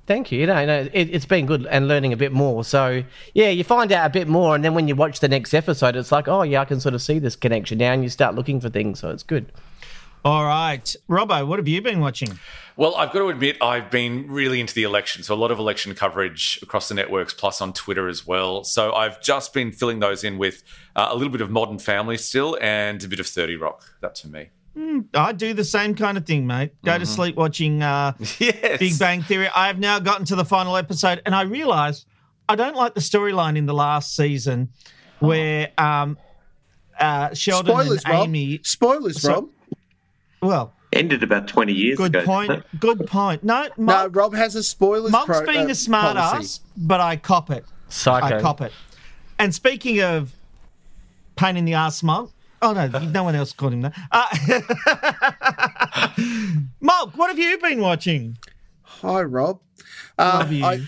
Thank 0.06 0.32
you. 0.32 0.46
No, 0.46 0.64
no, 0.64 0.88
it, 0.92 1.10
it's 1.10 1.26
been 1.26 1.46
good 1.46 1.66
and 1.66 1.86
learning 1.86 2.12
a 2.12 2.16
bit 2.16 2.32
more. 2.32 2.64
So, 2.64 3.04
yeah, 3.34 3.48
you 3.48 3.62
find 3.62 3.92
out 3.92 4.06
a 4.06 4.10
bit 4.10 4.26
more, 4.26 4.54
and 4.54 4.64
then 4.64 4.74
when 4.74 4.88
you 4.88 4.96
watch 4.96 5.20
the 5.20 5.28
next 5.28 5.52
episode, 5.52 5.94
it's 5.94 6.10
like, 6.10 6.26
oh, 6.26 6.42
yeah, 6.42 6.62
I 6.62 6.64
can 6.64 6.80
sort 6.80 6.94
of 6.94 7.02
see 7.02 7.18
this 7.18 7.36
connection 7.36 7.78
now, 7.78 7.92
and 7.92 8.02
you 8.02 8.08
start 8.08 8.34
looking 8.34 8.60
for 8.60 8.70
things. 8.70 9.00
So 9.00 9.10
it's 9.10 9.22
good. 9.22 9.52
All 10.24 10.44
right, 10.44 10.94
Robbo, 11.08 11.46
what 11.46 11.58
have 11.58 11.68
you 11.68 11.80
been 11.80 12.00
watching? 12.00 12.38
Well, 12.76 12.94
I've 12.96 13.12
got 13.12 13.20
to 13.20 13.28
admit, 13.28 13.56
I've 13.62 13.90
been 13.90 14.26
really 14.28 14.60
into 14.60 14.74
the 14.74 14.82
election. 14.82 15.22
So, 15.22 15.34
a 15.34 15.36
lot 15.36 15.50
of 15.50 15.58
election 15.58 15.94
coverage 15.94 16.58
across 16.62 16.88
the 16.88 16.94
networks, 16.94 17.32
plus 17.32 17.60
on 17.60 17.72
Twitter 17.72 18.08
as 18.08 18.26
well. 18.26 18.64
So, 18.64 18.92
I've 18.92 19.20
just 19.22 19.52
been 19.52 19.70
filling 19.72 20.00
those 20.00 20.24
in 20.24 20.38
with 20.38 20.62
uh, 20.96 21.08
a 21.10 21.14
little 21.14 21.32
bit 21.32 21.40
of 21.40 21.50
Modern 21.50 21.78
Family 21.78 22.16
still 22.16 22.58
and 22.60 23.02
a 23.02 23.08
bit 23.08 23.20
of 23.20 23.26
30 23.26 23.56
Rock. 23.56 23.84
That's 24.00 24.20
for 24.20 24.28
me. 24.28 24.50
I 25.14 25.32
do 25.32 25.52
the 25.52 25.64
same 25.64 25.94
kind 25.94 26.16
of 26.16 26.24
thing, 26.26 26.46
mate. 26.46 26.72
Go 26.84 26.96
to 26.98 27.04
sleep 27.06 27.36
watching 27.36 27.82
uh, 27.82 28.12
Yes. 28.38 28.78
Big 28.78 28.98
Bang 28.98 29.22
Theory. 29.22 29.48
I 29.54 29.66
have 29.66 29.78
now 29.78 29.98
gotten 29.98 30.24
to 30.26 30.36
the 30.36 30.44
final 30.44 30.76
episode, 30.76 31.20
and 31.26 31.34
I 31.34 31.42
realize 31.42 32.06
I 32.48 32.54
don't 32.56 32.76
like 32.76 32.94
the 32.94 33.00
storyline 33.00 33.56
in 33.56 33.66
the 33.66 33.74
last 33.74 34.14
season 34.16 34.70
where 35.18 35.70
um, 35.76 36.16
uh, 36.98 37.34
Sheldon 37.34 37.72
Spoilers, 37.72 38.04
and 38.04 38.12
Rob. 38.14 38.28
Amy. 38.28 38.60
Spoilers, 38.62 39.20
So- 39.22 39.30
Rob. 39.32 39.48
Well, 40.42 40.72
Ended 40.92 41.22
about 41.22 41.46
20 41.46 41.72
years 41.72 41.94
ago. 41.98 42.04
good 42.08 42.16
ago. 42.16 42.24
point. 42.26 42.64
Good 42.80 43.06
point. 43.06 43.44
No, 43.44 43.68
No, 43.76 44.08
Rob 44.08 44.34
has 44.34 44.56
a 44.56 44.62
spoilers. 44.62 45.12
Monk's 45.12 45.26
pro- 45.26 45.46
being 45.46 45.66
uh, 45.66 45.70
a 45.70 45.74
smart 45.74 46.16
policy. 46.16 46.36
ass, 46.38 46.60
but 46.76 47.00
I 47.00 47.16
cop 47.16 47.50
it. 47.50 47.64
Psycho. 47.88 48.38
I 48.38 48.40
cop 48.40 48.60
it. 48.60 48.72
And 49.38 49.54
speaking 49.54 50.00
of 50.02 50.32
pain 51.36 51.56
in 51.56 51.64
the 51.64 51.74
ass, 51.74 52.02
Monk. 52.02 52.30
Oh 52.62 52.72
no, 52.72 52.86
no 52.88 53.24
one 53.24 53.34
else 53.34 53.52
called 53.52 53.72
him 53.72 53.82
that. 53.82 53.94
Uh, 54.12 54.26
Monk, 56.80 57.16
what 57.16 57.28
have 57.28 57.38
you 57.38 57.58
been 57.58 57.80
watching? 57.80 58.36
Hi, 58.82 59.22
Rob. 59.22 59.60
Uh, 60.18 60.38
Love 60.40 60.52
you. 60.52 60.64
I, 60.64 60.80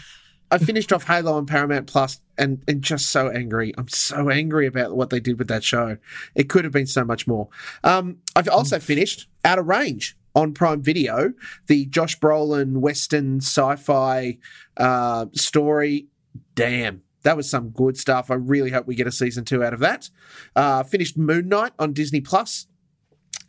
I 0.51 0.59
finished 0.59 0.93
off 0.93 1.05
Halo 1.05 1.33
on 1.33 1.47
Paramount 1.47 1.87
Plus 1.87 2.21
and, 2.37 2.63
and 2.69 2.83
just 2.83 3.07
so 3.11 3.31
angry. 3.31 3.73
I'm 3.79 3.89
so 3.89 4.29
angry 4.29 4.67
about 4.67 4.95
what 4.95 5.09
they 5.09 5.19
did 5.21 5.39
with 5.39 5.49
that 5.49 5.65
show. 5.65 5.97
It 6.35 6.51
could 6.51 6.65
have 6.65 6.73
been 6.75 6.87
so 6.87 7.05
much 7.05 7.27
more. 7.27 7.49
Um, 7.85 8.19
I've 8.37 8.49
also 8.49 8.79
finished 8.79 9.29
Outer 9.45 9.63
Range 9.63 10.15
on 10.35 10.53
Prime 10.53 10.83
Video, 10.83 11.33
the 11.69 11.87
Josh 11.87 12.19
Brolin 12.19 12.79
Western 12.79 13.39
sci 13.39 13.77
fi 13.77 14.39
uh, 14.77 15.27
story. 15.33 16.09
Damn. 16.55 17.03
That 17.23 17.37
was 17.37 17.49
some 17.49 17.71
good 17.71 17.97
stuff. 17.97 18.31
I 18.31 18.35
really 18.35 18.71
hope 18.71 18.87
we 18.87 18.95
get 18.95 19.07
a 19.07 19.13
season 19.13 19.45
two 19.45 19.63
out 19.63 19.73
of 19.73 19.81
that. 19.81 20.11
Uh, 20.57 20.83
finished 20.83 21.17
Moon 21.17 21.49
Knight 21.49 21.73
on 21.79 21.93
Disney 21.93 22.21
Plus, 22.21 22.67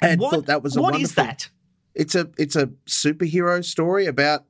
and 0.02 0.20
what, 0.20 0.32
thought 0.32 0.46
that 0.48 0.64
was 0.64 0.76
a 0.76 0.82
what 0.82 0.94
wonderful. 0.94 1.04
is 1.04 1.16
that? 1.16 1.50
It's 1.96 2.16
a 2.16 2.30
it's 2.38 2.56
a 2.56 2.68
superhero 2.88 3.64
story 3.64 4.06
about 4.06 4.46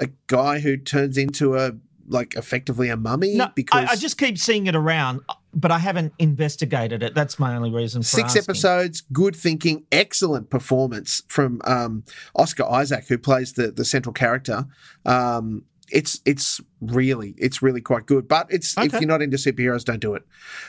a 0.00 0.08
guy 0.26 0.60
who 0.60 0.76
turns 0.76 1.16
into 1.16 1.56
a 1.56 1.72
like 2.08 2.34
effectively 2.36 2.88
a 2.88 2.96
mummy 2.96 3.34
No, 3.34 3.48
because 3.54 3.88
I, 3.88 3.92
I 3.92 3.96
just 3.96 4.18
keep 4.18 4.38
seeing 4.38 4.66
it 4.66 4.76
around, 4.76 5.22
but 5.52 5.70
I 5.70 5.78
haven't 5.78 6.12
investigated 6.18 7.02
it. 7.02 7.14
That's 7.14 7.38
my 7.38 7.56
only 7.56 7.70
reason 7.70 8.02
for 8.02 8.08
six 8.08 8.36
asking. 8.36 8.42
episodes, 8.42 9.02
good 9.12 9.34
thinking, 9.34 9.84
excellent 9.90 10.50
performance 10.50 11.22
from 11.28 11.60
um, 11.64 12.04
Oscar 12.34 12.64
Isaac, 12.64 13.06
who 13.08 13.18
plays 13.18 13.54
the 13.54 13.70
the 13.70 13.84
central 13.84 14.12
character. 14.12 14.66
Um, 15.04 15.64
it's 15.90 16.20
it's 16.24 16.60
really 16.80 17.34
it's 17.38 17.62
really 17.62 17.80
quite 17.80 18.06
good. 18.06 18.26
But 18.28 18.46
it's 18.50 18.76
if 18.78 18.92
you're 18.92 19.02
not 19.06 19.22
into 19.22 19.36
superheroes, 19.36 19.84
don't 19.84 20.00
do 20.00 20.14
it. 20.14 20.22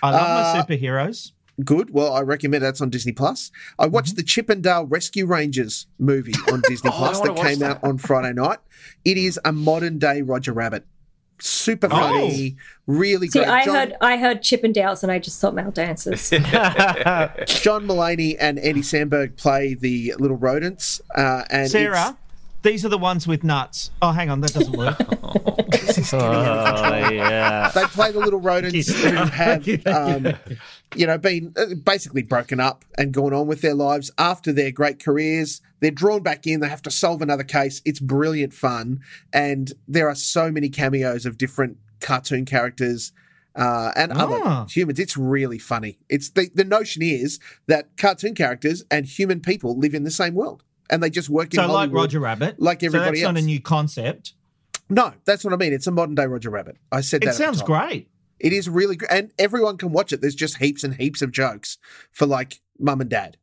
I 0.03 0.11
love 0.11 0.21
Uh, 0.21 0.65
my 0.69 0.75
superheroes. 0.75 1.31
Good. 1.65 1.89
Well, 1.89 2.13
I 2.13 2.21
recommend 2.21 2.63
that's 2.63 2.81
on 2.81 2.91
Disney 2.91 3.13
Plus. 3.13 3.51
I 3.79 3.87
watched 3.87 4.15
the 4.15 4.21
Chippendale 4.21 4.85
Rescue 4.85 5.25
Rangers 5.25 5.87
movie 5.97 6.33
on 6.51 6.61
Disney 6.67 6.91
Oh, 6.93 6.97
Plus 6.97 7.19
wanna 7.19 7.33
that 7.33 7.41
came 7.43 7.59
that. 7.59 7.77
out 7.77 7.83
on 7.83 7.97
Friday 7.97 8.33
night. 8.33 8.59
It 9.03 9.17
is 9.17 9.39
a 9.43 9.51
modern 9.51 9.97
day 9.97 10.21
Roger 10.21 10.53
Rabbit. 10.53 10.85
Super 11.39 11.87
funny, 11.89 12.57
really 12.87 13.27
See, 13.27 13.37
great. 13.39 13.47
I 13.47 13.65
John, 13.65 13.75
heard 13.75 13.93
I 14.01 14.17
heard 14.17 14.41
Chippendales 14.41 15.03
and 15.03 15.11
I 15.11 15.19
just 15.19 15.39
thought 15.39 15.53
male 15.53 15.69
dancers. 15.71 16.29
John 16.31 17.85
Mulaney 17.87 18.35
and 18.39 18.57
Andy 18.59 18.81
Samberg 18.81 19.35
play 19.37 19.73
the 19.73 20.13
little 20.19 20.37
rodents. 20.37 21.01
Uh, 21.15 21.43
and 21.49 21.69
Sarah, 21.69 22.17
these 22.67 22.85
are 22.85 22.89
the 22.89 22.97
ones 22.97 23.25
with 23.27 23.43
nuts. 23.43 23.91
Oh, 24.01 24.11
hang 24.11 24.29
on, 24.29 24.41
that 24.41 24.53
doesn't 24.53 24.75
work. 24.77 24.97
Oh 26.13 27.09
yeah. 27.11 27.71
they 27.73 27.83
play 27.85 28.11
the 28.11 28.19
little 28.19 28.39
rodents 28.39 28.87
who 29.01 29.09
have, 29.15 29.67
um, 29.87 30.33
you 30.95 31.07
know, 31.07 31.17
been 31.17 31.53
uh, 31.57 31.73
basically 31.83 32.21
broken 32.21 32.59
up 32.59 32.85
and 32.97 33.11
gone 33.13 33.33
on 33.33 33.47
with 33.47 33.61
their 33.61 33.73
lives 33.73 34.11
after 34.17 34.53
their 34.53 34.71
great 34.71 35.03
careers. 35.03 35.61
They're 35.79 35.91
drawn 35.91 36.21
back 36.23 36.45
in. 36.47 36.59
They 36.59 36.69
have 36.69 36.81
to 36.83 36.91
solve 36.91 37.21
another 37.21 37.43
case. 37.43 37.81
It's 37.83 37.99
brilliant 37.99 38.53
fun, 38.53 39.01
and 39.33 39.73
there 39.87 40.07
are 40.07 40.15
so 40.15 40.51
many 40.51 40.69
cameos 40.69 41.25
of 41.25 41.37
different 41.37 41.77
cartoon 41.99 42.45
characters. 42.45 43.11
Uh, 43.55 43.91
and 43.95 44.11
Ah. 44.13 44.23
other 44.63 44.69
humans. 44.71 44.99
It's 44.99 45.17
really 45.17 45.57
funny. 45.57 45.97
It's 46.09 46.29
the, 46.29 46.49
the 46.53 46.63
notion 46.63 47.01
is 47.01 47.39
that 47.65 47.97
cartoon 47.97 48.35
characters 48.35 48.83
and 48.91 49.07
human 49.07 49.39
people 49.41 49.75
live 49.77 49.95
in 49.95 50.03
the 50.03 50.11
same 50.11 50.35
world, 50.35 50.61
and 50.89 51.01
they 51.01 51.09
just 51.09 51.29
work 51.29 51.53
in 51.53 51.59
so, 51.59 51.71
like 51.71 51.91
Roger 51.91 52.19
Rabbit, 52.19 52.59
like 52.59 52.83
everybody 52.83 53.19
so 53.19 53.23
that's 53.23 53.23
else. 53.23 53.33
not 53.35 53.43
a 53.43 53.45
new 53.45 53.61
concept. 53.61 54.33
No, 54.89 55.13
that's 55.25 55.43
what 55.43 55.53
I 55.53 55.57
mean. 55.57 55.73
It's 55.73 55.87
a 55.87 55.91
modern 55.91 56.15
day 56.15 56.25
Roger 56.25 56.49
Rabbit. 56.49 56.77
I 56.91 57.01
said 57.01 57.21
that. 57.21 57.29
It 57.29 57.33
sounds 57.33 57.61
great. 57.61 58.09
It 58.39 58.53
is 58.53 58.69
really 58.69 58.95
good, 58.95 59.09
and 59.09 59.31
everyone 59.39 59.77
can 59.77 59.91
watch 59.91 60.13
it. 60.13 60.21
There's 60.21 60.35
just 60.35 60.57
heaps 60.57 60.83
and 60.83 60.93
heaps 60.95 61.21
of 61.21 61.31
jokes 61.31 61.77
for 62.11 62.25
like 62.25 62.61
mum 62.79 63.01
and 63.01 63.09
dad. 63.09 63.37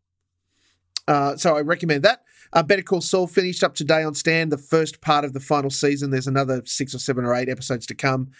Uh, 1.06 1.36
so 1.36 1.56
I 1.56 1.60
recommend 1.60 2.02
that. 2.04 2.22
Uh, 2.52 2.62
Better 2.62 2.82
Call 2.82 3.00
Saul 3.00 3.26
finished 3.26 3.64
up 3.64 3.74
today 3.74 4.04
on 4.04 4.14
Stan, 4.14 4.48
the 4.48 4.56
first 4.56 5.00
part 5.00 5.24
of 5.24 5.32
the 5.32 5.40
final 5.40 5.70
season. 5.70 6.10
There's 6.10 6.28
another 6.28 6.62
six 6.64 6.94
or 6.94 6.98
seven 6.98 7.24
or 7.24 7.34
eight 7.34 7.48
episodes 7.48 7.86
to 7.86 7.94
come. 7.94 8.30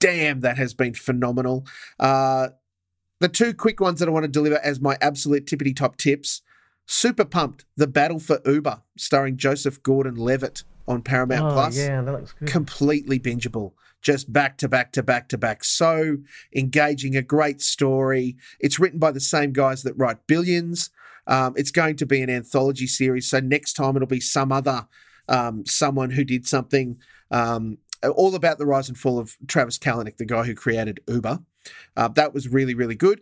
Damn, 0.00 0.40
that 0.40 0.56
has 0.56 0.72
been 0.72 0.94
phenomenal. 0.94 1.66
Uh, 1.98 2.48
the 3.20 3.28
two 3.28 3.52
quick 3.52 3.80
ones 3.80 4.00
that 4.00 4.08
I 4.08 4.12
want 4.12 4.24
to 4.24 4.28
deliver 4.28 4.58
as 4.58 4.80
my 4.80 4.96
absolute 5.02 5.44
tippity 5.44 5.76
top 5.76 5.98
tips. 5.98 6.40
Super 6.92 7.24
pumped. 7.24 7.64
The 7.76 7.86
Battle 7.86 8.18
for 8.18 8.40
Uber, 8.44 8.82
starring 8.98 9.36
Joseph 9.36 9.80
Gordon-Levitt 9.84 10.64
on 10.88 11.02
Paramount 11.02 11.52
Oh, 11.52 11.54
Plus. 11.54 11.78
yeah, 11.78 12.02
that 12.02 12.10
looks 12.10 12.32
good. 12.32 12.48
completely 12.48 13.20
bingeable. 13.20 13.74
Just 14.02 14.32
back 14.32 14.58
to 14.58 14.68
back 14.68 14.90
to 14.94 15.02
back 15.04 15.28
to 15.28 15.38
back. 15.38 15.62
So 15.62 16.16
engaging 16.52 17.14
a 17.14 17.22
great 17.22 17.60
story. 17.60 18.36
It's 18.58 18.80
written 18.80 18.98
by 18.98 19.12
the 19.12 19.20
same 19.20 19.52
guys 19.52 19.84
that 19.84 19.94
write 19.96 20.26
billions. 20.26 20.90
Um, 21.28 21.54
it's 21.56 21.70
going 21.70 21.94
to 21.94 22.06
be 22.06 22.22
an 22.22 22.30
anthology 22.30 22.88
series 22.88 23.30
so 23.30 23.38
next 23.38 23.74
time 23.74 23.94
it'll 23.94 24.08
be 24.08 24.18
some 24.18 24.50
other 24.50 24.88
um, 25.28 25.64
someone 25.66 26.10
who 26.10 26.24
did 26.24 26.44
something 26.48 26.98
um, 27.30 27.78
all 28.16 28.34
about 28.34 28.58
the 28.58 28.66
rise 28.66 28.88
and 28.88 28.98
fall 28.98 29.16
of 29.20 29.36
travis 29.46 29.78
kalanick 29.78 30.16
the 30.16 30.24
guy 30.24 30.42
who 30.42 30.56
created 30.56 30.98
uber. 31.06 31.38
Uh, 31.96 32.08
that 32.08 32.34
was 32.34 32.48
really 32.48 32.74
really 32.74 32.96
good 32.96 33.20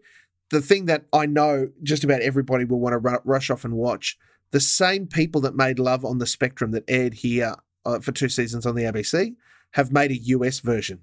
the 0.51 0.61
thing 0.61 0.87
that 0.87 1.05
i 1.13 1.27
know 1.27 1.69
just 1.83 2.05
about 2.05 2.21
everybody 2.23 2.65
will 2.65 2.81
want 2.81 2.93
to 2.93 2.99
ru- 2.99 3.21
rush 3.25 3.51
off 3.51 3.65
and 3.65 3.75
watch 3.75 4.19
the 4.51 4.61
same 4.61 5.07
people 5.07 5.41
that 5.43 5.55
made 5.55 5.79
Love 5.79 6.05
on 6.05 6.19
the 6.19 6.27
Spectrum 6.27 6.71
that 6.73 6.85
aired 6.89 7.15
here 7.15 7.55
uh, 7.85 8.01
for 8.01 8.13
two 8.13 8.29
seasons 8.29 8.67
on 8.67 8.75
the 8.75 8.83
ABC 8.85 9.35
have 9.73 9.93
made 9.93 10.11
a 10.11 10.17
US 10.17 10.61
version. 10.61 11.01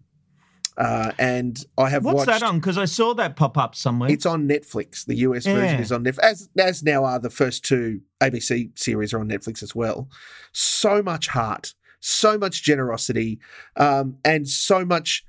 Uh, 0.78 1.14
and 1.18 1.64
I 1.78 1.90
have 1.90 2.04
What's 2.04 2.18
watched. 2.18 2.28
that 2.28 2.44
on? 2.44 2.60
Because 2.60 2.78
I 2.78 2.86
saw 2.86 3.14
that 3.14 3.38
pop 3.38 3.58
up 3.58 3.76
somewhere. 3.76 4.12
It's 4.12 4.26
on 4.26 4.48
Netflix. 4.48 5.06
The 5.06 5.16
US 5.18 5.46
version 5.46 5.80
is 5.80 5.92
on 5.92 6.04
Netflix, 6.04 6.20
as, 6.20 6.50
as 6.58 6.84
now 6.84 7.06
are 7.06 7.20
the 7.20 7.30
first 7.30 7.64
two 7.64 8.02
ABC 8.20 8.78
series 8.78 9.14
are 9.14 9.20
on 9.20 9.30
Netflix 9.30 9.64
as 9.64 9.74
well. 9.74 10.10
So 10.52 11.02
much 11.02 11.28
heart, 11.30 11.76
so 12.02 12.38
much 12.38 12.64
generosity, 12.64 13.40
um, 13.78 14.18
and 14.26 14.50
so 14.50 14.84
much 14.84 15.24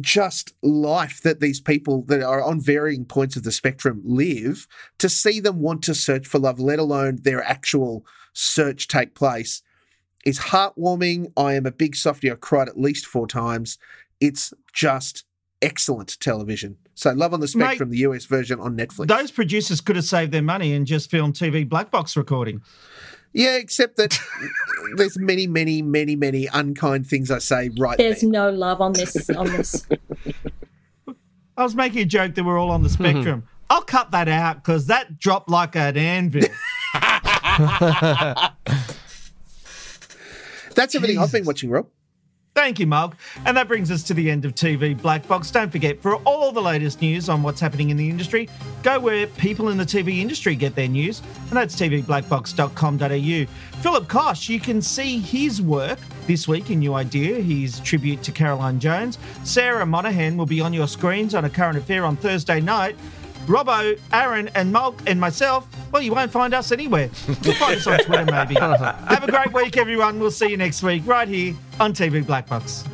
just 0.00 0.52
life 0.62 1.22
that 1.22 1.40
these 1.40 1.60
people 1.60 2.02
that 2.02 2.22
are 2.22 2.42
on 2.42 2.60
varying 2.60 3.04
points 3.04 3.36
of 3.36 3.42
the 3.42 3.52
spectrum 3.52 4.02
live 4.04 4.66
to 4.98 5.08
see 5.08 5.40
them 5.40 5.60
want 5.60 5.82
to 5.84 5.94
search 5.94 6.26
for 6.26 6.38
love, 6.38 6.60
let 6.60 6.78
alone 6.78 7.18
their 7.22 7.42
actual 7.42 8.04
search 8.32 8.88
take 8.88 9.14
place, 9.14 9.62
is 10.24 10.38
heartwarming. 10.38 11.32
I 11.36 11.54
am 11.54 11.66
a 11.66 11.72
big 11.72 11.96
softie. 11.96 12.30
I 12.30 12.34
cried 12.34 12.68
at 12.68 12.78
least 12.78 13.06
four 13.06 13.26
times. 13.26 13.78
It's 14.20 14.52
just 14.72 15.24
excellent 15.62 16.18
television. 16.20 16.76
So, 16.94 17.12
Love 17.12 17.32
on 17.32 17.40
the 17.40 17.52
Mate, 17.54 17.64
Spectrum, 17.64 17.90
the 17.90 17.98
US 17.98 18.24
version 18.24 18.60
on 18.60 18.76
Netflix. 18.76 19.06
Those 19.06 19.30
producers 19.30 19.80
could 19.80 19.96
have 19.96 20.04
saved 20.04 20.32
their 20.32 20.42
money 20.42 20.74
and 20.74 20.86
just 20.86 21.10
filmed 21.10 21.34
TV 21.34 21.68
black 21.68 21.90
box 21.90 22.16
recording. 22.16 22.60
Yeah, 23.32 23.56
except 23.56 23.96
that 23.96 24.18
there's 24.96 25.18
many, 25.18 25.46
many, 25.46 25.82
many, 25.82 26.16
many 26.16 26.46
unkind 26.46 27.06
things 27.06 27.30
I 27.30 27.38
say 27.38 27.70
right 27.78 27.98
There's 27.98 28.22
there. 28.22 28.30
no 28.30 28.50
love 28.50 28.80
on 28.80 28.92
this 28.94 29.28
on 29.30 29.46
this. 29.46 29.86
I 31.56 31.62
was 31.62 31.74
making 31.74 32.02
a 32.02 32.06
joke 32.06 32.34
that 32.34 32.44
we're 32.44 32.58
all 32.58 32.70
on 32.70 32.82
the 32.82 32.88
hmm. 32.88 32.94
spectrum. 32.94 33.48
I'll 33.70 33.82
cut 33.82 34.12
that 34.12 34.28
out 34.28 34.56
because 34.56 34.86
that 34.86 35.18
dropped 35.18 35.50
like 35.50 35.76
an 35.76 35.96
anvil. 35.96 36.42
That's 40.74 40.94
everything 40.94 41.18
I've 41.18 41.32
been 41.32 41.44
watching, 41.44 41.70
Rob. 41.70 41.88
Thank 42.58 42.80
you, 42.80 42.88
Mark. 42.88 43.12
And 43.46 43.56
that 43.56 43.68
brings 43.68 43.88
us 43.88 44.02
to 44.02 44.14
the 44.14 44.28
end 44.28 44.44
of 44.44 44.52
TV 44.52 45.00
Black 45.00 45.28
Box. 45.28 45.52
Don't 45.52 45.70
forget, 45.70 46.02
for 46.02 46.16
all 46.24 46.50
the 46.50 46.60
latest 46.60 47.00
news 47.00 47.28
on 47.28 47.44
what's 47.44 47.60
happening 47.60 47.90
in 47.90 47.96
the 47.96 48.10
industry, 48.10 48.48
go 48.82 48.98
where 48.98 49.28
people 49.28 49.68
in 49.68 49.78
the 49.78 49.84
TV 49.84 50.18
industry 50.18 50.56
get 50.56 50.74
their 50.74 50.88
news, 50.88 51.22
and 51.50 51.52
that's 51.52 51.76
tvblackbox.com.au. 51.76 53.80
Philip 53.80 54.08
Kosh, 54.08 54.48
you 54.48 54.58
can 54.58 54.82
see 54.82 55.20
his 55.20 55.62
work 55.62 56.00
this 56.26 56.48
week 56.48 56.70
in 56.70 56.80
New 56.80 56.94
Idea, 56.94 57.40
his 57.40 57.78
tribute 57.78 58.24
to 58.24 58.32
Caroline 58.32 58.80
Jones. 58.80 59.18
Sarah 59.44 59.86
Monahan 59.86 60.36
will 60.36 60.44
be 60.44 60.60
on 60.60 60.72
your 60.72 60.88
screens 60.88 61.36
on 61.36 61.44
A 61.44 61.50
Current 61.50 61.78
Affair 61.78 62.04
on 62.04 62.16
Thursday 62.16 62.60
night. 62.60 62.96
Robbo, 63.48 63.98
Aaron, 64.12 64.48
and 64.54 64.72
Mulk, 64.72 65.00
and 65.06 65.18
myself, 65.18 65.66
well, 65.90 66.02
you 66.02 66.12
won't 66.12 66.30
find 66.30 66.52
us 66.52 66.70
anywhere. 66.70 67.08
You'll 67.42 67.54
find 67.54 67.76
us 67.76 67.86
on 67.86 67.98
Twitter, 68.04 68.26
maybe. 68.26 68.54
Have 68.56 69.24
a 69.24 69.30
great 69.30 69.52
week, 69.54 69.76
everyone. 69.78 70.20
We'll 70.20 70.30
see 70.30 70.50
you 70.50 70.58
next 70.58 70.82
week, 70.82 71.02
right 71.06 71.26
here 71.26 71.54
on 71.80 71.94
TV 71.94 72.24
Black 72.24 72.46
Box. 72.46 72.84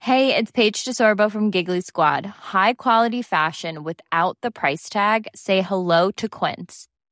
Hey, 0.00 0.34
it's 0.34 0.50
Paige 0.50 0.84
DeSorbo 0.84 1.30
from 1.30 1.50
Giggly 1.50 1.80
Squad. 1.80 2.24
High 2.26 2.72
quality 2.72 3.20
fashion 3.22 3.84
without 3.84 4.38
the 4.40 4.50
price 4.50 4.88
tag. 4.88 5.28
Say 5.34 5.60
hello 5.60 6.10
to 6.12 6.28
Quince. 6.28 6.87